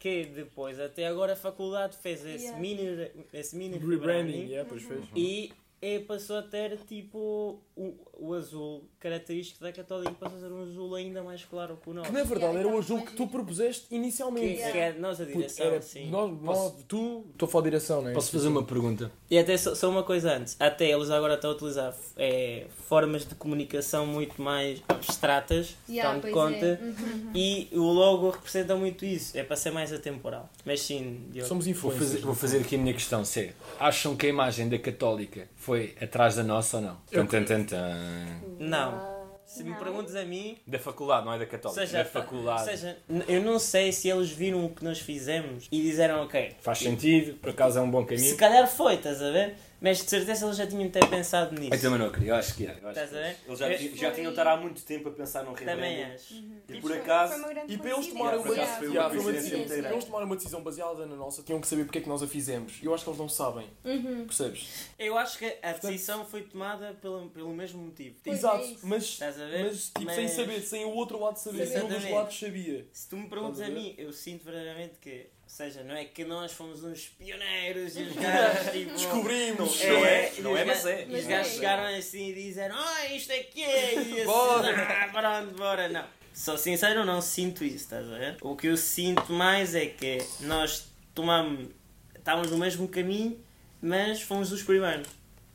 Que 0.00 0.24
depois, 0.24 0.80
até 0.80 1.06
agora, 1.06 1.34
a 1.34 1.36
faculdade 1.36 1.94
fez 1.96 2.24
esse 2.24 2.44
Yeah. 2.46 2.58
mini, 2.58 3.10
esse 3.34 3.54
mini 3.54 3.74
Rebranding, 3.74 3.96
rebranding 3.98 4.46
yeah, 4.50 4.66
pois 4.68 4.82
fez. 4.82 5.04
e 5.14 5.52
é, 5.82 5.98
passou 6.00 6.36
a 6.36 6.42
ter 6.42 6.76
tipo 6.86 7.58
o, 7.74 7.94
o 8.18 8.34
azul 8.34 8.84
característico 8.98 9.62
da 9.64 9.72
católica, 9.72 10.12
passou 10.12 10.36
a 10.36 10.40
ser 10.42 10.52
um 10.52 10.62
azul 10.62 10.94
ainda 10.94 11.22
mais 11.22 11.42
claro 11.44 11.78
que 11.82 11.88
o 11.88 11.94
nosso. 11.94 12.08
Que 12.10 12.12
na 12.14 12.22
verdade 12.24 12.50
Yeah, 12.52 12.68
era 12.68 12.76
o 12.76 12.78
azul 12.78 13.02
que 13.02 13.12
tu 13.14 13.26
propuseste 13.26 13.86
inicialmente. 13.90 14.62
Que, 14.62 14.72
que 14.72 14.78
é 14.78 14.88
a 14.90 14.94
nossa 14.94 15.22
Porque 15.24 15.38
direção, 15.38 15.66
era, 15.66 15.80
sim. 15.82 16.10
nós, 16.10 16.42
nós, 16.42 16.74
tu, 16.86 17.24
estou 17.32 17.46
a 17.46 17.50
falar 17.50 17.64
de 17.64 17.70
direção, 17.70 18.02
não 18.02 18.10
é? 18.10 18.12
Posso 18.12 18.30
fazer 18.32 18.48
uma 18.48 18.62
pergunta? 18.64 19.10
E 19.30 19.38
até 19.38 19.56
só, 19.56 19.74
só 19.74 19.88
uma 19.88 20.02
coisa 20.02 20.36
antes, 20.36 20.56
até 20.60 20.90
eles 20.90 21.08
agora 21.10 21.34
estão 21.34 21.50
a 21.50 21.54
utilizar 21.54 21.96
é, 22.16 22.66
formas 22.88 23.24
de 23.24 23.34
comunicação 23.34 24.06
muito 24.06 24.42
mais 24.42 24.82
abstratas, 24.88 25.76
Yeah, 25.88 26.16
estão 26.16 26.28
de 26.28 26.34
conta, 26.34 26.66
é. 26.66 26.78
Uhum. 26.82 27.30
e 27.34 27.68
o 27.72 27.84
logo 27.84 28.30
representa 28.30 28.76
muito 28.76 29.04
isso, 29.04 29.36
é 29.38 29.42
para 29.42 29.56
ser 29.56 29.70
mais 29.70 29.92
atemporal. 29.92 30.50
Mas 30.64 30.82
sim, 30.82 31.26
Diogo. 31.30 31.48
Somos 31.48 31.64
Vou 31.64 31.72
influencers. 31.72 32.10
fazer, 32.10 32.20
vou 32.24 32.34
fazer 32.34 32.58
aqui 32.58 32.74
a 32.74 32.78
minha 32.78 32.92
questão, 32.92 33.24
sério. 33.24 33.54
Acham 33.78 34.14
que 34.16 34.26
a 34.26 34.28
imagem 34.28 34.68
da 34.68 34.78
católica 34.78 35.48
foi 35.56 35.69
atrás 36.00 36.36
da 36.36 36.42
nossa 36.42 36.76
ou 36.78 36.82
não? 36.82 36.96
Eu 37.10 37.26
Tan, 37.26 37.44
tan, 37.44 37.44
tan, 37.44 37.64
tan. 37.64 38.40
Não. 38.58 39.20
Se 39.44 39.64
me 39.64 39.74
perguntas 39.74 40.14
a 40.14 40.24
mim, 40.24 40.56
Da 40.64 40.78
faculdade, 40.78 41.26
não 41.26 41.32
é 41.34 41.38
da 41.40 41.44
católica, 41.46 41.80
seja, 41.84 41.98
da 41.98 42.04
faculdade. 42.04 42.64
seja, 42.66 42.96
eu 43.26 43.42
não 43.42 43.58
sei 43.58 43.90
se 43.90 44.08
eles 44.08 44.30
viram 44.30 44.64
o 44.64 44.68
que 44.72 44.84
nós 44.84 45.00
fizemos 45.00 45.66
e 45.72 45.82
disseram 45.82 46.22
ok. 46.22 46.52
Faz 46.60 46.78
sentido, 46.78 47.34
por 47.38 47.50
acaso 47.50 47.80
é 47.80 47.82
um 47.82 47.90
bom 47.90 48.02
Se 48.06 48.14
caminho. 48.14 48.36
calhar 48.36 48.68
foi, 48.68 48.94
estás 48.94 49.20
a 49.20 49.30
ver? 49.32 49.56
Mas 49.80 49.98
de 50.02 50.10
certeza 50.10 50.44
eles 50.44 50.56
já 50.58 50.66
tinham 50.66 50.86
até 50.88 51.00
pensado 51.06 51.58
nisso. 51.58 51.72
Eu 51.74 51.80
também 51.80 51.98
não 51.98 52.12
queria, 52.12 52.28
eu 52.30 52.34
acho 52.34 52.54
que 52.54 52.66
é. 52.66 52.70
eu 52.82 52.88
acho 52.88 53.00
Estás 53.00 53.10
que 53.10 53.16
a 53.16 53.18
é. 53.20 53.22
ver? 53.32 53.36
Eles 53.46 53.58
já, 53.58 53.68
Eu- 53.72 53.78
tinham- 53.78 53.96
já 53.96 54.10
tinham 54.12 54.32
de 54.32 54.38
estar 54.38 54.46
há 54.52 54.56
muito 54.58 54.82
tempo 54.82 55.08
a 55.08 55.12
pensar 55.12 55.42
num 55.44 55.54
Também 55.54 55.96
rebranding. 55.96 56.14
acho. 56.14 56.34
E 56.68 56.80
por 56.80 56.90
Foi 56.90 56.98
acaso, 57.00 57.34
uma 57.36 57.48
grande 57.48 57.72
E 57.74 57.78
para 57.78 57.90
eles 57.90 58.06
tomarem 58.08 58.42
por 58.42 58.46
uma, 58.52 58.54
acaso 58.62 58.78
foi 58.78 58.86
uma 58.88 58.94
Yeah, 58.94 59.08
foi 59.14 59.18
uma 59.18 59.24
coincidência 59.32 59.56
decisão, 59.58 59.58
muito 59.74 59.82
para 59.82 59.92
eles 59.92 60.04
tomarem 60.04 60.26
uma 60.26 60.36
decisão 60.36 60.62
baseada 60.62 61.06
na 61.06 61.16
nossa, 61.16 61.42
tinham 61.42 61.60
que 61.60 61.66
saber 61.66 61.84
porque 61.84 61.98
é 61.98 62.00
que 62.02 62.08
nós 62.08 62.22
a 62.22 62.26
fizemos. 62.26 62.78
E 62.82 62.84
eu 62.84 62.94
acho 62.94 63.04
que 63.04 63.10
eles 63.10 63.18
não 63.18 63.28
sabem. 63.28 63.66
Uhum. 63.84 64.24
Percebes? 64.26 64.68
Eu 64.98 65.16
acho 65.16 65.38
que 65.38 65.56
a 65.62 65.72
decisão 65.72 66.26
foi 66.26 66.42
tomada 66.42 66.92
pelo, 67.00 67.30
pelo 67.30 67.54
mesmo 67.54 67.80
motivo. 67.82 68.10
Tipo, 68.16 68.20
Pois 68.24 68.38
Exato, 68.38 68.62
é 68.62 68.66
isso. 68.66 68.86
mas, 68.86 69.02
Estás 69.04 69.40
a 69.40 69.46
ver? 69.46 69.64
mas 69.64 69.84
tipo, 69.86 70.12
sem 70.12 70.24
Mas- 70.24 70.32
saber, 70.32 70.60
sem 70.60 70.84
o 70.84 70.90
outro 70.90 71.18
lado 71.18 71.36
saber, 71.38 71.66
sem 71.66 71.78
um 71.78 71.80
dos 71.86 71.90
Exatamente. 71.92 72.14
lados 72.14 72.38
sabia. 72.38 72.86
Se 72.92 73.08
tu 73.08 73.16
me 73.16 73.28
perguntas 73.28 73.60
a 73.60 73.64
Estás 73.68 73.70
a 73.78 73.80
ver? 73.82 73.88
mim, 73.88 73.94
eu 73.96 74.12
sinto 74.12 74.44
verdadeiramente 74.44 74.94
que, 75.00 75.26
ou 75.50 75.56
seja, 75.56 75.82
não 75.82 75.96
é 75.96 76.04
que 76.04 76.24
nós 76.24 76.52
fomos 76.52 76.84
uns 76.84 77.08
pioneiros 77.18 77.96
e 77.96 78.02
os 78.04 78.14
gajos 78.16 78.72
tipo. 78.72 78.92
Descobrimos! 78.92 79.80
É, 79.82 79.88
Não 79.90 80.06
é, 80.06 80.32
e 80.38 80.40
não 80.42 80.52
os 80.52 80.58
é, 80.58 80.64
ga- 80.64 80.72
mas 80.72 80.86
é. 80.86 81.06
E 81.08 81.14
os 81.18 81.26
gajos 81.26 81.52
é. 81.52 81.54
chegaram 81.56 81.98
assim 81.98 82.28
e 82.28 82.34
disseram: 82.34 82.76
Ah, 82.78 83.06
isto 83.06 83.32
aqui 83.32 83.62
é. 83.64 83.94
E 83.98 83.98
assim, 84.14 84.24
Bora. 84.24 84.82
ah, 84.82 85.08
pronto, 85.08 85.54
bora. 85.56 85.88
Não. 85.88 86.04
Sou 86.32 86.56
sincero, 86.56 87.04
não 87.04 87.20
sinto 87.20 87.64
isso, 87.64 87.76
estás 87.78 88.06
a 88.10 88.16
ver? 88.16 88.36
O 88.40 88.54
que 88.56 88.68
eu 88.68 88.76
sinto 88.76 89.32
mais 89.32 89.74
é 89.74 89.86
que 89.86 90.18
nós 90.40 90.86
tomamos. 91.14 91.68
Estávamos 92.16 92.50
no 92.52 92.58
mesmo 92.58 92.86
caminho, 92.86 93.42
mas 93.82 94.22
fomos 94.22 94.52
os 94.52 94.62
primeiros 94.62 95.08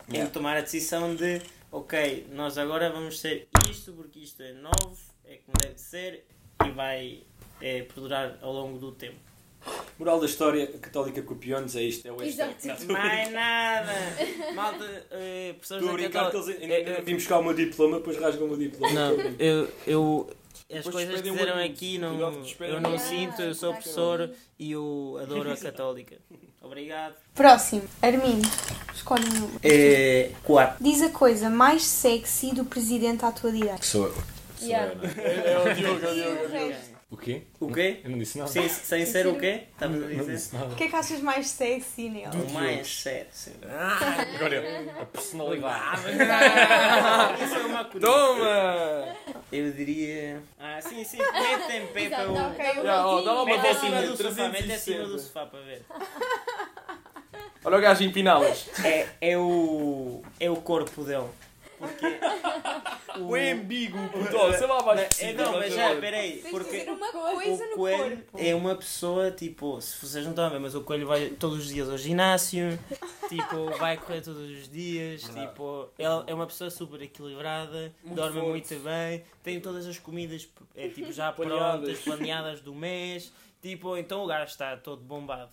em 0.10 0.14
Yeah. 0.16 0.30
tomar 0.32 0.58
a 0.58 0.62
decisão 0.62 1.16
de: 1.16 1.42
Ok, 1.72 2.28
nós 2.32 2.58
agora 2.58 2.90
vamos 2.92 3.20
ser 3.20 3.48
isto 3.72 3.94
porque 3.94 4.20
isto 4.20 4.44
é 4.44 4.52
novo, 4.54 4.98
é 5.24 5.38
como 5.46 5.58
deve 5.62 5.80
ser 5.80 6.26
e 6.66 6.70
vai 6.72 7.24
é, 7.62 7.82
perdurar 7.84 8.38
ao 8.42 8.52
longo 8.52 8.78
do 8.78 8.92
tempo. 8.92 9.16
Moral 9.98 10.20
da 10.20 10.26
história, 10.26 10.66
a 10.76 10.78
católica 10.78 11.22
copiou-nos, 11.22 11.76
é 11.76 11.82
isto, 11.84 12.06
é 12.08 12.12
o 12.12 12.18
hashtag. 12.18 12.54
Exato. 12.66 12.92
Mais 12.92 13.32
nada! 13.32 13.94
Malta, 14.54 15.06
eh, 15.12 15.56
pessoas 15.60 15.82
Estou 15.82 15.96
a 15.96 15.98
da 15.98 16.04
brincar 16.04 16.26
que 16.26 16.32
Católica- 16.38 16.52
eles 16.64 16.74
ainda 16.76 16.92
Eh, 16.92 16.98
eh, 16.98 17.02
vim 17.02 17.14
buscar 17.16 17.40
o 17.40 17.44
meu 17.44 17.54
diploma, 17.54 17.98
depois 17.98 18.18
rasgam 18.18 18.46
o 18.46 18.50
meu 18.50 18.58
diploma. 18.58 18.94
Não, 18.94 19.12
eu, 19.40 19.68
eu 19.88 20.30
as 20.70 20.78
Depois 20.78 20.96
coisas 20.96 21.16
que 21.16 21.22
despedem 21.22 21.32
o 21.32 21.38
fizeram 21.38 21.64
aqui 21.64 21.98
não, 21.98 22.14
eu 22.14 22.82
não 22.82 22.90
adulto. 22.96 23.00
sinto, 23.00 23.42
eu 23.42 23.54
sou 23.54 23.70
Ah, 23.70 23.74
professor 23.74 24.30
e 24.60 24.72
eu 24.72 25.18
adoro 25.22 25.52
a 25.52 25.56
católica. 25.58 26.18
Obrigado. 26.62 27.14
Próximo, 27.34 27.84
Armindo, 28.02 28.50
escolhe 28.94 29.24
um 29.26 29.34
número. 29.34 29.60
É 29.64 30.32
4. 30.44 30.84
Diz 30.84 31.02
a 31.04 31.10
coisa 31.10 31.50
mais 31.50 31.84
sexy 31.84 32.54
do 32.54 32.66
presidente 32.66 33.24
à 33.24 33.32
tua 33.32 33.52
direita. 33.52 33.78
Que 33.78 33.86
sou 33.86 34.08
eu. 34.08 34.14
Sou 34.14 34.24
Yeah. 34.68 34.92
eu, 34.94 34.98
não 34.98 35.04
é? 35.04 35.28
É, 35.28 35.52
é 35.52 35.60
o 35.60 35.76
Diogo, 35.76 36.06
é 36.06 36.10
o 36.10 36.14
Diogo, 36.16 36.38
é 36.40 36.46
o 36.46 36.50
Diogo. 36.50 36.95
O 37.16 37.18
quê? 37.18 37.44
O 37.62 37.72
quê? 37.72 38.02
Eu 38.04 38.10
não 38.12 38.20
disse 38.20 38.38
nada. 38.38 38.52
Sem, 38.52 38.68
sem 38.68 39.06
ser 39.06 39.26
o 39.26 39.40
quê? 39.40 39.64
Estavas 39.72 39.96
a 39.96 40.00
Não 40.06 40.08
dizer? 40.10 40.34
disse 40.36 40.54
nada. 40.54 40.74
O 40.74 40.76
que 40.76 40.84
é 40.84 40.88
que 40.90 40.96
achas 40.98 41.22
mais 41.22 41.48
sexy 41.48 42.10
nele? 42.10 42.28
O 42.36 42.52
mais 42.52 42.86
sério, 43.02 43.28
sim. 43.32 43.54
Agora, 44.36 44.62
a 45.02 45.06
personalidade. 45.06 46.02
Isso 47.42 47.56
é 47.56 47.60
uma 47.60 47.86
coisa. 47.86 48.06
Toma! 48.06 49.16
Eu 49.50 49.72
diria. 49.72 50.44
Ah, 50.60 50.82
sim, 50.82 51.06
sim, 51.06 51.18
mete 51.20 51.72
em 51.78 51.88
pé 51.88 52.10
para 52.10 52.24
Exato, 52.26 52.32
o. 52.32 52.36
dá- 52.36 52.48
uma 52.50 52.84
Já, 52.84 53.08
ó, 53.08 53.22
dá 53.22 53.34
uma 53.34 53.46
Mete 53.46 53.62
voltinha. 53.62 53.98
acima 54.00 54.02
do 54.02 54.18
sofá, 54.18 54.50
mete 54.50 54.64
360. 54.66 54.76
acima 54.76 55.06
do 55.08 55.20
sofá 55.20 55.46
para 55.46 55.60
ver. 55.62 55.86
Olha 57.64 57.78
o 57.78 57.82
gajo 57.82 58.04
empiná-las. 58.04 58.68
É, 58.84 59.08
é 59.22 59.38
o. 59.38 60.22
É 60.38 60.50
o 60.52 60.58
corpo 60.58 61.02
dele. 61.04 61.28
Porque. 61.88 62.06
O 63.18 63.38
embigo, 63.38 63.98
puto. 64.10 64.36
ó, 64.36 64.52
Sei 64.52 64.68
lá, 64.68 64.82
vais 64.82 65.22
É, 65.22 65.32
não, 65.32 65.54
mas 65.54 65.74
já, 65.74 65.96
peraí. 65.96 66.44
Porque 66.52 66.80
dizer 66.80 66.92
uma 66.92 67.12
coisa 67.14 67.64
o 67.64 67.70
no 67.70 67.76
coelho 67.78 68.18
corpo. 68.18 68.38
é 68.38 68.54
uma 68.54 68.76
pessoa, 68.76 69.32
tipo, 69.32 69.80
se 69.80 70.06
vocês 70.06 70.26
não 70.26 70.32
estão 70.32 70.46
a 70.46 70.50
ver, 70.50 70.60
mas 70.60 70.76
o 70.76 70.82
coelho 70.82 71.08
vai 71.08 71.30
todos 71.30 71.60
os 71.60 71.68
dias 71.70 71.90
ao 71.90 71.98
ginásio, 71.98 72.78
tipo, 73.30 73.72
vai 73.78 73.96
correr 73.96 74.20
todos 74.20 74.50
os 74.50 74.68
dias, 74.70 75.24
tipo, 75.24 75.88
ele 75.98 76.24
é 76.28 76.34
uma 76.34 76.46
pessoa 76.46 76.70
super 76.70 77.02
equilibrada, 77.02 77.94
Muito 78.04 78.18
dorme 78.18 78.34
forte. 78.42 78.50
muito 78.50 78.84
bem, 78.84 79.24
tem 79.42 79.62
todas 79.62 79.88
as 79.88 79.98
comidas 79.98 80.50
é, 80.76 80.90
tipo, 80.90 81.10
já 81.14 81.32
prontas, 81.34 82.00
planeadas 82.00 82.60
do 82.60 82.76
mês, 82.76 83.32
tipo, 83.62 83.96
então 83.96 84.26
o 84.26 84.28
gajo 84.28 84.52
está 84.52 84.76
todo 84.76 85.02
bombado. 85.02 85.52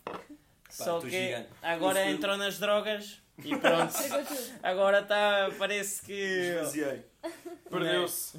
Só 0.75 0.97
estou 0.97 1.01
que 1.03 1.11
gigante. 1.11 1.49
agora 1.63 2.03
fui- 2.03 2.13
entrou 2.13 2.37
nas 2.37 2.59
drogas 2.59 3.19
e 3.45 3.57
pronto, 3.57 3.95
agora 4.63 5.01
está, 5.01 5.51
parece 5.59 6.03
que... 6.03 6.13
Esvaziei. 6.13 7.03
Perdeu-se. 7.71 8.39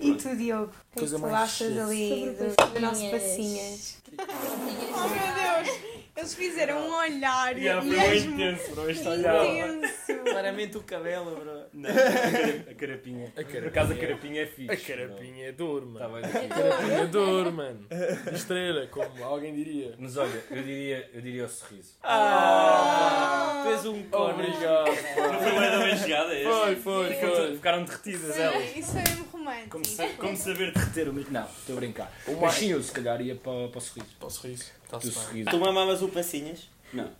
E 0.00 0.14
tu, 0.16 0.34
Diogo? 0.36 0.72
O 0.96 0.98
que 0.98 1.04
é 1.04 1.08
tu 1.18 1.26
achas 1.26 1.78
ali 1.78 2.30
do, 2.30 2.70
do 2.74 2.80
nosso 2.80 3.10
passinhas. 3.10 3.98
Oh 4.18 5.08
meu 5.08 5.64
Deus! 5.64 5.80
Eles 6.16 6.34
fizeram 6.34 6.78
um 6.88 6.94
olhar 6.96 7.56
Yeah, 7.56 7.80
foi 7.82 7.96
muito 7.96 8.28
intenso. 8.34 8.88
Este 8.90 9.08
olhar. 9.08 9.44
intenso. 9.46 10.13
Claramente 10.24 10.76
o 10.76 10.82
cabelo, 10.82 11.36
bro. 11.36 11.64
Não, 11.72 11.90
a 11.90 11.92
cara- 11.94 12.64
a 12.70 12.74
carapinha. 12.74 13.32
A 13.36 13.42
Por 13.44 13.66
acaso 13.68 13.92
a 13.92 13.96
carapinha 13.96 14.42
é 14.42 14.46
fixe. 14.46 14.72
A 14.72 14.76
carapinha 14.76 15.48
é 15.48 15.52
dor, 15.52 15.84
mano. 15.86 16.12
bem 16.14 16.22
daqui. 16.22 16.36
A 16.46 16.48
carapinha 16.48 16.98
é 16.98 17.06
dor, 17.06 17.52
mano. 17.52 17.86
Estrela, 18.32 18.86
como 18.88 19.24
alguém 19.24 19.54
diria. 19.54 19.94
Mas 19.98 20.16
olha, 20.16 20.42
eu 20.50 20.62
diria, 20.62 21.10
eu 21.12 21.20
diria 21.20 21.44
o 21.44 21.48
sorriso. 21.48 21.94
Ah, 22.02 23.62
tu 23.64 23.68
és 23.70 23.84
um 23.86 24.02
corno. 24.04 24.34
Obrigado. 24.34 24.86
Não 24.86 25.40
foi 25.40 25.52
uma 25.52 25.84
bem 25.84 25.96
chegada 25.96 26.34
esse? 26.34 26.44
Foi, 26.44 26.76
foi, 26.76 27.14
foi. 27.14 27.54
Ficaram 27.56 27.84
derretidas 27.84 28.38
elas. 28.38 28.76
Isso 28.76 28.92
foi 28.92 29.00
mesmo 29.02 29.24
romântico. 29.32 29.70
Como, 29.70 29.84
sa- 29.84 30.08
como 30.18 30.36
saber 30.36 30.72
derreter 30.72 31.08
o 31.08 31.12
mesmo. 31.12 31.32
Não, 31.32 31.44
estou 31.44 31.76
a 31.76 31.80
brincar. 31.80 32.12
O 32.26 32.32
Mas 32.32 32.40
mais- 32.40 32.54
sim, 32.54 32.70
eu 32.72 32.82
se 32.82 32.92
calhar 32.92 33.20
ia 33.20 33.34
para, 33.34 33.68
para 33.68 33.78
o 33.78 33.80
sorriso. 33.80 34.14
Posso 34.18 34.46
rir? 34.46 34.54
Do 34.56 34.62
Está-se 34.84 35.06
bem. 35.10 35.14
sorriso. 35.22 35.50
Tu 35.50 35.58
mamavas 35.58 36.02
o 36.02 36.08
passinhas? 36.08 36.68
Não. 36.92 37.10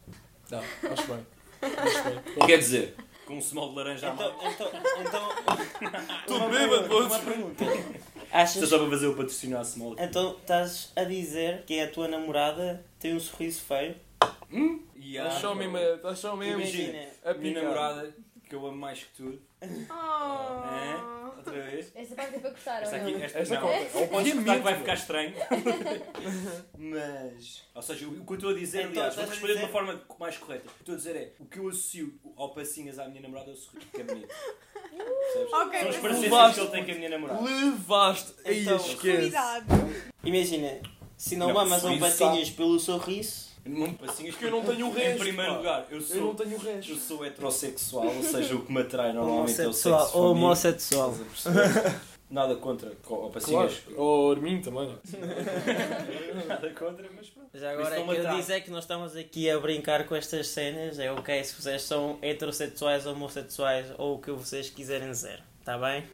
Não, 0.51 0.59
acho 0.93 1.07
bem. 1.07 1.27
Quer 2.47 2.59
dizer, 2.59 2.95
com 3.27 3.37
um 3.37 3.41
small 3.41 3.71
de 3.71 3.77
laranja 3.77 4.11
à 4.11 4.15
Então, 4.15 4.33
mão. 4.37 4.51
então, 4.51 4.71
então. 5.01 5.29
Tudo 6.27 6.49
bêbado. 6.51 6.97
Uma 7.07 7.19
pergunta. 7.19 7.65
Isto 7.65 7.95
é 8.33 8.41
Achas. 8.43 8.69
só 8.69 8.79
para 8.79 8.91
fazer 8.91 9.07
o 9.07 9.15
patrocínio 9.17 9.59
à 9.59 9.65
small. 9.65 9.97
Então 9.99 10.37
estás 10.41 10.93
a 10.97 11.05
dizer 11.05 11.63
que 11.67 11.81
a 11.81 11.89
tua 11.91 12.09
namorada 12.09 12.85
tem 12.99 13.15
um 13.15 13.21
sorriso 13.21 13.61
feio? 13.63 13.95
E 14.97 15.17
Estás 15.17 15.35
só 15.35 15.55
mesmo, 15.55 15.77
a- 15.77 15.95
estás 15.95 16.19
só 16.19 16.35
mesmo 16.37 16.61
Imagina. 16.61 17.07
a 17.25 17.31
a 17.31 17.35
minha 17.35 17.63
namorada, 17.63 18.15
que 18.49 18.55
eu 18.55 18.67
amo 18.67 18.77
mais 18.77 19.01
que 19.01 19.15
tudo. 19.17 19.41
Oh. 19.91 20.75
É? 20.75 21.37
Outra 21.37 21.63
vez? 21.63 21.93
Esta 21.95 22.15
parte 22.15 22.37
é 22.37 22.39
para 22.39 22.51
gostar, 22.51 22.83
Esta 22.83 22.97
ou 22.97 23.03
aqui, 23.03 23.13
não? 23.13 23.21
esta, 23.23 23.39
Esta 23.39 23.55
não. 23.55 23.61
conta. 23.63 23.99
Ou 23.99 24.03
Obviamente, 24.19 24.35
cortar 24.37 24.57
que 24.57 24.63
vai 24.63 24.77
ficar 24.79 24.95
estranho. 24.95 25.35
Mas. 26.79 27.63
Ou 27.75 27.83
seja, 27.83 28.09
o 28.09 28.25
que 28.25 28.33
eu 28.33 28.35
estou 28.37 28.51
a 28.51 28.55
dizer, 28.55 28.81
Então, 28.87 28.91
aliás, 29.03 29.15
vou 29.15 29.25
responder 29.27 29.53
de 29.55 29.59
uma 29.59 29.67
dizer- 29.69 29.73
forma 29.73 30.01
mais 30.19 30.37
correta. 30.39 30.69
O 30.69 30.73
que 30.73 30.81
estou 30.81 30.95
a 30.95 30.99
dizer 30.99 31.17
é: 31.17 31.33
o 31.39 31.45
que 31.47 31.59
eu 31.59 31.69
associo 31.69 32.19
ao 32.37 32.55
passinhas 32.55 32.99
à 32.99 33.09
minha 33.09 33.21
namorada 33.23 33.51
é 33.51 33.55
o 33.55 33.57
sorriso, 33.57 33.87
que 33.93 34.01
é 34.01 34.05
bonito. 34.05 34.29
Percebes? 34.29 35.53
Ok, 35.53 35.81
São 35.81 35.89
as 35.89 35.97
parecências 35.97 36.23
levaste- 36.23 36.55
que 36.55 36.61
ele 36.61 36.71
tem 36.71 36.85
com 36.85 36.91
a 36.91 36.95
minha 36.95 37.09
namorada. 37.11 37.41
Levaste. 37.43 38.33
Aí 38.45 38.63
Então, 38.63 38.77
esquece. 38.77 39.33
Imagina, 40.25 40.81
se 41.17 41.37
não, 41.37 41.49
Não, 41.49 41.55
mamas 41.55 41.85
um 41.85 41.99
passinhas 41.99 42.51
pelo 42.51 42.79
sorriso, 42.79 43.54
Não 43.67 43.95
passinhas 43.95 44.35
Porque 44.35 44.47
eu 44.47 44.51
não 44.51 44.63
tenho 44.65 44.87
o 44.89 44.91
Em 44.91 45.01
resto. 45.01 45.19
primeiro 45.21 45.53
pá. 45.53 45.57
lugar, 45.59 45.87
eu 45.91 45.97
Eu 45.97 46.01
não 46.01 46.07
sou, 46.07 46.35
tenho 46.35 46.57
o 46.57 46.61
resto. 46.61 46.91
eu 46.93 46.97
sou 46.97 47.25
heterossexual, 47.25 48.07
ou 48.15 48.23
seja, 48.23 48.55
o 48.55 48.65
que 48.65 48.73
me 48.73 48.81
atrai 48.83 49.13
normalmente 49.15 49.61
é 49.61 49.67
o 49.69 49.73
sexo 49.73 49.83
feminino. 50.13 50.31
homossexual. 50.31 51.15
Nada 52.31 52.57
contra 52.57 52.91
co- 53.05 53.15
ao 53.15 53.21
Claro. 53.31 53.33
passinhas. 53.33 53.83
Ou 53.97 54.33
Armin 54.33 54.61
também. 54.61 54.95
Nada 56.49 56.71
contra, 56.71 57.07
mas 57.17 57.29
pronto. 57.31 57.49
Já 57.55 57.71
agora 57.73 57.97
é 57.97 58.01
eu 58.01 58.11
atrai. 58.11 58.37
dizer 58.37 58.61
que 58.63 58.71
nós 58.71 58.85
estamos 58.85 59.17
aqui 59.17 59.49
a 59.49 59.59
brincar 59.59 60.07
com 60.07 60.15
estas 60.17 60.49
cenas. 60.49 60.99
É 60.99 61.13
ok 61.13 61.45
se 61.45 61.55
vocês 61.61 61.83
são 61.83 62.19
heterossexuais, 62.23 63.07
homossexuais 63.07 63.87
ou 63.99 64.17
o 64.17 64.19
que 64.19 64.31
vocês 64.33 64.69
quiserem 64.71 65.11
dizer. 65.11 65.43
Está 65.65 65.79
bem? 65.79 66.05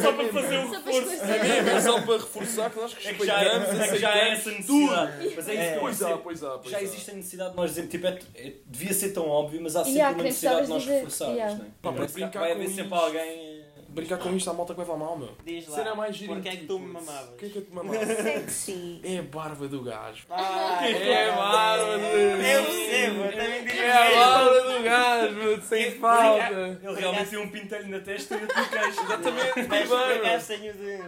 Só 0.00 0.12
para 0.12 0.28
fazer 0.28 0.58
um 0.58 0.72
Só 0.72 0.80
para 0.80 0.92
reforço. 0.92 1.24
É 1.24 1.80
só 1.80 2.00
para 2.02 2.12
reforçar 2.18 2.70
que 2.70 2.76
nós 2.80 2.96
É 3.04 3.12
que 3.14 3.26
já, 3.26 3.42
é, 3.42 3.58
respeitamos, 3.58 3.80
é 3.80 3.88
que 3.88 3.98
já 3.98 4.08
há 4.08 4.12
aceitamos 4.12 4.38
essa 4.38 4.50
tudo. 4.68 4.78
necessidade. 4.78 5.34
Mas 5.34 5.48
é 5.48 5.70
isso 5.72 5.80
Pois 5.80 6.02
há, 6.02 6.18
pois 6.18 6.44
há, 6.44 6.50
pois 6.58 6.70
Já 6.70 6.78
há. 6.78 6.82
existe 6.84 7.10
a 7.10 7.14
necessidade 7.14 7.50
de 7.50 7.56
nós 7.56 7.70
dizermos, 7.70 7.90
tipo, 7.90 8.06
é, 8.06 8.18
é- 8.36 8.52
devia 8.64 8.94
ser 8.94 9.08
tão 9.12 9.26
óbvio, 9.28 9.60
mas 9.60 9.74
há 9.74 9.80
sempre 9.80 9.94
Yeah, 9.98 10.14
uma 10.16 10.22
necessidade 10.22 10.62
de 10.62 10.68
nós 10.68 10.86
reforçarmos, 10.86 11.36
não 11.36 11.44
é? 11.46 11.58
Pá, 11.82 11.92
para 11.92 12.06
brincar 12.06 12.38
vai 12.40 12.52
haver 12.52 12.68
sempre 12.68 12.94
alguém... 12.94 13.51
Brincar 13.92 14.18
com 14.18 14.34
isto, 14.34 14.48
a 14.50 14.54
malta 14.54 14.72
que 14.74 14.80
leva 14.80 14.96
mal, 14.96 15.18
meu. 15.18 15.30
Diz 15.44 15.68
lá. 15.68 15.76
Cena 15.76 15.94
mais 15.94 16.16
gira 16.16 16.32
Porque 16.34 16.48
em 16.48 16.52
é 16.52 16.56
que 16.56 16.66
tu 16.66 16.78
me 16.78 16.86
mamavas? 16.92 17.28
O 17.30 17.36
que 17.36 17.46
é 17.46 17.48
que 17.50 17.56
eu 17.58 17.62
te 17.64 17.70
mamava? 17.74 18.06
Sexy. 18.06 19.00
É 19.04 19.18
a 19.18 19.22
barba 19.22 19.68
do 19.68 19.82
gajo. 19.82 20.24
Ah, 20.30 20.88
É 20.88 21.28
a 21.30 21.36
barba 21.36 21.98
do 21.98 22.04
Eu 22.06 22.64
percebo, 22.64 23.20
eu 23.24 23.32
também 23.32 23.64
digo 23.64 23.78
É 23.78 23.92
a 23.92 24.14
barba 24.14 24.60
do 24.72 24.82
gajo, 24.82 25.34
puto, 25.54 25.66
sem 25.66 25.90
falta. 25.92 26.78
Ele 26.82 27.00
realmente 27.00 27.30
tem 27.30 27.38
um 27.38 27.48
pintelho 27.50 27.88
na 27.88 28.00
testa 28.00 28.34
e 28.36 28.40
eu 28.42 28.48
te 28.48 28.54
queixo. 28.70 29.00
Exatamente, 29.02 29.68
Mas 29.68 29.88
por 29.88 30.12
acaso 30.12 30.46
tenho 30.48 30.72
de 30.74 31.02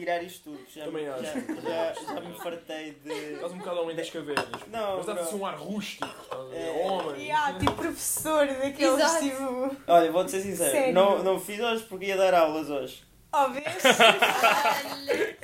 tirar 0.00 0.22
isto 0.22 0.50
tudo. 0.50 0.60
Já, 0.74 0.84
Também 0.84 1.04
já, 1.06 1.14
acho. 1.14 1.22
já, 1.24 1.92
já 2.14 2.20
me 2.20 2.34
fartei 2.38 2.92
de. 3.04 3.12
Estás 3.34 3.52
um 3.52 3.58
bocado 3.58 3.78
ao 3.78 3.86
meio 3.86 3.96
das 3.96 4.10
cavernas. 4.10 4.60
Não, 4.70 4.96
Mas 4.96 5.06
dá-te 5.06 5.20
assim 5.20 5.36
um 5.36 5.46
ar 5.46 5.54
rústico. 5.56 6.08
É. 6.52 6.86
Homem. 6.86 7.22
Yeah, 7.26 7.58
tipo 7.58 7.72
professor 7.74 8.46
daqueles 8.46 8.94
Exato. 9.00 9.22
tipo. 9.24 9.76
Olha, 9.86 10.10
vou-te 10.12 10.30
ser 10.32 10.40
sincero, 10.40 10.70
Sério? 10.70 10.94
não, 10.94 11.22
não 11.22 11.38
fiz 11.40 11.60
hoje 11.60 11.84
porque 11.84 12.06
ia 12.06 12.16
dar 12.16 12.34
aulas 12.34 12.68
hoje. 12.68 13.02
Óbvio. 13.32 13.62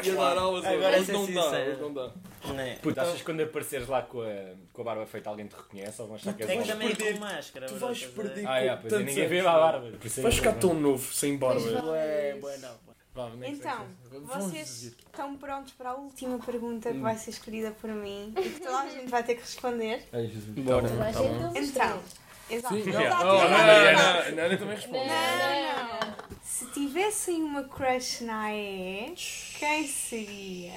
Ia 0.03 0.15
dar 0.15 0.39
aulas 0.39 0.65
hoje. 0.65 0.75
Agora 0.75 0.97
Hoje 0.97 1.05
ser 1.07 1.13
não 1.13 1.27
dá, 1.33 1.43
sincero. 1.43 1.71
hoje 1.71 1.81
não 1.81 1.93
dá. 1.95 2.11
Não 2.47 2.61
é? 2.61 2.75
Puto, 2.77 3.01
achas 3.01 3.15
que 3.19 3.25
quando 3.25 3.43
apareceres 3.43 3.89
lá 3.89 4.03
com 4.03 4.23
a, 4.23 4.27
com 4.73 4.83
a 4.83 4.85
barba 4.85 5.07
feita 5.07 5.31
alguém 5.31 5.47
te 5.47 5.55
reconhece 5.57 6.01
ou 6.03 6.09
vão 6.09 6.17
achar 6.17 6.33
que 6.35 6.43
és 6.43 6.51
É 6.51 6.55
homem? 6.55 6.67
também 6.67 6.89
perder- 6.95 7.15
com 7.15 7.21
máscara, 7.21 7.67
tu 7.67 7.75
bro, 7.75 7.87
vais 7.87 7.97
estás 7.99 8.13
a 8.19 8.23
ver? 8.23 8.29
perder- 8.29 8.47
Ah, 8.49 8.61
é, 8.61 8.77
pois 8.77 8.93
é, 8.93 8.97
Tantos 8.97 9.07
ninguém 9.15 9.29
vê 9.29 9.41
a 9.41 9.45
barba. 9.45 9.91
por 9.99 10.07
isso 10.07 10.21
é 10.21 10.23
Vais 10.23 10.35
ficar 10.37 10.53
tão 10.55 10.75
novo 10.75 11.13
sem 11.15 11.37
barba. 11.37 11.61
Bué, 11.83 12.35
bué, 12.41 12.57
não. 12.59 12.86
Vá, 13.17 13.31
Então, 13.47 13.87
se- 14.03 14.09
Vamos 14.19 14.29
vocês 14.51 14.83
estão 14.83 15.37
prontos 15.39 15.73
para 15.73 15.91
a 15.91 15.95
última 15.95 16.39
pergunta 16.39 16.93
que 16.93 16.99
vai 16.99 17.17
ser 17.17 17.31
escolhida 17.31 17.71
por 17.81 17.89
mim 17.91 18.35
e 18.37 18.43
que 18.51 18.61
toda 18.61 18.79
a 18.81 18.89
gente 18.91 19.09
vai 19.09 19.25
ter 19.25 19.37
que 19.37 19.41
responder? 19.41 20.07
Ai, 20.13 20.27
Jesus. 20.27 20.45
Bora. 20.59 20.87
Gente 20.87 20.99
não 20.99 21.57
Então, 21.57 22.03
exato. 22.51 22.75
Sim, 22.75 22.91
não, 22.93 24.59
também. 24.59 24.79
Não. 25.09 26.17
Se 26.43 26.67
tivessem 26.73 27.43
uma 27.43 27.65
crush 27.65 28.21
na 28.23 28.45
AE, 28.49 29.15
quem 29.59 29.87
seria? 29.89 30.73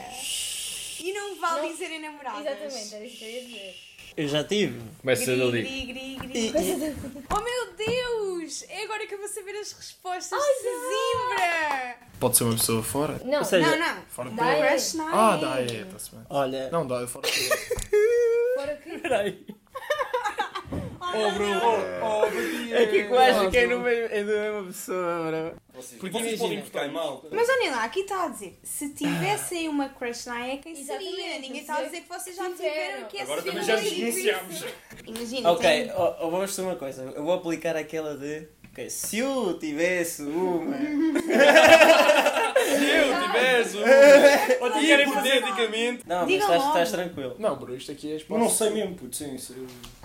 E 1.02 1.14
não 1.14 1.36
vale 1.40 1.62
Não. 1.64 1.72
dizerem 1.72 2.00
namoradas. 2.02 2.40
Exatamente, 2.46 2.96
era 2.96 3.06
isso 3.06 3.18
que 3.18 3.24
eu 3.26 3.30
ia 3.30 3.46
dizer. 3.46 3.76
Eu 4.20 4.28
já 4.28 4.44
tive. 4.44 4.78
Começa 5.00 5.24
Gri, 5.28 5.38
dali. 5.38 5.62
gri, 5.64 5.86
gri, 5.86 6.50
gri. 6.52 6.52
Oh 7.34 7.40
meu 7.40 7.74
Deus! 7.78 8.66
É 8.68 8.84
agora 8.84 9.08
que 9.08 9.14
eu 9.14 9.18
vou 9.18 9.30
saber 9.30 9.52
as 9.52 9.72
respostas 9.72 10.38
de 10.38 10.70
Zimbra! 10.90 11.96
Pode 12.20 12.36
ser 12.36 12.44
uma 12.44 12.56
pessoa 12.56 12.84
fora? 12.84 13.22
Não, 13.24 13.40
Ou 13.40 13.46
seja, 13.46 13.66
Não, 13.66 13.80
não. 13.80 14.02
Fora 14.10 14.30
crush 14.30 14.94
na 14.96 15.06
Ah, 15.34 15.38
dá, 15.38 15.62
é, 15.62 15.64
está-se 15.64 16.12
bem. 16.12 16.26
Olha, 16.30 16.70
Não, 16.70 16.86
dá, 16.86 17.02
é 17.02 17.08
fora. 17.08 17.30
fora 18.58 18.76
que. 18.76 18.98
peraí. 18.98 19.46
Oh, 21.12 21.32
bro, 21.32 21.48
oh, 21.48 22.22
oh, 22.24 22.74
É 22.76 22.86
que 22.86 22.98
eu 22.98 23.18
acho 23.18 23.50
que 23.50 23.58
é, 23.58 23.68
no 23.68 23.80
meio, 23.80 24.06
é 24.06 24.24
da 24.24 24.32
mesma 24.34 24.64
pessoa, 24.68 25.32
bro. 25.32 25.62
Vocês, 25.74 26.00
Porque 26.00 26.20
vocês 26.20 26.40
podem 26.40 26.62
ficar 26.62 26.88
mal. 26.90 27.26
Mas 27.32 27.50
olhem 27.50 27.72
lá, 27.72 27.84
aqui 27.84 28.02
está 28.02 28.26
a 28.26 28.28
dizer: 28.28 28.60
se 28.64 28.90
tivessem 28.90 29.68
uma 29.70 29.90
crush 29.90 30.26
na 30.26 30.58
quem 30.58 30.76
seria? 30.76 30.82
Exatamente, 30.82 31.42
Ninguém 31.42 31.62
está 31.62 31.78
a 31.78 31.84
dizer 31.84 32.02
que 32.02 32.10
vocês 32.10 32.36
já 32.36 32.50
tiveram. 32.52 33.08
tiveram 33.08 33.08
que 33.08 33.22
Agora 33.22 33.42
também 33.42 33.64
já 33.64 33.76
difícil. 33.76 34.36
Imagina. 35.08 35.52
Ok, 35.52 35.92
ó, 35.96 36.30
vamos 36.30 36.50
fazer 36.56 36.68
uma 36.68 36.76
coisa. 36.76 37.04
Eu 37.16 37.24
vou 37.24 37.34
aplicar 37.34 37.76
aquela 37.76 38.16
de. 38.18 38.48
ok, 38.72 38.90
se 38.90 39.20
eu 39.20 39.58
tivesse 39.58 40.22
uma. 40.24 40.78
Se 42.70 42.86
eu 42.86 43.22
tivesse 43.24 43.78
um... 43.78 44.64
Ou 44.64 44.72
querem 44.72 45.10
Hipoteticamente... 45.10 46.04
Não, 46.06 46.26
mas 46.26 46.34
estás, 46.34 46.66
estás 46.66 46.92
tranquilo. 46.92 47.36
Não, 47.40 47.56
bro, 47.56 47.76
isto 47.76 47.92
aqui 47.92 48.14
é 48.14 48.20
não 48.30 48.50
sei 48.50 48.70
mesmo, 48.72 48.96
puto, 48.96 49.16
sim. 49.16 49.38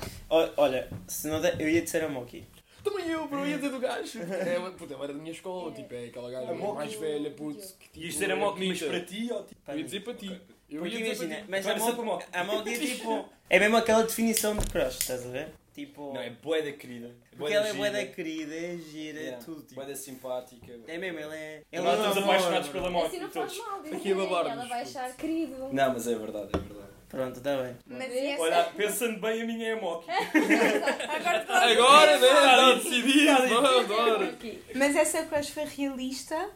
Ó, 0.01 0.05
Olha, 0.29 0.89
se 1.07 1.29
não 1.29 1.41
der, 1.41 1.61
eu 1.61 1.69
ia 1.69 1.83
dizer 1.83 2.03
a 2.05 2.09
Moki. 2.09 2.45
Também 2.83 3.09
eu, 3.11 3.27
bro, 3.29 3.47
ia 3.47 3.59
ter 3.59 3.71
do 3.71 3.79
gajo. 3.79 4.19
É, 4.29 4.59
puta, 4.77 4.93
ela 4.95 5.05
era 5.05 5.13
da 5.15 5.19
minha 5.19 5.33
escola, 5.33 5.73
tipo, 5.73 5.95
é 5.95 6.07
aquela 6.07 6.31
gaja 6.31 6.51
A 6.51 6.55
Moki- 6.55 6.75
mais 6.77 6.95
velha, 6.95 7.31
puto. 7.31 7.59
que, 7.79 7.89
tipo, 7.89 7.99
E 7.99 8.09
isto 8.09 8.23
era 8.25 8.37
mock, 8.37 8.67
mas 8.67 8.83
para 8.83 9.01
ti 9.01 9.29
ou 9.33 9.43
tipo... 9.43 9.61
Eu 9.71 9.79
ia 9.79 9.85
dizer 9.85 10.01
para 10.01 10.15
ti. 10.15 10.41
Eu 10.69 10.81
Porque 10.83 10.97
ia 10.99 11.03
dizer 11.13 11.17
para 11.17 11.25
imagina, 11.27 11.37
ti. 11.43 11.51
mas 11.51 11.67
a 11.67 11.73
a 11.73 11.77
Moki, 11.79 12.03
Moki. 12.03 12.27
a 12.33 12.45
Moki 12.45 12.69
é 12.75 12.79
tipo. 12.79 13.29
É 13.49 13.59
mesmo 13.59 13.77
aquela 13.77 14.03
definição 14.03 14.57
de 14.57 14.67
crush, 14.67 14.99
estás 15.01 15.25
a 15.27 15.31
ver? 15.31 15.49
Tipo. 15.75 16.13
Não, 16.15 16.21
é 16.21 16.31
boeda 16.31 16.73
querida. 16.73 17.11
porque 17.37 17.53
ela 17.55 17.69
é 17.69 17.73
bué 17.73 17.91
da 17.91 18.05
querida, 18.07 18.55
é 18.55 18.77
gira, 18.77 19.21
é 19.21 19.33
tudo. 19.33 19.63
Tipo. 19.63 19.75
Boeda 19.77 19.95
simpática. 19.97 20.73
É 20.87 20.99
mesmo, 20.99 21.19
ela 21.19 21.37
é. 21.37 21.63
Ela 21.73 21.85
nós 21.85 21.95
é 21.95 21.97
um 21.97 22.09
estamos 22.09 22.19
amor, 22.19 22.35
apaixonados 22.35 22.69
pela 22.69 22.91
moto. 22.91 23.07
Assim 23.07 23.19
não 23.21 23.31
faz 23.31 23.59
mal, 23.59 23.83
diz 23.83 23.93
Aqui 23.93 24.13
a 24.13 24.15
babar-nos, 24.17 24.53
Ela 24.53 24.67
vai 24.67 24.83
achar 24.83 25.17
querido. 25.17 25.69
Não, 25.73 25.93
mas 25.93 26.07
é 26.09 26.15
verdade, 26.15 26.51
é 26.55 26.59
verdade. 26.59 26.84
Pronto, 27.14 27.37
está 27.37 27.62
bem. 27.62 27.77
Mas 27.87 28.12
e 28.12 28.27
essa- 28.27 28.42
Olha, 28.42 28.64
pensando 28.77 29.20
bem, 29.20 29.42
a 29.42 29.44
minha 29.46 29.68
é 29.68 29.72
a 29.72 29.77
Moki. 29.81 30.07
Agora, 31.48 32.18
né? 32.18 32.29
Está 32.29 32.72
decidido, 32.74 33.48
bora, 33.48 33.83
bora. 33.85 34.24
Aqui. 34.27 34.62
Mas 34.74 34.96
essa 34.96 35.22
crush 35.24 35.50
foi 35.50 35.64
realista? 35.64 36.50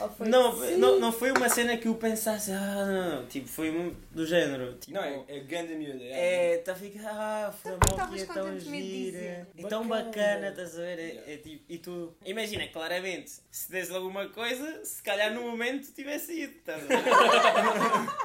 Ou 0.00 0.08
foi 0.08 0.28
Não, 0.28 0.56
não, 0.78 0.98
não 0.98 1.12
foi 1.12 1.30
uma 1.30 1.46
cena 1.50 1.76
que 1.76 1.86
eu 1.86 1.94
pensasse, 1.94 2.50
ah, 2.52 2.86
não, 2.86 3.16
não. 3.20 3.26
Tipo, 3.26 3.46
foi 3.46 3.70
um- 3.70 3.94
do 4.10 4.24
género. 4.26 4.72
Tipo, 4.80 4.94
Não, 4.96 5.04
é, 5.04 5.22
é 5.28 5.40
ganda 5.40 5.74
miúda. 5.74 6.02
É, 6.02 6.56
tá 6.64 6.72
a 6.72 6.74
ficar, 6.74 7.10
ah, 7.12 7.52
foi 7.52 7.72
a 7.72 7.74
Então, 7.74 8.06
Moki 8.08 8.22
é 8.22 8.24
tão 8.24 8.44
contente 8.46 8.64
de 8.64 8.70
me 8.70 8.82
gira, 8.82 9.18
dizer. 9.18 9.46
é 9.58 9.68
tão 9.68 9.86
Bacana. 9.86 10.06
bacana, 10.06 10.48
estás 10.48 10.74
a 10.78 10.80
ver? 10.80 10.98
É, 10.98 11.34
é 11.34 11.36
tipo, 11.36 11.64
e 11.68 11.76
tu, 11.78 12.14
imagina, 12.24 12.66
claramente, 12.68 13.30
se 13.50 13.70
desse 13.70 13.94
alguma 13.94 14.26
coisa, 14.30 14.82
se 14.86 15.02
calhar 15.02 15.34
no 15.34 15.42
momento 15.42 15.92
tivesse 15.92 16.32
ido, 16.32 16.54
estás 16.56 16.82
a 16.82 16.86
ver? 16.86 16.96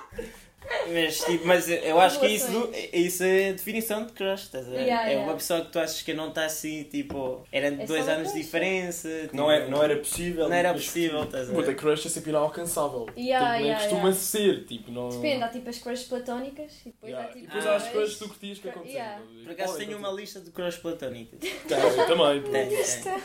Mas, 0.91 1.19
tipo, 1.19 1.48
mas 1.48 1.69
eu 1.69 2.00
acho 2.00 2.19
que 2.19 2.28
isso, 2.28 2.52
do- 2.52 2.71
isso 2.93 3.24
é 3.24 3.50
a 3.50 3.52
definição 3.54 4.06
de 4.06 4.12
crush, 4.13 4.43
estás 4.43 4.67
a 4.67 4.71
ver? 4.71 4.82
Yeah, 4.82 5.06
é 5.08 5.10
yeah. 5.12 5.24
uma 5.30 5.36
pessoa 5.38 5.62
que 5.62 5.71
tu 5.71 5.80
achas 5.80 6.02
que 6.02 6.13
não 6.13 6.30
está 6.30 6.45
assim, 6.45 6.84
tipo, 6.84 7.43
eram 7.52 7.82
É 7.82 7.86
dois 7.86 8.08
anos 8.08 8.32
de 8.34 8.41
diferença. 8.41 9.08
Não, 9.34 9.45
tipo, 9.48 9.52
é, 9.52 9.67
não 9.67 9.84
era 9.84 9.95
possível. 9.98 10.48
não 10.50 10.56
era 10.56 10.74
mas- 10.74 10.86
possível, 10.86 11.24
estás 11.24 11.50
a 11.50 11.54
Puta, 11.54 11.67
ver? 11.67 11.76
crush 11.76 12.06
é 12.06 12.10
sempre 12.10 12.30
inalcançável. 12.30 13.08
Yeah, 13.17 13.45
tipo, 13.48 13.58
nem 13.58 13.65
yeah, 13.65 13.80
costuma 13.80 14.10
yeah. 14.10 14.19
ser, 14.19 14.65
tipo, 14.65 14.91
não... 14.91 15.10
Depende, 15.10 15.43
há 15.43 15.48
tipo 15.50 15.69
as 15.69 15.78
crushes 15.80 16.08
platónicas 16.08 16.71
e 16.82 16.86
depois 16.86 17.12
Yeah. 17.12 17.30
há 17.30 17.34
tipo. 17.34 17.43
E 17.43 17.48
depois 17.48 17.65
Ah, 17.65 17.71
há 17.71 17.76
as 17.78 17.88
coisas 17.89 18.13
que 18.13 18.19
tu 18.19 18.28
curtias 18.30 18.60
que 18.60 18.69
acontecem. 18.69 18.95
Yeah. 18.98 19.21
Por 19.43 19.52
acaso 19.52 19.78
tenho 19.78 19.98
uma 19.98 20.12
lista 20.12 20.39
de 20.39 20.52
crush 20.52 20.78
platónicas. 20.78 21.39
Eu 21.69 22.06
também, 22.08 22.41
pô. 22.41 22.50
Tem, 22.52 22.69
tem. 22.69 23.21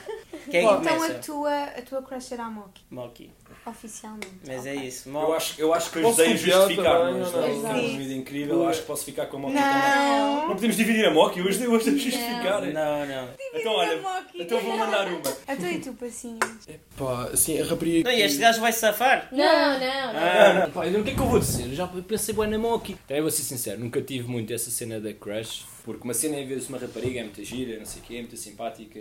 Quem 0.51 0.65
Então 0.65 1.03
a 1.03 1.15
tua, 1.15 1.65
a 1.65 1.83
tua 1.83 2.03
crush 2.03 2.33
era 2.33 2.45
a 2.45 2.51
Moki, 2.51 2.83
Moki. 2.91 3.31
Oficialmente. 3.67 4.29
Mas 4.47 4.67
é 4.67 4.73
Ok. 4.73 4.87
isso. 4.89 5.09
Eu 5.09 5.13
Moki. 5.13 5.33
acho, 5.33 5.61
eu 5.61 5.75
acho 5.75 5.91
que 5.91 6.01
Posso 6.01 6.23
ajudei 6.23 6.53
a 6.53 6.59
justificar, 6.59 6.99
também, 7.01 7.21
mas 7.21 7.35
ou 7.35 7.41
não? 7.41 7.49
é 7.49 7.53
uma 7.73 7.99
vida 7.99 8.15
incrível. 8.15 8.55
Eu 8.57 8.69
acho 8.69 8.81
que 8.81 8.87
posso 8.87 9.05
ficar 9.05 9.27
com 9.27 9.37
a 9.37 9.41
Moki 9.41 9.55
também. 9.55 9.71
Não! 9.71 10.49
Não 10.49 10.55
podemos 10.55 10.77
dividir 10.77 11.05
a 11.07 11.11
Moki, 11.11 11.41
hoje 11.43 11.59
deu 11.59 11.73
hoje 11.73 11.89
a 11.89 11.93
justificar. 11.93 12.63
Não, 12.63 13.07
não. 13.07 13.29
Então 13.55 13.73
olha, 13.73 14.01
então 14.35 14.61
vou 14.61 14.77
mandar 14.77 15.07
uma. 15.09 15.21
Então 15.51 15.71
e 15.71 15.79
tu, 15.81 15.93
passinho? 15.95 16.39
Pá, 16.97 17.25
assim, 17.33 17.61
a 17.61 17.65
rapariga... 17.65 18.09
Não, 18.11 18.17
e 18.17 18.23
este 18.23 18.39
gajo 18.39 18.61
vai 18.61 18.73
se 18.73 18.79
safar? 18.81 19.29
Não, 19.33 19.39
não, 19.45 19.79
não. 20.13 20.21
Ah, 20.21 20.71
Pá, 20.73 20.87
o 20.87 21.05
que 21.05 21.11
é 21.11 21.15
que 21.15 21.21
eu 21.21 21.27
vou 21.27 21.39
dizer? 21.39 21.65
Eu 21.67 21.75
já 21.75 21.87
pensei 21.87 22.35
bem 22.35 22.47
na 22.49 22.59
Moki. 22.59 22.97
Então, 23.05 23.17
eu 23.17 23.23
vou 23.23 23.31
ser 23.31 23.43
sincero, 23.43 23.81
nunca 23.81 24.01
tive 24.01 24.29
muito 24.29 24.53
essa 24.53 24.71
cena 24.71 25.01
da 25.01 25.13
crush. 25.13 25.65
Porque 25.85 26.05
uma 26.05 26.13
cena 26.15 26.37
é 26.37 26.45
ver 26.45 26.61
se 26.61 26.69
uma 26.69 26.79
rapariga 26.79 27.21
é 27.21 27.23
muito 27.25 27.43
gira, 27.43 27.79
não 27.79 27.87
sei 27.87 28.03
o 28.03 28.05
quê, 28.05 28.15
é 28.17 28.19
muito 28.19 28.37
simpática, 28.37 29.01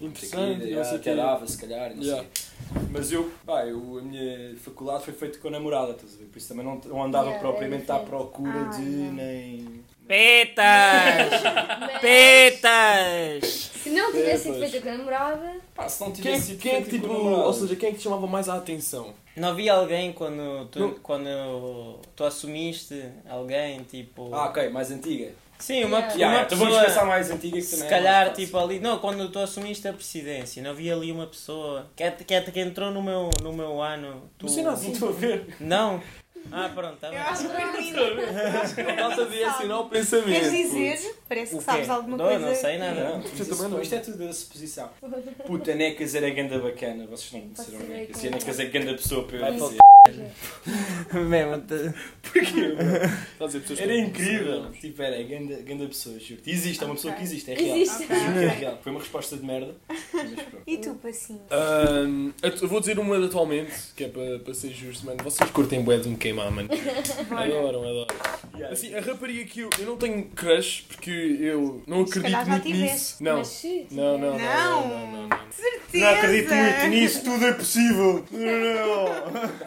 Interessante, 0.00 0.58
não 0.58 0.60
sei 0.60 0.74
já, 0.74 0.80
o 0.82 0.88
quê. 1.00 1.10
até 1.10 1.14
dava, 1.16 1.46
se 1.46 1.58
calhar, 1.58 1.94
não 1.94 2.02
Yeah. 2.02 2.22
sei. 2.24 2.82
Mas 2.90 3.12
eu, 3.12 3.30
pá, 3.44 3.64
eu, 3.66 3.98
a 3.98 4.02
minha 4.02 4.56
faculdade 4.56 5.04
foi 5.04 5.12
feita 5.14 5.38
com 5.38 5.48
a 5.48 5.50
namorada, 5.50 5.92
estás 5.92 6.14
a 6.14 6.18
ver? 6.18 6.24
Por 6.26 6.38
isso 6.38 6.48
também 6.48 6.64
não, 6.64 6.80
não 6.84 7.02
andava 7.04 7.26
Yeah, 7.26 7.40
propriamente 7.42 7.90
é 7.90 7.94
à 7.94 7.98
diferente. 7.98 8.08
procura 8.08 8.60
Ah, 8.60 8.76
de 8.76 8.82
yeah. 8.82 9.12
nem. 9.12 9.84
Petas! 10.06 11.42
Mas 11.80 12.00
Petas! 12.00 13.70
se 13.82 13.90
não 13.90 14.12
tivesse 14.12 14.42
sido 14.44 14.58
feita 14.58 14.80
com 14.80 14.88
a 14.88 14.96
namorada, 14.98 15.52
Pá, 15.74 15.88
se 15.88 16.00
não 16.02 16.12
Quem, 16.12 16.22
tivesse 16.22 16.46
sido 16.46 16.58
quem 16.58 16.72
é 16.72 16.76
que, 16.82 16.90
feita 16.90 16.96
tipo, 16.96 17.08
com 17.08 17.14
a 17.14 17.18
namorada. 17.24 17.46
ou 17.46 17.52
seja, 17.52 17.76
quem 17.76 17.88
é 17.88 17.92
que 17.92 17.98
te 17.98 18.04
chamava 18.04 18.26
mais 18.26 18.48
a 18.48 18.54
atenção? 18.56 19.14
Não 19.36 19.48
havia 19.48 19.72
alguém 19.74 20.12
quando 20.12 20.66
tu, 20.70 20.78
Não. 20.78 20.90
quando 21.02 21.98
tu 22.14 22.24
assumiste 22.24 23.02
alguém, 23.28 23.80
tipo. 23.82 24.32
Ah, 24.34 24.46
ok, 24.46 24.68
mais 24.68 24.90
antiga. 24.90 25.32
Sim, 25.58 25.84
uma, 25.84 25.98
Yeah. 25.98 26.06
uma 26.06 26.14
Yeah, 26.18 26.42
então 26.44 26.58
vamos 26.58 26.74
pessoa. 26.74 26.88
pensar 26.92 27.04
mais 27.06 27.30
antiga 27.30 27.56
que 27.56 27.62
Se 27.62 27.70
também 27.76 27.86
é 27.86 27.90
calhar, 27.90 28.32
tipo 28.32 28.58
ali. 28.58 28.80
Não, 28.80 28.98
quando 28.98 29.28
tu 29.30 29.38
assumiste 29.38 29.86
a 29.88 29.92
presidência, 29.92 30.62
não 30.62 30.70
havia 30.70 30.94
ali 30.94 31.10
uma 31.12 31.26
pessoa 31.26 31.90
que, 31.96 32.10
que, 32.10 32.40
que 32.40 32.60
entrou 32.60 32.90
no 32.90 33.02
meu, 33.02 33.30
no 33.42 33.52
meu 33.52 33.80
ano. 33.80 34.30
Tu... 34.36 34.44
Mas 34.46 34.58
ainda 34.58 34.70
assim, 34.72 34.92
estou 34.92 35.08
a 35.08 35.12
ver. 35.12 35.46
Não? 35.60 36.02
Ah, 36.52 36.70
pronto, 36.74 36.96
tá 36.98 37.06
Eu 37.06 37.12
bem. 37.12 37.20
acho 37.22 37.42
que 37.44 37.48
foi 37.48 37.80
lindo. 37.80 38.00
A 38.90 38.94
malta 39.08 39.24
devia 39.24 39.48
assinar 39.50 39.80
o 39.80 39.88
pensamento. 39.88 40.26
Queres 40.28 40.50
dizer? 40.52 41.16
Parece 41.34 41.56
que 41.56 41.62
sabes 41.64 41.88
alguma 41.88 42.16
Não, 42.16 42.24
coisa. 42.26 42.46
não 42.46 42.54
sei 42.54 42.78
nada. 42.78 43.08
Não, 43.10 43.20
isto, 43.20 43.44
também 43.56 43.68
não. 43.70 43.82
isto 43.82 43.94
é 43.94 43.98
tudo 43.98 44.18
da 44.18 44.32
suposição. 44.32 44.88
Puta, 45.46 45.74
Necas 45.74 46.14
era 46.14 46.30
ganda 46.30 46.58
bacana. 46.58 47.06
Vocês 47.06 47.32
não 47.32 47.48
disseram 47.50 47.80
saber 47.80 47.92
Necas. 47.92 48.22
E 48.22 48.26
a 48.26 48.30
é? 48.30 48.34
Necas 48.34 48.60
é 48.60 48.64
ganda 48.66 48.94
pessoa 48.94 49.24
para 49.24 49.48
eu 49.50 49.52
dizer. 49.54 49.78
Mesmo, 51.14 51.62
Porquê? 52.22 52.74
A 53.40 53.82
Era 53.82 53.92
que- 53.94 53.98
incrível. 54.00 54.70
Tipo, 54.72 55.02
era 55.02 55.22
ganda, 55.22 55.56
ganda 55.62 55.86
pessoa, 55.86 56.18
juro. 56.18 56.42
Existe, 56.46 56.82
é 56.82 56.86
uma 56.86 56.94
pessoa 56.94 57.14
que 57.14 57.22
existe, 57.22 57.50
é 57.50 57.54
real. 57.54 57.76
Existe. 57.78 58.06
Juro 58.08 58.32
que 58.32 58.44
é 58.44 58.48
real. 58.48 58.78
Foi 58.82 58.92
uma 58.92 59.00
resposta 59.00 59.36
de 59.36 59.44
merda. 59.44 59.74
E 60.66 60.76
tu, 60.76 60.94
Passinho? 60.96 61.40
Ahm, 61.50 62.32
eu 62.42 62.68
vou 62.68 62.80
dizer 62.80 62.98
uma 62.98 63.18
de 63.18 63.24
atualmente, 63.26 63.72
que 63.96 64.04
é 64.04 64.08
para 64.08 64.38
para 64.40 64.52
ser 64.52 64.70
justo, 64.72 65.06
mano. 65.06 65.22
Vocês 65.24 65.48
curtem 65.50 65.82
bué 65.82 65.96
de 65.96 66.08
me 66.10 66.16
queimar, 66.16 66.50
mano. 66.50 66.68
Adoram, 67.30 67.82
adoram. 67.82 68.06
Assim, 68.70 68.94
a 68.94 69.00
rapariga 69.00 69.44
que 69.44 69.60
eu, 69.60 69.70
eu 69.78 69.86
não 69.86 69.96
tenho 69.96 70.24
crush, 70.26 70.84
porque 70.88 71.10
eu 71.24 71.82
não 71.86 72.02
acredito 72.02 72.46
muito 72.48 72.62
tiveste. 72.66 72.92
nisso. 72.92 73.16
Não. 73.20 73.36
Mas 73.38 73.48
se 73.48 73.86
Não, 73.90 74.18
não, 74.18 74.30
não, 74.32 74.38
não, 74.38 74.38
Não. 74.38 74.88
não, 74.88 75.12
não, 75.12 75.28
não. 75.28 75.38
Certeza! 75.50 76.04
Não 76.04 76.08
acredito 76.18 76.54
muito 76.54 76.86
nisso, 76.88 77.24
tudo 77.24 77.44
é 77.46 77.52
possível. 77.52 78.24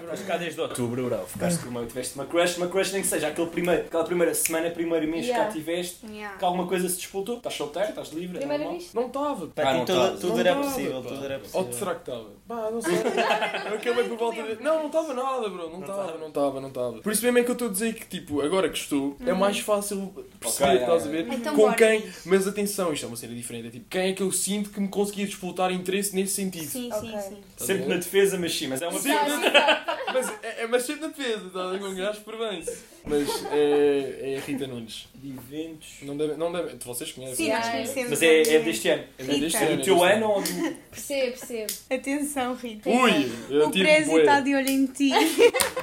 Mas 0.10 0.22
cá 0.24 0.38
desde 0.38 0.60
outubro, 0.60 1.06
bro. 1.06 1.26
Ficaste 1.28 1.60
com 1.64 1.70
uma, 1.70 1.86
tiveste 1.86 2.16
uma 2.16 2.26
crush, 2.26 2.58
uma 2.58 2.68
crush 2.68 2.92
nem 2.94 3.02
que 3.02 3.08
seja 3.08 3.28
aquele 3.28 3.48
primeiro, 3.48 3.82
aquela 3.84 4.04
primeira 4.04 4.34
semana, 4.34 4.70
primeiro 4.70 5.08
mês 5.08 5.26
que 5.26 5.32
Yeah. 5.32 5.48
cá 5.48 5.52
tiveste, 5.54 6.06
Yeah. 6.08 6.38
que 6.38 6.46
alguma 6.46 6.68
coisa 6.68 6.88
se 6.90 6.98
despoltou. 6.98 7.38
Estás 7.38 7.56
solteiro, 7.56 7.90
estás 7.90 8.10
livre, 8.12 8.38
é 8.38 8.40
Primeira 8.40 8.64
normal. 8.64 8.80
vez? 8.80 8.94
Não 8.94 9.08
estava. 9.08 9.48
Para 9.48 9.70
Ah, 9.70 9.74
ti 9.74 9.78
não 9.80 9.86
tudo, 9.86 10.20
tudo 10.20 10.34
Não 10.34 10.40
era 10.40 10.56
possível, 10.56 11.02
tudo 11.04 11.26
era 11.26 11.34
Ou 11.36 11.40
possível. 11.64 11.74
será 11.74 11.96
que 11.96 12.02
estava? 12.02 12.26
Pá, 12.48 12.70
não 12.72 12.82
sei. 12.82 12.94
Eu 12.96 13.76
acabei 13.78 14.04
por 14.06 14.18
volta 14.18 14.44
de. 14.44 14.64
Não, 14.64 14.80
não 14.80 14.88
estava 14.88 15.14
nada, 15.14 15.50
bro. 15.50 15.70
Não 15.70 15.80
estava, 15.82 16.18
não 16.18 16.28
estava, 16.28 16.62
não 16.62 16.68
estava. 16.70 16.98
Por 17.02 17.12
isso 17.12 17.24
mesmo 17.24 17.38
é 17.40 17.44
que 17.44 17.50
eu 17.50 17.54
estou 17.54 17.68
a 17.68 17.72
dizer 17.72 17.94
que, 17.94 18.06
tipo, 18.06 18.42
agora 18.42 18.70
que 18.70 18.78
estou, 18.78 19.16
é 19.26 19.34
mais 19.34 19.60
fácil 19.60 20.14
perceber, 20.40 20.82
estás 20.82 21.06
a 21.06 21.10
é. 21.10 21.12
ver? 21.12 21.26
Então 21.38 21.56
Com 21.56 21.62
bora 21.62 21.76
quem. 21.76 22.04
Mas 22.26 22.48
atenção, 22.48 22.92
isto 22.94 23.06
é 23.06 23.08
uma 23.08 23.16
cena 23.18 23.34
diferente. 23.34 23.68
É 23.68 23.72
tipo, 23.72 23.86
quem 23.90 24.02
é 24.10 24.14
que 24.14 24.22
eu 24.24 24.32
sinto 24.32 24.70
que 24.70 24.80
me 24.80 24.88
conseguia 24.88 25.26
disputar 25.26 25.72
interesse 25.72 26.16
nesse 26.16 26.34
sentido? 26.34 26.66
Sim, 26.70 26.90
Ok. 26.92 27.10
sim, 27.10 27.30
sim. 27.30 27.38
A 27.60 27.64
Sempre 27.64 27.86
na 27.88 27.96
defesa, 27.96 28.38
mas 28.38 28.54
sim, 28.58 28.68
mas 28.68 28.82
é 28.82 28.88
uma 28.88 28.98
exato. 28.98 29.88
Mas 30.08 30.30
é, 30.42 30.64
é 30.64 30.68
mas 30.68 30.84
sempre 30.84 31.02
na 31.02 31.08
defesa, 31.10 31.48
estás 31.48 31.76
a? 31.76 31.80
Com 31.80 31.86
um 31.86 31.96
gajo 31.96 32.22
por 32.22 32.38
bem. 32.38 32.64
Mas 33.06 33.46
é, 33.52 34.34
é 34.34 34.38
a 34.38 34.40
Rita 34.46 34.66
Nunes. 34.66 35.08
de 35.16 35.30
eventos. 35.30 35.88
Não 36.02 36.16
deve, 36.16 36.36
não 36.36 36.52
deve, 36.52 36.78
vocês 36.78 37.12
conhecem. 37.12 37.46
Sim, 37.46 37.52
nós 37.52 37.68
conhecemos. 37.68 38.10
Mas 38.12 38.22
é, 38.22 38.42
é 38.56 38.60
deste 38.60 38.88
ano. 38.90 39.04
É 39.18 39.24
deste 39.24 39.44
Rita. 39.46 39.58
É 39.58 39.68
ano, 39.68 39.78
do 39.78 39.84
teu 39.84 40.04
ano 40.04 40.30
ou 40.30 40.42
do. 40.42 40.50
Percebo, 40.90 41.38
percebo. 41.38 41.74
Atenção, 41.90 42.56
Rita. 42.56 42.90
Ui, 42.90 43.32
O 43.64 43.70
bué. 43.70 44.02
está 44.22 44.40
de 44.40 44.56
olho 44.56 44.70
em 44.70 44.86
ti. 44.88 45.12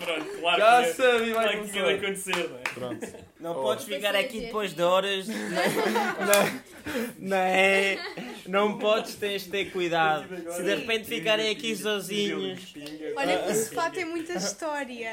Pronto, 0.00 0.26
claro 0.40 0.58
Já 0.58 0.82
que 0.82 0.92
sabia, 0.94 1.34
vai 1.34 1.54
acontecer, 1.94 2.48
não 2.50 2.56
é? 2.58 2.62
Pronto. 2.74 3.06
Não 3.42 3.50
Oh. 3.50 3.62
podes 3.62 3.84
ficar 3.86 4.14
aqui 4.14 4.40
depois 4.42 4.72
de 4.72 4.82
horas. 4.82 5.26
Não, 5.26 5.34
não, 6.26 6.60
não 7.18 7.36
é. 7.36 7.98
Não 8.46 8.78
podes, 8.78 9.16
tens 9.16 9.42
de 9.42 9.50
ter 9.50 9.72
cuidado. 9.72 10.26
Se 10.52 10.62
de 10.62 10.74
repente 10.76 11.06
ficarem 11.08 11.50
aqui 11.50 11.74
sozinhos. 11.76 12.72
Olha 13.16 13.38
que 13.38 13.50
o 13.50 13.54
sofá 13.54 13.90
tem 13.90 14.04
muita 14.04 14.34
história. 14.34 15.10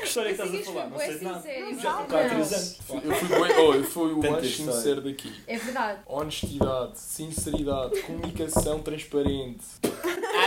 Que 0.00 0.04
história 0.06 0.30
é 0.30 0.34
que 0.34 0.42
estás 0.42 0.60
a 0.60 0.64
falar? 0.72 0.90
Não 0.90 0.98
sei 0.98 1.18
de 1.18 1.24
nada. 1.24 1.40
sincero, 1.40 1.80
Já 1.80 1.92
não. 1.92 2.02
estou 2.02 2.06
cá 2.06 2.16
há 2.18 2.32
anos. 2.32 2.78
Eu 3.04 3.14
fui, 3.14 3.28
bué- 3.28 3.58
oh, 3.58 3.74
eu 3.74 3.84
fui 3.84 4.12
o 4.12 4.18
mais 4.32 4.54
sincero 4.56 5.00
daqui. 5.00 5.32
É 5.46 5.56
verdade. 5.58 6.00
Honestidade, 6.06 6.98
sinceridade, 6.98 8.00
comunicação 8.02 8.80
transparente. 8.80 9.64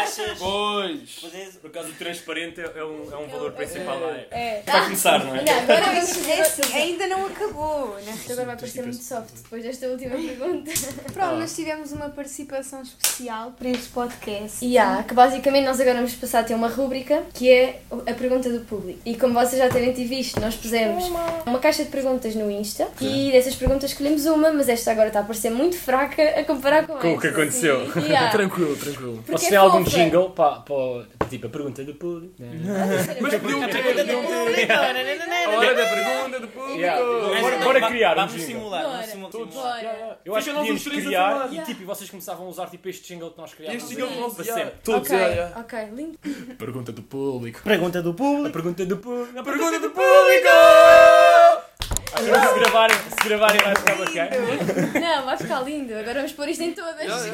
Achas? 0.01 0.37
Pois! 0.37 1.19
Podes- 1.21 1.55
Por 1.57 1.67
acaso 1.69 1.89
o 1.89 1.93
transparente 1.93 2.61
é 2.61 2.83
um, 2.83 3.11
é 3.11 3.17
um 3.17 3.27
valor 3.27 3.51
principal 3.53 3.99
lá. 3.99 4.11
É. 4.15 4.27
É. 4.31 4.63
Vai 4.65 4.83
começar, 4.83 5.23
não 5.25 5.35
é? 5.35 5.43
Não, 5.43 5.53
agora 5.59 5.81
Não, 5.81 5.91
é 5.93 6.77
ainda 6.81 7.07
não 7.07 7.25
acabou, 7.25 7.95
agora 7.97 8.45
vai 8.45 8.55
parecer 8.55 8.81
muito 8.83 9.01
soft 9.03 9.33
depois 9.43 9.63
desta 9.63 9.87
última 9.87 10.15
pergunta. 10.15 10.71
Pronto, 11.13 11.35
nós 11.37 11.55
tivemos 11.55 11.91
uma 11.91 12.09
participação 12.09 12.81
especial 12.81 13.51
para 13.51 13.69
este 13.69 13.89
podcast. 13.89 14.63
E 14.65 14.77
há, 14.77 15.03
que 15.03 15.13
basicamente 15.13 15.65
nós 15.65 15.79
agora 15.79 15.95
vamos 15.97 16.13
passar 16.15 16.41
a 16.41 16.43
ter 16.43 16.53
uma 16.53 16.67
rúbrica 16.69 17.23
que 17.33 17.49
é 17.49 17.81
a 17.91 18.13
pergunta 18.13 18.49
do 18.49 18.61
público. 18.65 18.99
E 19.05 19.15
como 19.17 19.33
vocês 19.45 19.61
já 19.61 19.67
devem 19.69 19.93
ter 19.93 20.05
visto, 20.05 20.39
nós 20.39 20.55
pusemos 20.55 21.11
uma 21.45 21.59
caixa 21.59 21.83
de 21.83 21.89
perguntas 21.89 22.35
no 22.35 22.49
Insta 22.51 22.87
e 22.99 23.31
dessas 23.31 23.55
perguntas 23.55 23.91
escolhemos 23.91 24.25
uma, 24.25 24.51
mas 24.51 24.67
esta 24.69 24.91
agora 24.91 25.07
está 25.07 25.21
a 25.21 25.23
parecer 25.23 25.49
muito 25.49 25.77
fraca 25.77 26.21
a 26.21 26.43
comparar 26.43 26.85
com, 26.85 26.97
Com 26.97 27.13
o 27.13 27.19
que 27.19 27.27
aconteceu. 27.27 27.91
Sim. 27.93 28.01
Yeah. 28.01 28.29
Tranquilo, 28.39 28.75
tranquilo. 28.75 29.15
Porque 29.17 29.31
Vocês 29.31 29.47
é 29.47 29.49
têm 29.49 29.57
algum 29.57 29.83
jingle 29.83 30.29
para, 30.31 30.61
para, 30.61 31.05
tipo 31.29 31.47
a 31.47 31.49
pergunta 31.49 31.83
do 31.83 31.93
público? 31.95 32.33
Mas 33.21 33.35
podiam 33.35 33.69
ter, 33.69 33.83
podiam 33.83 34.05
ter. 34.53 34.71
A 34.71 34.81
hora 35.51 35.73
da 35.75 35.85
pergunta 35.85 36.39
do 36.39 36.47
público. 36.47 36.79
Mas 37.41 37.63
Bora- 37.63 37.87
criar 37.87 38.11
um 38.13 38.15
Vamos 38.15 38.33
jingle. 38.33 38.47
simular, 38.47 38.81
vamos 38.83 38.97
Bora. 38.97 39.07
simular. 39.07 39.31
Todos. 39.31 39.55
Eu 40.25 40.35
acho 40.35 40.49
que 40.49 40.55
podíamos 40.55 40.83
criar 40.87 41.31
falar. 41.31 41.53
e 41.53 41.59
tipo, 41.61 41.81
e 41.81 41.85
vocês 41.85 42.09
começavam 42.09 42.45
a 42.45 42.49
usar 42.49 42.67
tipo 42.69 42.89
este 42.89 43.07
jingle 43.13 43.31
que 43.31 43.37
nós 43.39 43.53
criámos. 43.53 43.83
Este 43.83 43.95
jingle 43.95 44.19
nós 44.19 44.33
para 44.33 44.43
sempre. 44.45 44.73
Todos, 44.83 45.09
Ok, 45.59 45.79
lindo. 45.93 46.17
Pergunta 46.57 46.91
do 46.91 47.01
público. 47.03 47.61
Pergunta 47.63 48.01
do 48.01 48.09
A 48.09 48.13
público. 48.13 48.51
pergunta 48.53 48.85
do 48.85 48.97
público. 48.97 49.39
A 49.39 49.43
pergunta 49.43 49.79
do 49.79 49.89
público! 49.91 50.49
Acho 52.11 52.25
que 52.25 52.47
se 52.47 52.59
gravarem, 52.59 52.97
se 52.97 53.27
gravarem 53.29 53.61
vai 53.61 53.75
ficar 53.75 53.95
bacana. 53.95 54.99
Não, 54.99 55.25
vai 55.25 55.37
ficar 55.37 55.59
lindo. 55.61 55.93
Agora 55.93 56.13
vamos 56.15 56.31
pôr 56.33 56.49
isto 56.49 56.63
em 56.63 56.73
todas. 56.73 57.29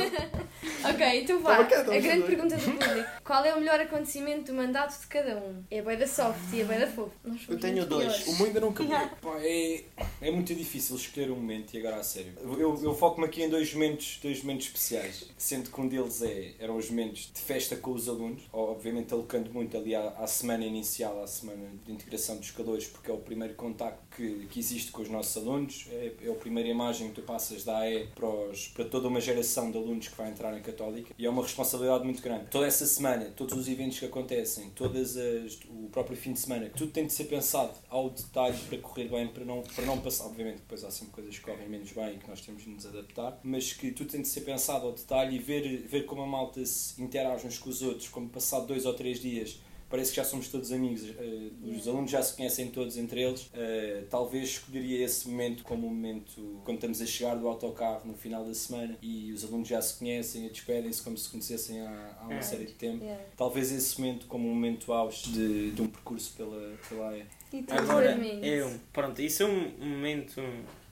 Ok, 0.84 1.22
então 1.22 1.40
vá. 1.42 1.58
A 1.58 1.64
grande 1.64 2.24
pergunta 2.24 2.56
do 2.58 2.64
público. 2.64 3.10
Qual 3.24 3.44
é 3.46 3.54
o 3.56 3.60
melhor 3.60 3.80
acontecimento 3.80 4.52
do 4.52 4.54
mandato 4.54 5.00
de 5.00 5.08
cada 5.08 5.38
um? 5.38 5.64
É 5.72 5.82
bem 5.82 5.98
da 5.98 6.08
soft 6.08 6.40
e 6.54 6.62
é 6.62 6.64
bem 6.64 6.80
da 6.80 6.88
fofo. 6.88 7.12
Eu 7.50 7.60
tenho 7.60 7.86
dois. 7.86 8.06
piores. 8.18 8.28
O 8.28 8.38
meu 8.38 8.46
ainda 8.48 8.60
não 8.62 8.70
acabou. 8.70 8.96
Pá, 9.22 9.40
é, 9.42 9.84
é 10.22 10.32
muito 10.32 10.54
difícil 10.54 10.96
escolher 10.96 11.32
um 11.32 11.36
momento 11.36 11.74
e 11.74 11.80
agora 11.80 11.98
a 11.98 12.04
sério. 12.04 12.34
Eu, 12.58 12.80
eu 12.84 12.96
foco-me 12.96 13.26
aqui 13.28 13.44
em 13.44 13.50
dois 13.50 13.74
momentos, 13.74 14.20
dois 14.22 14.42
momentos 14.44 14.68
especiais, 14.68 15.26
sendo 15.38 15.70
que 15.70 15.82
um 15.82 15.88
deles 15.88 16.22
é, 16.22 16.54
eram 16.60 16.78
os 16.78 16.90
momentos 16.90 17.32
de 17.34 17.40
festa 17.42 17.76
com 17.76 17.92
os 17.92 18.08
alunos, 18.08 18.44
obviamente 18.54 19.14
alocando 19.14 19.52
muito 19.52 19.76
ali 19.78 19.96
à, 19.96 20.10
à 20.10 20.28
semana 20.28 20.64
inicial, 20.66 21.22
à 21.24 21.28
semana 21.28 21.68
de 21.86 21.92
integração 21.92 22.38
dos 22.38 22.52
calores, 22.52 22.86
porque 22.88 23.10
é 23.10 23.14
o 23.14 23.18
primeiro 23.18 23.54
contacto 23.56 24.00
que, 24.16 24.48
que 24.50 24.60
existe 24.60 24.92
com 24.92 25.02
os 25.02 25.10
nossos 25.10 25.36
alunos, 25.38 25.88
é, 25.92 26.12
é 26.24 26.30
a 26.30 26.36
primeira 26.36 26.70
imagem 26.70 27.10
que 27.10 27.16
tu 27.16 27.22
passas 27.22 27.64
da 27.64 27.80
AE 27.80 28.08
para, 28.16 28.28
os- 28.28 28.68
para 28.70 28.86
toda 28.86 29.08
uma 29.08 29.20
geração 29.20 29.72
de 29.72 29.78
alunos 29.78 30.08
que 30.08 30.16
vai 30.18 30.30
entrar 30.30 30.55
Católica 30.62 31.14
e 31.18 31.26
é 31.26 31.30
uma 31.30 31.42
responsabilidade 31.42 32.04
muito 32.04 32.22
grande. 32.22 32.46
Toda 32.50 32.68
essa 32.68 32.86
semana, 32.86 33.26
todos 33.36 33.58
os 33.58 33.68
eventos 33.68 34.00
que 34.00 34.06
acontecem, 34.06 34.70
todas 34.72 35.18
as, 35.18 35.60
o 35.70 35.90
próprio 35.92 36.18
fim 36.18 36.34
de 36.34 36.40
semana, 36.40 36.70
tudo 36.70 36.92
tem 36.92 37.06
de 37.06 37.14
ser 37.14 37.26
pensado 37.26 37.74
ao 37.90 38.10
detalhe 38.10 38.58
para 38.70 38.78
correr 38.78 39.10
bem, 39.10 39.28
para 39.28 39.46
não, 39.46 39.62
para 39.62 39.86
não 39.86 40.00
passar. 40.00 40.26
Obviamente, 40.26 40.58
depois 40.58 40.84
há 40.84 40.92
sempre 40.92 41.14
coisas 41.14 41.38
que 41.38 41.46
correm 41.46 41.70
menos 41.70 41.92
bem 41.92 42.16
e 42.16 42.18
que 42.18 42.28
nós 42.28 42.42
temos 42.42 42.64
de 42.64 42.70
nos 42.70 42.86
adaptar, 42.86 43.40
mas 43.44 43.74
que 43.74 43.92
tudo 43.92 44.10
tem 44.10 44.22
de 44.22 44.28
ser 44.28 44.42
pensado 44.42 44.88
ao 44.88 44.94
detalhe 44.94 45.36
e 45.36 45.40
ver, 45.40 45.86
ver 45.88 46.06
como 46.06 46.22
a 46.22 46.28
malta 46.28 46.66
se 46.66 47.02
interage 47.02 47.46
uns 47.46 47.58
com 47.58 47.70
os 47.70 47.82
outros, 47.82 48.08
como 48.08 48.30
passado 48.30 48.68
dois 48.68 48.86
ou 48.86 48.94
três 48.94 49.20
dias. 49.20 49.60
Parece 49.96 50.10
que 50.12 50.18
já 50.18 50.26
somos 50.26 50.50
todos 50.50 50.74
amigos, 50.74 51.04
eh, 51.18 51.50
os 51.78 51.88
alunos 51.88 52.12
já 52.12 52.22
se 52.22 52.36
conhecem 52.36 52.68
todos 52.68 52.98
entre 52.98 53.22
eles. 53.22 53.50
Eh, 53.54 54.04
talvez 54.10 54.50
escolheria 54.50 55.06
esse 55.06 55.26
momento 55.30 55.64
como 55.64 55.88
um 55.88 55.90
momento 55.90 56.60
quando 56.66 56.76
estamos 56.80 57.02
a 57.02 57.06
chegar 57.06 57.36
do 57.36 57.48
autocarro 57.48 58.02
no 58.04 58.14
final 58.14 58.44
da 58.46 58.54
semana 58.54 58.98
e 59.02 59.32
os 59.32 59.46
alunos 59.46 59.70
já 59.70 59.82
se 59.82 59.98
conhecem 59.98 60.48
e 60.48 60.50
despedem-se 60.50 61.02
como 61.02 61.18
se 61.18 61.30
conhecem 61.30 61.80
há, 61.80 62.18
há 62.20 62.24
uma 62.26 62.34
É. 62.40 62.42
série 62.42 62.66
de 62.66 62.74
tempo. 62.74 63.06
Yeah. 63.06 63.24
Talvez 63.38 63.72
esse 63.72 63.98
momento 64.02 64.26
como 64.28 64.50
um 64.50 64.54
momento 64.54 64.92
auge 64.92 65.30
de, 65.32 65.72
de 65.72 65.82
um 65.82 65.88
percurso 65.88 66.34
pela, 66.36 66.74
pela. 66.90 67.18
E 67.54 67.64
tu, 67.64 67.74
Agora, 67.74 68.18
eu, 68.46 68.70
pronto, 68.92 69.22
isso 69.22 69.44
é 69.44 69.46
um 69.46 69.70
momento 69.80 70.42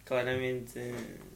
claramente 0.05 0.79
eh, 0.79 0.93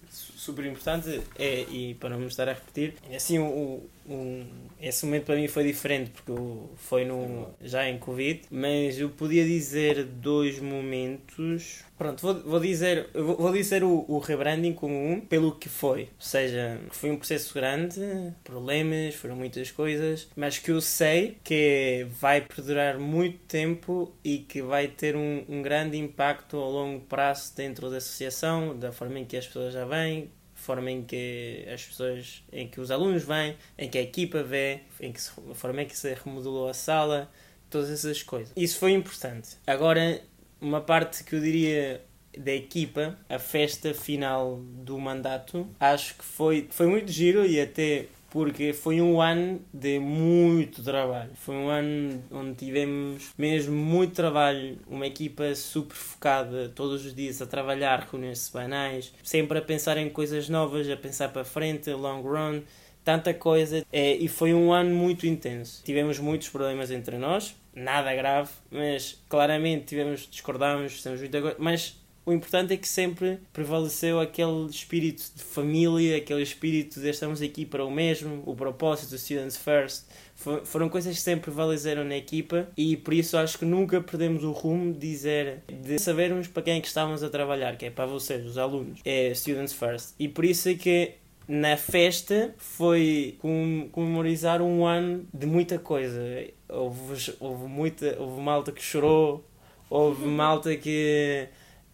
su- 0.10 0.32
super 0.38 0.66
importante 0.66 1.22
é, 1.38 1.64
e 1.64 1.96
para 1.96 2.12
não 2.12 2.20
me 2.20 2.28
estar 2.28 2.48
a 2.48 2.54
repetir, 2.54 2.94
assim, 3.14 3.40
o, 3.40 3.84
o- 4.08 4.43
esse 4.80 5.06
momento 5.06 5.26
para 5.26 5.36
mim 5.36 5.48
foi 5.48 5.63
diferente 5.63 6.12
porque 6.12 6.32
foi 6.76 7.04
no, 7.06 7.48
já 7.62 7.88
em 7.89 7.98
Covid, 7.98 8.41
mas 8.52 9.00
eu 9.00 9.10
podia 9.10 9.43
dizer 9.46 10.04
dois 10.06 10.60
momentos. 10.60 11.84
Pronto, 11.98 12.22
vou, 12.22 12.36
vou 12.43 12.60
dizer, 12.60 13.10
vou, 13.13 13.36
vou 13.38 13.52
dizer 13.54 13.84
o, 13.84 14.06
o 14.08 14.20
rebranding 14.20 14.74
como 14.74 14.93
um, 14.96 15.20
pelo 15.20 15.54
que 15.56 15.67
foi. 15.67 16.02
Ou 16.04 16.08
seja, 16.20 16.80
foi 16.91 17.10
um 17.10 17.17
processo 17.17 17.54
grande, 17.54 18.00
problemas, 18.43 19.15
foram 19.15 19.36
muitas 19.36 19.72
coisas, 19.72 20.28
mas 20.36 20.58
que 20.60 20.72
eu 20.72 20.80
sei 20.82 21.38
que 21.43 22.06
vai 22.20 22.41
perdurar 22.41 23.00
muito 23.00 23.39
tempo 23.48 24.13
e 24.24 24.39
que 24.39 24.62
vai 24.62 24.88
ter 24.88 25.15
um, 25.15 25.43
um 25.50 25.62
grande 25.62 25.98
impacto 25.98 26.58
a 26.58 26.65
longo 26.67 27.02
prazo 27.06 27.56
dentro 27.56 27.89
da 27.89 27.98
associação, 27.98 28.78
da 28.78 28.91
forma 28.91 29.20
em 29.20 29.26
que 29.26 29.36
as 29.38 29.48
pessoas 29.48 29.74
já 29.74 29.86
vêm, 29.86 30.30
forma 30.68 30.92
em 30.92 31.02
que 31.02 31.66
as 31.74 31.82
pessoas, 31.82 32.44
em 32.52 32.68
que 32.68 32.82
os 32.82 32.92
alunos 32.92 33.24
vêm, 33.24 33.56
em 33.78 33.90
que 33.90 33.98
a 33.98 34.02
equipa 34.02 34.44
vê, 34.44 34.82
em 35.00 35.14
que 35.14 35.22
se, 35.22 35.32
a 35.50 35.56
forma 35.56 35.82
em 35.82 35.86
que 35.86 35.98
se 35.98 36.14
remodelou 36.14 36.68
a 36.68 36.74
sala, 36.74 37.32
todas 37.70 37.90
essas 37.90 38.22
coisas. 38.22 38.52
Isso 38.54 38.78
foi 38.78 38.92
importante. 38.92 39.56
Agora, 39.66 40.22
uma 40.60 40.82
parte 40.82 41.24
que 41.24 41.36
eu 41.36 41.40
diria 41.40 42.02
da 42.38 42.52
equipa, 42.52 43.18
a 43.30 43.40
festa 43.40 43.94
final 43.94 44.60
do 44.62 45.00
mandato, 45.00 45.66
acho 45.80 46.16
que 46.16 46.26
foi, 46.26 46.68
foi 46.70 46.86
muito 46.86 47.10
giro 47.12 47.46
e 47.46 47.62
até 47.62 48.08
porque 48.30 48.74
foi 48.74 49.02
um 49.02 49.22
ano 49.22 49.62
de 49.74 50.00
muito 50.00 50.84
trabalho. 50.84 51.32
Foi 51.36 51.56
um 51.56 51.70
ano 51.70 52.24
onde 52.32 52.56
tivemos 52.56 53.32
mesmo 53.38 53.76
muito 53.76 54.13
trabalho, 54.13 54.78
uma 54.88 55.08
equipa 55.08 55.56
super 55.56 55.96
focada 55.96 56.70
todos 56.70 57.06
os 57.06 57.13
dias 57.13 57.42
a 57.42 57.46
trabalhar, 57.46 58.08
reuniões 58.12 58.40
semanais, 58.40 59.13
sempre 59.24 59.60
a 59.60 59.62
pensar 59.62 59.98
em 59.98 60.10
coisas 60.10 60.50
novas, 60.50 60.90
a 60.90 60.98
pensar 60.98 61.30
para 61.30 61.46
frente, 61.46 61.92
long 61.92 62.21
run. 62.21 62.62
tanta 63.04 63.34
coisa 63.34 63.86
é, 63.92 64.15
e 64.15 64.28
foi 64.28 64.54
um 64.54 64.73
ano 64.73 64.94
muito 64.94 65.25
intenso. 65.25 65.82
Tivemos 65.84 66.19
muitos 66.19 66.50
problemas 66.50 66.92
entre 66.92 67.17
nós, 67.17 67.56
nada 67.73 68.13
grave, 68.13 68.50
mas 68.69 69.21
claramente 69.30 69.86
tivemos, 69.86 70.28
discordámos, 70.30 70.94
fizemos 70.94 71.19
muita 71.19 71.42
coisa, 71.42 71.56
mas 71.60 71.96
o 72.28 72.34
importante 72.34 72.73
é 72.73 72.78
que 72.78 72.88
sempre 72.88 73.40
prevaleceu 73.54 74.19
aquele 74.19 74.65
espírito 74.69 75.23
de 75.34 75.42
família, 75.44 76.17
aquele 76.17 76.42
espírito 76.44 77.00
de 77.00 77.10
estamos 77.10 77.42
aqui 77.42 77.65
para 77.65 77.86
o 77.86 77.90
mesmo, 77.90 78.44
o 78.46 78.54
propósito 78.54 79.17
Students 79.17 79.56
First. 79.56 80.04
Fo- 80.36 80.60
Foram 80.65 80.90
coisas 80.90 81.15
que 81.15 81.21
sempre 81.21 81.46
prevaleceram 81.46 82.04
na 82.04 82.17
equipa 82.17 82.67
e 82.78 82.98
por 82.98 83.13
isso 83.13 83.38
acho 83.38 83.58
que 83.58 83.63
nunca 83.65 84.02
perdemos 84.02 84.44
o 84.44 84.52
rumo 84.52 84.92
de 84.94 85.00
dizer, 85.00 85.63
de 85.67 85.98
sabermos 85.98 86.48
para 86.48 86.63
quem 86.63 86.78
é 86.78 86.82
que 86.82 86.88
estávamos 86.88 87.23
a 87.23 87.30
trabalhar, 87.30 87.78
que 87.78 87.86
é 87.86 87.90
para 87.90 88.06
vocês, 88.06 88.46
os 88.46 88.58
alunos, 88.58 89.00
é 89.06 89.34
Students 89.34 89.71
First. 89.73 90.10
E 90.19 90.28
por 90.28 90.44
isso 90.44 90.67
é 90.67 90.73
que 90.73 91.13
na 91.48 91.78
festa 91.78 92.54
foi 92.58 93.36
com- 93.40 93.88
comemorizar 93.92 94.62
um 94.62 94.86
ano 94.86 95.25
de 95.34 95.46
muita 95.46 95.80
coisa. 95.80 96.19
Houve, 96.67 97.34
houve, 97.40 97.67
muita, 97.67 98.17
houve 98.19 98.42
malta 98.42 98.73
que 98.73 98.84
chorou, 98.84 99.44
houve 99.90 100.25
malta 100.25 100.75
que. 100.75 101.48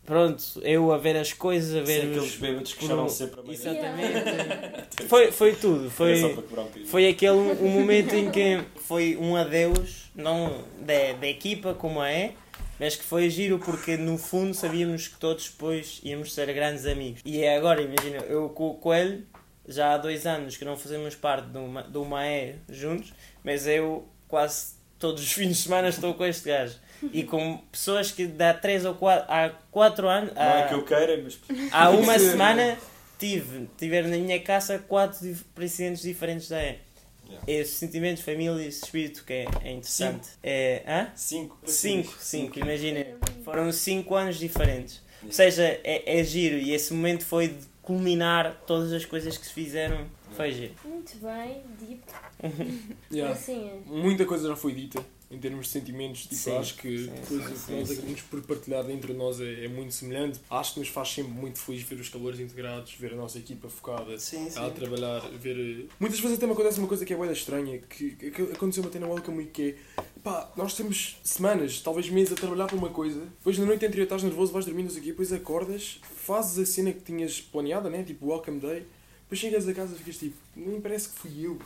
Pronto, 0.05 0.43
eu 0.63 0.91
a 0.91 0.97
ver 0.97 1.15
as 1.15 1.31
coisas, 1.31 1.75
a 1.75 1.79
ver. 1.85 2.01
Sem 2.01 2.11
os- 2.11 2.17
aqueles 2.17 2.35
bêbados 2.35 2.73
que 2.73 2.85
choram 2.85 3.05
um- 3.05 3.09
sempre 3.09 3.39
a 3.39 3.43
meio. 3.43 3.53
Exatamente. 3.53 5.03
foi, 5.07 5.31
foi 5.31 5.55
tudo. 5.55 5.89
Foi, 5.89 6.23
um 6.25 6.43
foi 6.85 7.07
aquele 7.07 7.31
um 7.37 7.69
momento 7.69 8.13
em 8.13 8.29
que 8.29 8.61
foi 8.81 9.15
um 9.15 9.35
adeus, 9.37 10.11
não 10.15 10.63
da, 10.81 11.13
da 11.19 11.27
equipa 11.27 11.73
como 11.73 12.03
é, 12.03 12.33
mas 12.79 12.95
que 12.97 13.03
foi 13.03 13.29
giro 13.29 13.59
porque 13.59 13.95
no 13.95 14.17
fundo 14.17 14.53
sabíamos 14.53 15.07
que 15.07 15.17
todos 15.17 15.49
depois 15.49 16.01
íamos 16.03 16.33
ser 16.33 16.51
grandes 16.53 16.85
amigos. 16.85 17.21
E 17.23 17.41
é 17.41 17.55
agora, 17.55 17.81
imagina, 17.81 18.17
eu 18.27 18.49
com 18.49 18.71
o 18.71 18.73
Coelho, 18.75 19.23
já 19.65 19.93
há 19.93 19.97
dois 19.97 20.25
anos 20.25 20.57
que 20.57 20.65
não 20.65 20.75
fazemos 20.75 21.15
parte 21.15 21.47
do, 21.47 21.61
do 21.89 22.03
MAE 22.03 22.55
juntos, 22.69 23.13
mas 23.41 23.65
eu 23.67 24.05
quase 24.27 24.73
todos 25.03 25.21
os 25.21 25.31
fins 25.33 25.49
de 25.49 25.55
semana 25.55 25.89
estou 25.89 26.13
com 26.13 26.25
este 26.25 26.47
gajo. 26.47 26.75
E 27.11 27.23
com 27.23 27.57
pessoas 27.69 28.09
que 28.11 28.25
dá 28.25 28.53
três 28.53 28.85
ou 28.85 28.95
quatro, 28.95 29.25
há 29.29 29.49
quatro 29.69 30.07
anos, 30.07 30.33
Não 30.33 30.41
há, 30.41 30.59
é 30.59 30.67
que 30.69 30.73
eu 30.73 30.83
queira, 30.85 31.21
mas. 31.21 31.37
há 31.73 31.89
uma 31.91 32.17
semana 32.17 32.77
tive, 33.19 33.67
tiveram 33.77 34.07
na 34.09 34.15
minha 34.15 34.39
casa 34.39 34.79
quatro 34.79 35.19
dif- 35.21 35.43
presidentes 35.53 36.01
diferentes 36.03 36.47
da 36.47 36.63
E. 36.63 36.79
Yeah. 37.27 37.43
Esse 37.45 37.73
sentimento 37.73 38.17
de 38.17 38.23
família, 38.23 38.65
esse 38.65 38.85
espírito 38.85 39.25
que 39.25 39.33
é, 39.33 39.45
é 39.65 39.71
interessante. 39.73 40.29
É, 40.41 40.81
hã? 40.87 41.07
Cinco. 41.15 41.57
Cinco, 41.65 42.15
cinco, 42.19 42.59
imagina. 42.59 43.05
Foram 43.43 43.69
cinco 43.73 44.15
anos 44.15 44.37
diferentes. 44.39 45.01
Ou 45.25 45.31
seja, 45.31 45.63
é, 45.83 46.19
é 46.19 46.23
giro 46.23 46.55
e 46.57 46.71
esse 46.73 46.93
momento 46.93 47.25
foi 47.25 47.49
de 47.49 47.65
culminar 47.81 48.61
todas 48.65 48.93
as 48.93 49.03
coisas 49.03 49.37
que 49.37 49.45
se 49.45 49.51
fizeram. 49.53 50.05
Foi 50.35 50.51
giro. 50.51 50.73
Muito 50.85 51.17
bem, 51.17 51.61
deep. 51.79 52.03
Yeah. 53.11 53.33
Assim, 53.33 53.69
Muita 53.85 54.25
coisa 54.25 54.47
já 54.47 54.55
foi 54.55 54.73
dita 54.73 55.03
em 55.29 55.37
termos 55.39 55.65
de 55.67 55.71
sentimentos. 55.71 56.23
Tipo, 56.23 56.35
Sim, 56.35 56.57
acho 56.57 56.75
que 56.77 56.97
sim, 56.97 57.05
depois 57.11 57.27
sim, 57.27 57.35
o 57.35 57.65
que 57.65 57.71
nós 57.79 57.91
acabamos 57.91 58.21
por 58.23 58.41
partilhar 58.41 58.83
dentro 58.83 59.13
de 59.13 59.17
nós 59.19 59.39
é, 59.39 59.65
é 59.65 59.67
muito 59.67 59.93
semelhante. 59.93 60.39
Acho 60.49 60.73
que 60.75 60.79
nos 60.79 60.89
faz 60.89 61.09
sempre 61.09 61.31
muito 61.31 61.59
feliz 61.59 61.83
ver 61.83 61.95
os 61.99 62.09
calores 62.09 62.39
integrados, 62.39 62.93
ver 62.93 63.13
a 63.13 63.15
nossa 63.15 63.37
equipa 63.37 63.67
focada 63.69 64.17
Sim, 64.19 64.47
a 64.55 64.69
trabalhar, 64.69 65.21
ver. 65.31 65.57
eh, 65.57 65.85
Muitas 65.99 66.19
vezes 66.19 66.37
até 66.37 66.45
me 66.47 66.53
acontece 66.53 66.79
uma 66.79 66.87
coisa 66.87 67.05
que 67.05 67.13
é 67.13 67.15
boa 67.15 67.31
estranha, 67.31 67.79
que, 67.79 68.11
que 68.15 68.41
aconteceu-me 68.53 68.89
até 68.89 68.99
na 68.99 69.07
Welcome 69.07 69.37
Week, 69.37 69.51
que 69.51 69.75
é 69.97 70.03
pá, 70.23 70.51
nós 70.55 70.73
temos 70.75 71.17
semanas, 71.23 71.81
talvez 71.81 72.09
meses 72.09 72.33
a 72.33 72.35
trabalhar 72.35 72.67
para 72.67 72.75
uma 72.77 72.89
coisa, 72.89 73.19
depois 73.21 73.57
na 73.57 73.65
noite 73.65 73.85
anterior 73.85 74.03
estás 74.03 74.21
nervoso, 74.23 74.51
vais 74.53 74.65
dormir, 74.65 74.83
não 74.83 74.89
sei 74.89 74.99
o 74.99 75.03
quê, 75.03 75.09
depois 75.11 75.31
acordas, 75.33 75.99
fazes 76.15 76.57
a 76.59 76.65
cena 76.65 76.91
que 76.93 77.01
tinhas 77.01 77.39
planeada, 77.41 77.89
né? 77.89 78.03
Tipo 78.03 78.27
Welcome 78.27 78.59
Day, 78.59 78.85
depois 79.33 79.39
chegas 79.39 79.67
a 79.67 79.73
casa 79.73 79.95
e 79.95 79.97
ficas 79.97 80.17
tipo, 80.17 80.35
nem 80.55 80.79
parece 80.79 81.09
que 81.09 81.15
fui 81.15 81.31
eu, 81.41 81.57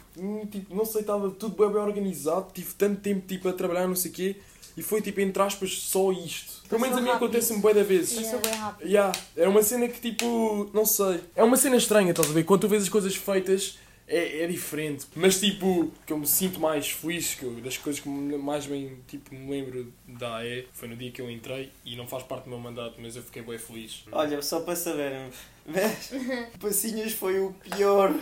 tipo, 0.49 0.73
não 0.73 0.85
sei, 0.85 1.01
estava 1.01 1.29
tudo 1.29 1.55
bem, 1.55 1.69
bem 1.69 1.81
organizado, 1.81 2.47
tive 2.53 2.73
tanto 2.73 3.01
tempo 3.01 3.27
tipo, 3.27 3.47
a 3.49 3.53
trabalhar, 3.53 3.87
não 3.87 3.95
sei 3.95 4.11
o 4.11 4.13
quê, 4.13 4.35
e 4.75 4.81
foi 4.81 5.01
tipo, 5.01 5.19
entre 5.19 5.41
aspas, 5.41 5.71
só 5.71 6.11
isto. 6.11 6.63
Pelo 6.69 6.81
menos 6.81 6.97
a 6.97 7.01
mim 7.01 7.09
acontece-me 7.09 7.59
bué 7.59 7.73
da 7.73 7.83
vezes. 7.83 8.19
Passou 8.19 8.39
bem 8.39 8.53
rápido. 8.53 8.87
Yeah, 8.87 9.11
é 9.35 9.47
uma 9.47 9.63
cena 9.63 9.87
que 9.87 9.99
tipo, 9.99 10.69
não 10.71 10.85
sei. 10.85 11.19
É 11.35 11.43
uma 11.43 11.57
cena 11.57 11.77
estranha, 11.77 12.11
estás 12.11 12.29
a 12.29 12.33
ver? 12.33 12.43
Quando 12.43 12.61
tu 12.61 12.67
vês 12.67 12.83
as 12.83 12.89
coisas 12.89 13.15
feitas, 13.15 13.79
é, 14.07 14.43
é 14.43 14.47
diferente. 14.47 15.05
Mas 15.15 15.39
tipo, 15.39 15.91
que 16.05 16.13
eu 16.13 16.17
me 16.17 16.25
sinto 16.27 16.59
mais 16.59 16.89
feliz, 16.89 17.35
que 17.35 17.43
eu, 17.43 17.51
das 17.55 17.77
coisas 17.77 18.01
que 18.01 18.07
mais 18.09 18.65
bem 18.65 18.97
tipo, 19.07 19.33
me 19.35 19.49
lembro 19.51 19.91
da 20.07 20.37
AE, 20.37 20.67
foi 20.73 20.87
no 20.87 20.95
dia 20.95 21.11
que 21.11 21.21
eu 21.21 21.29
entrei 21.29 21.71
e 21.85 21.95
não 21.95 22.07
faz 22.07 22.23
parte 22.23 22.45
do 22.45 22.49
meu 22.49 22.59
mandato, 22.59 22.95
mas 22.99 23.15
eu 23.15 23.23
fiquei 23.23 23.41
bem 23.41 23.57
feliz. 23.57 24.03
Olha, 24.11 24.41
só 24.41 24.61
para 24.61 24.75
saberem, 24.75 25.29
vês? 25.65 26.11
Passinhas 26.59 27.11
foi 27.13 27.39
o 27.39 27.53
pior. 27.69 28.13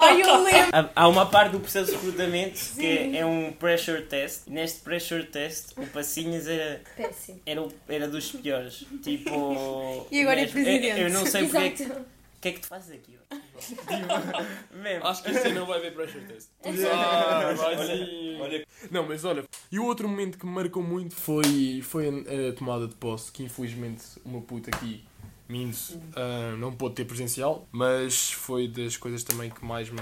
Ai, 0.00 0.20
eu 0.20 0.42
lembro. 0.42 0.90
Há- 0.94 1.08
uma 1.08 1.24
parte 1.24 1.52
do 1.52 1.60
processo 1.60 1.90
de 1.92 1.96
recrutamento 1.96 2.60
que 2.78 2.84
é, 2.86 3.16
é 3.18 3.26
um 3.26 3.52
pressure 3.52 4.02
test. 4.02 4.42
Neste 4.46 4.80
pressure 4.80 5.24
test, 5.24 5.72
o 5.78 5.86
Passinhas 5.86 6.46
era, 6.46 6.82
péssimo. 6.94 7.40
era, 7.46 7.66
era 7.88 8.06
dos 8.08 8.30
piores. 8.32 8.84
Tipo. 9.02 10.06
E 10.12 10.20
agora 10.20 10.40
é 10.42 10.46
presidente. 10.46 11.00
Eu, 11.00 11.08
eu 11.08 11.10
não 11.10 11.24
sei 11.24 11.44
porque. 11.48 11.56
é 11.56 11.70
que- 11.70 11.82
Exato. 11.84 12.04
Que 12.42 12.48
é 12.48 12.52
que 12.52 12.60
tu 12.60 12.66
fazes 12.66 12.92
aqui? 12.94 13.16
tipo, 13.58 14.74
mesmo. 14.82 15.06
Acho 15.06 15.22
que 15.22 15.30
este 15.30 15.48
ano 15.48 15.60
não 15.60 15.66
vai 15.66 15.78
haver 15.78 15.94
pressure 15.94 16.24
test. 16.26 16.48
Ah, 16.64 17.54
vai 17.56 17.76
olha, 17.76 17.96
sim. 17.96 18.40
olha, 18.40 18.66
Não, 18.90 19.06
mas 19.06 19.24
olha, 19.24 19.44
e 19.70 19.78
o 19.78 19.84
outro 19.86 20.08
momento 20.08 20.36
que 20.38 20.44
me 20.44 20.52
marcou 20.52 20.82
muito 20.82 21.14
foi, 21.14 21.80
foi 21.82 22.08
a, 22.08 22.48
a 22.50 22.52
tomada 22.52 22.86
de 22.88 22.94
posse, 22.96 23.30
que 23.32 23.42
infelizmente 23.44 24.02
o 24.24 24.28
meu 24.28 24.40
puto 24.42 24.68
aqui, 24.74 25.04
Minso, 25.48 26.00
ah, 26.16 26.56
não 26.58 26.72
pôde 26.72 26.94
ter 26.96 27.04
presencial, 27.04 27.68
mas 27.70 28.32
foi 28.32 28.68
das 28.68 28.96
coisas 28.96 29.22
também 29.22 29.50
que 29.50 29.64
mais 29.64 29.88
me, 29.90 30.00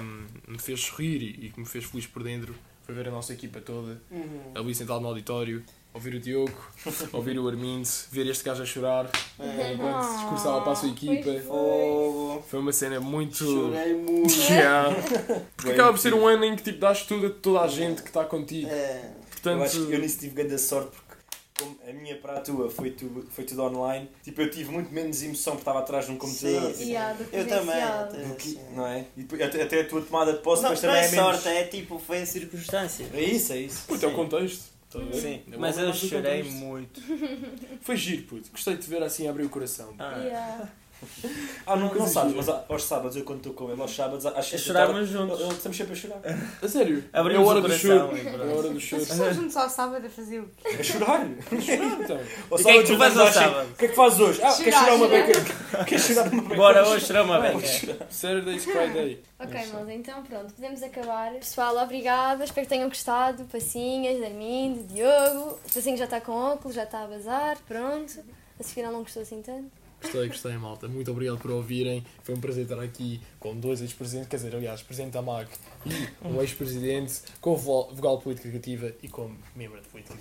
me 0.48 0.58
fez 0.58 0.80
sorrir 0.80 1.22
e, 1.22 1.46
e 1.46 1.50
que 1.50 1.60
me 1.60 1.66
fez 1.66 1.84
feliz 1.84 2.06
por 2.06 2.22
dentro, 2.22 2.54
foi 2.84 2.94
ver 2.94 3.08
a 3.08 3.10
nossa 3.10 3.32
equipa 3.32 3.60
toda, 3.60 4.00
Uhum. 4.10 4.52
ali 4.54 4.74
sentado 4.74 5.00
no 5.00 5.08
auditório, 5.08 5.64
ouvir 5.92 6.14
o 6.14 6.20
Diogo, 6.20 6.52
ouvir 7.12 7.38
o 7.38 7.48
Armindo, 7.48 7.88
ver 8.10 8.26
este 8.28 8.44
gajo 8.44 8.62
a 8.62 8.66
chorar 8.66 9.10
É, 9.38 9.72
enquanto 9.72 10.08
discursava 10.12 10.60
para 10.62 10.72
a 10.72 10.76
sua 10.76 10.88
equipa. 10.90 11.40
Fogo. 11.46 12.44
Foi 12.48 12.58
uma 12.60 12.72
cena 12.72 13.00
muito... 13.00 13.36
Chorei 13.44 13.94
muito. 13.94 14.30
Yeah. 14.50 14.94
Porque 15.56 15.72
acaba 15.72 15.92
por 15.92 15.98
ser 15.98 16.14
um 16.14 16.26
ano 16.26 16.44
em 16.44 16.56
que 16.56 16.62
tipo, 16.62 16.78
dás 16.78 17.02
tudo 17.02 17.26
a 17.26 17.30
toda 17.30 17.60
a 17.60 17.68
gente 17.68 18.02
que 18.02 18.08
está 18.08 18.24
contigo. 18.24 18.68
É. 18.68 19.10
Portanto, 19.30 19.58
eu 19.58 19.62
acho 19.64 19.86
que 19.86 19.92
eu 19.94 19.98
nisso 19.98 20.18
tive 20.18 20.34
grande 20.34 20.58
sorte 20.58 20.90
porque 20.90 21.10
como 21.58 21.76
a 21.86 21.92
minha 21.92 22.16
para 22.16 22.38
a 22.38 22.40
tua 22.40 22.70
foi 22.70 22.90
tudo, 22.90 23.26
foi 23.30 23.44
tudo 23.44 23.62
online, 23.62 24.08
tipo, 24.24 24.40
eu 24.40 24.50
tive 24.50 24.70
muito 24.72 24.92
menos 24.94 25.22
emoção 25.22 25.52
porque 25.54 25.62
estava 25.62 25.80
atrás 25.80 26.06
de 26.06 26.12
um 26.12 26.16
computador. 26.16 26.72
Sim, 26.74 26.90
E 26.90 26.96
há 26.96 27.12
do 27.12 27.22
Eu 27.32 27.46
também. 27.46 28.26
Do 28.28 28.34
que- 28.36 28.54
também. 28.54 28.74
não 28.74 28.86
é? 28.86 29.04
E 29.16 29.20
depois- 29.22 29.42
até, 29.42 29.62
até 29.62 29.80
a 29.82 29.84
tua 29.88 30.00
tomada 30.02 30.32
de 30.32 30.38
posse 30.38 30.62
Não, 30.62 30.70
não 30.72 30.76
também 30.80 30.96
é 30.96 31.04
é 31.06 31.10
menos. 31.10 31.24
sorte, 31.26 31.48
é 31.48 31.64
tipo, 31.64 31.98
foi 31.98 32.22
a 32.22 32.26
circunstância. 32.26 33.06
É 33.12 33.20
isso, 33.20 33.52
é 33.52 33.58
isso. 33.58 33.82
Puto, 33.86 34.04
é 34.04 34.08
o 34.08 34.10
Sim. 34.10 34.16
contexto. 34.16 34.64
Sim, 35.12 35.42
É 35.52 35.56
mas 35.56 35.78
eu 35.78 35.92
chorei 35.94 36.42
muito. 36.42 37.00
Foi 37.82 37.96
giro, 37.96 38.22
puto. 38.22 38.50
Gostei 38.50 38.74
de 38.76 38.82
te 38.82 38.90
ver 38.90 39.02
assim 39.02 39.28
abrir 39.28 39.44
o 39.44 39.48
coração. 39.48 39.94
Ah. 39.98 40.16
Yeah. 40.18 40.68
Ah, 41.66 41.76
não, 41.76 41.94
não 41.94 42.06
sabes, 42.06 42.34
mas 42.34 42.48
aos 42.48 42.82
sábados 42.82 43.16
eu 43.16 43.22
quando 43.24 43.38
estou 43.38 43.52
com 43.54 43.70
ele, 43.70 43.80
aos 43.80 43.94
sábados, 43.94 44.26
às 44.26 44.44
seis 44.46 44.60
da 44.62 44.66
chorarmos 44.66 44.96
tarde, 44.96 45.12
juntos. 45.12 45.40
eu- 45.40 45.52
Estamos 45.52 45.76
sempre 45.76 45.92
a 45.92 45.96
chorar. 45.96 46.20
A 46.62 46.68
sério? 46.68 47.04
Abrimos 47.12 47.40
é 47.42 47.46
a 47.46 47.48
hora 47.48 47.58
o 47.58 47.62
do 47.62 47.68
coração 47.68 47.90
choro. 47.90 48.08
pronto. 48.08 48.26
É 48.26 48.52
a 48.52 48.56
hora 48.56 48.68
do 48.70 48.80
choro. 48.80 49.04
Vocês 49.04 49.18
estão 49.18 49.34
juntos 49.34 49.56
ao 49.56 49.68
sábado 49.70 50.06
a 50.06 50.10
fazer 50.10 50.40
o 50.40 50.48
quê? 50.56 50.68
A 50.80 50.82
chorar. 50.82 51.26
então. 51.26 52.20
Ao 52.50 52.58
E 52.58 52.62
o 52.62 52.64
que 52.64 52.70
é 52.70 52.82
que 52.82 52.86
sábado 52.86 52.86
tu 52.86 52.98
fazes 52.98 53.18
ao 53.18 53.32
sábado? 53.32 53.70
O 53.70 53.74
que 53.76 53.84
é 53.84 53.88
que 53.88 53.94
fazes 53.94 54.20
hoje? 54.20 54.42
Ah, 54.42 54.52
queres 54.54 54.74
Chorar, 54.74 54.80
chorar 54.80 54.94
uma 54.96 55.06
chorar. 55.08 55.26
beca? 55.26 55.84
Queres 55.84 56.04
chorar 56.04 56.32
uma 56.32 56.42
beca? 56.42 56.54
Bora 56.56 56.88
hoje 56.88 57.06
chorar 57.06 57.22
uma 57.24 57.40
beca. 57.40 58.06
Saturday's 58.10 58.64
Friday. 58.64 59.22
Ok, 59.38 59.66
malta, 59.72 59.92
então 59.92 60.22
pronto, 60.24 60.52
podemos 60.54 60.82
acabar. 60.82 61.32
Pessoal, 61.34 61.76
obrigada, 61.78 62.44
espero 62.44 62.66
que 62.66 62.74
tenham 62.74 62.88
gostado. 62.88 63.44
Passinhas, 63.44 64.22
Armindo, 64.22 64.82
Diogo. 64.92 65.58
O 65.64 65.72
Passinho 65.74 65.96
já 65.96 66.04
está 66.04 66.20
com 66.20 66.32
óculos, 66.32 66.74
já 66.74 66.82
está 66.84 67.04
a 67.04 67.06
bazar, 67.06 67.56
pronto. 67.68 68.18
A 68.58 68.62
Sofia 68.62 68.90
não 68.90 69.00
gostou 69.02 69.22
assim 69.22 69.40
tanto. 69.40 69.70
Gostei, 70.02 70.28
gostei, 70.28 70.52
malta. 70.56 70.88
Muito 70.88 71.10
obrigado 71.10 71.38
por 71.38 71.50
ouvirem. 71.50 72.04
Foi 72.22 72.34
um 72.34 72.40
prazer 72.40 72.64
estar 72.64 72.80
aqui 72.80 73.20
com 73.38 73.54
dois 73.56 73.80
ex-presidentes, 73.82 74.28
quer 74.30 74.36
dizer, 74.36 74.54
aliás, 74.56 74.82
presidente 74.82 75.12
da 75.12 75.22
MAC 75.22 75.48
e 75.86 76.26
um 76.26 76.40
ex-presidente, 76.40 77.20
com 77.40 77.54
vo- 77.54 77.90
vogal 77.92 78.18
política 78.18 78.48
criativa 78.48 78.92
e 79.02 79.08
como 79.08 79.36
membro 79.54 79.80
de 79.80 79.88
política. 79.88 80.16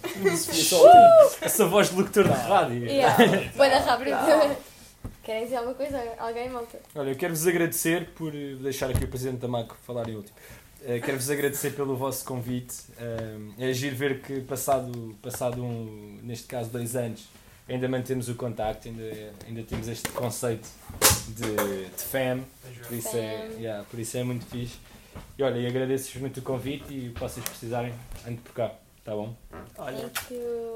Essa 1.41 1.65
voz 1.65 1.89
de 1.89 1.95
locutor 1.95 2.25
de 2.25 2.29
rádio. 2.29 2.85
Yeah. 2.85 3.17
Na 3.55 3.79
rápido. 3.79 4.57
Querem 5.23 5.43
dizer 5.45 5.55
alguma 5.57 5.75
coisa? 5.75 5.97
Alguém, 6.17 6.49
malta? 6.49 6.79
Olha, 6.95 7.11
eu 7.11 7.15
quero-vos 7.15 7.47
agradecer 7.47 8.09
por 8.15 8.33
eh, 8.35 8.55
deixar 8.61 8.89
aqui 8.89 9.03
o 9.03 9.07
Presidente 9.07 9.37
da 9.39 9.47
MAC 9.47 9.73
falar 9.85 10.09
em 10.09 10.15
último. 10.15 10.35
Eh, 10.83 10.99
Quero-vos 10.99 11.29
agradecer 11.29 11.71
pelo 11.71 11.95
vosso 11.95 12.25
convite. 12.25 12.75
Eh, 12.97 13.69
É 13.69 13.73
giro 13.73 13.95
ver 13.95 14.21
que 14.21 14.41
passado, 14.41 15.15
passado 15.21 15.63
um, 15.63 16.19
neste 16.23 16.47
caso, 16.47 16.69
dois 16.69 16.95
anos, 16.95 17.27
ainda 17.69 17.87
mantemos 17.87 18.27
o 18.29 18.35
contacto, 18.35 18.87
ainda, 18.87 19.03
ainda 19.47 19.63
temos 19.63 19.87
este 19.87 20.09
conceito 20.09 20.67
de, 21.29 21.85
de 21.85 22.03
fam, 22.03 22.43
por 22.87 22.95
isso, 22.97 23.15
é, 23.17 23.47
yeah, 23.57 23.83
por 23.89 23.99
isso 23.99 24.17
é 24.17 24.23
muito 24.23 24.45
fixe. 24.45 24.77
E 25.37 25.43
olha, 25.43 25.57
e 25.57 25.67
agradeço-vos 25.67 26.21
muito 26.21 26.39
o 26.39 26.43
convite 26.43 26.85
e 26.93 27.09
o 27.09 27.13
que 27.13 27.19
vocês 27.19 27.45
precisarem, 27.47 27.93
ando 28.27 28.41
por 28.41 28.53
cá, 28.53 28.73
tá 29.03 29.11
bom? 29.13 29.35
Olha, 29.77 30.09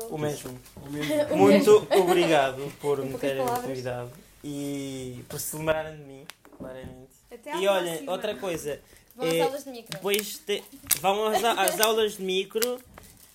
o 0.09 0.17
mesmo. 0.17 0.59
O 0.85 0.89
mesmo. 0.89 1.35
Muito 1.37 1.87
obrigado 1.91 2.71
por 2.81 3.03
me 3.03 3.17
terem 3.17 3.45
convidado 3.45 4.11
e 4.43 5.23
por 5.29 5.39
se 5.39 5.55
lembrarem 5.55 5.95
de 5.97 6.03
mim, 6.03 6.25
claramente. 6.57 7.13
Até 7.31 7.55
E 7.57 7.67
olha, 7.67 7.87
próxima. 7.91 8.11
outra 8.11 8.35
coisa, 8.35 8.79
Vão 9.15 9.27
às 9.27 9.33
É, 9.35 9.41
aulas 9.41 9.63
de 9.63 9.69
micro. 9.69 9.91
Depois 9.91 10.37
te- 10.39 10.63
vão 10.99 11.27
às, 11.27 11.43
a- 11.43 11.61
às 11.61 11.79
aulas 11.79 12.17
de 12.17 12.23
micro 12.23 12.79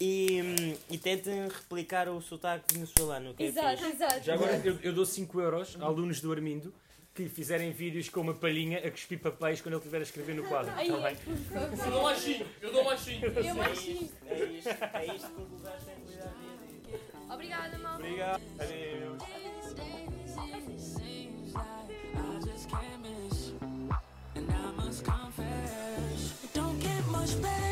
e, 0.01 0.77
e 0.91 0.99
tentem 0.99 1.49
replicar 1.49 2.09
o 2.09 2.21
sotaque 2.21 2.75
venezuelano. 2.75 3.35
Que 3.35 3.45
é 3.45 3.47
Exato, 3.47 3.77
fixe. 3.79 3.91
exato. 3.93 4.25
Já 4.25 4.35
agora 4.35 4.61
eu, 4.65 4.79
eu 4.83 4.93
dou 4.93 5.05
5 5.05 5.41
euros 5.41 5.77
a 5.81 5.85
alunos 5.85 6.21
do 6.21 6.33
Armindo 6.33 6.73
que 7.15 7.29
fizerem 7.29 7.73
vídeos 7.73 8.09
com 8.09 8.21
uma 8.21 8.35
palhinha 8.35 8.79
a 8.79 8.91
cuspir 8.91 9.19
papéis 9.19 9.61
quando 9.61 9.75
ele 9.75 9.81
estiver 9.81 9.99
a 9.99 10.03
escrever 10.03 10.37
no 10.37 10.45
quadro. 10.45 10.73
Ai, 10.77 10.87
Está 10.89 10.99
bem? 11.01 11.17
Eu 11.85 11.91
dou 11.91 12.03
mais 12.03 12.19
5, 12.21 12.47
eu 12.61 12.73
dou 12.73 12.85
mais 12.85 13.01
5. 13.01 13.27
Eu 13.27 13.55
mais 13.57 13.79
isto. 13.79 14.15
É 14.27 14.45
isto, 14.45 14.69
é 14.69 15.17
isto 15.17 15.31
que 15.31 15.41
o 15.41 15.45
lugar 15.45 15.79
tem 15.81 15.95
cuidado 15.97 16.35
dele. 16.39 17.01
Obrigada, 17.29 17.79
malta. 17.79 18.05
Obrigado. 18.05 18.43
Adeus. 18.61 19.19
These 27.29 27.68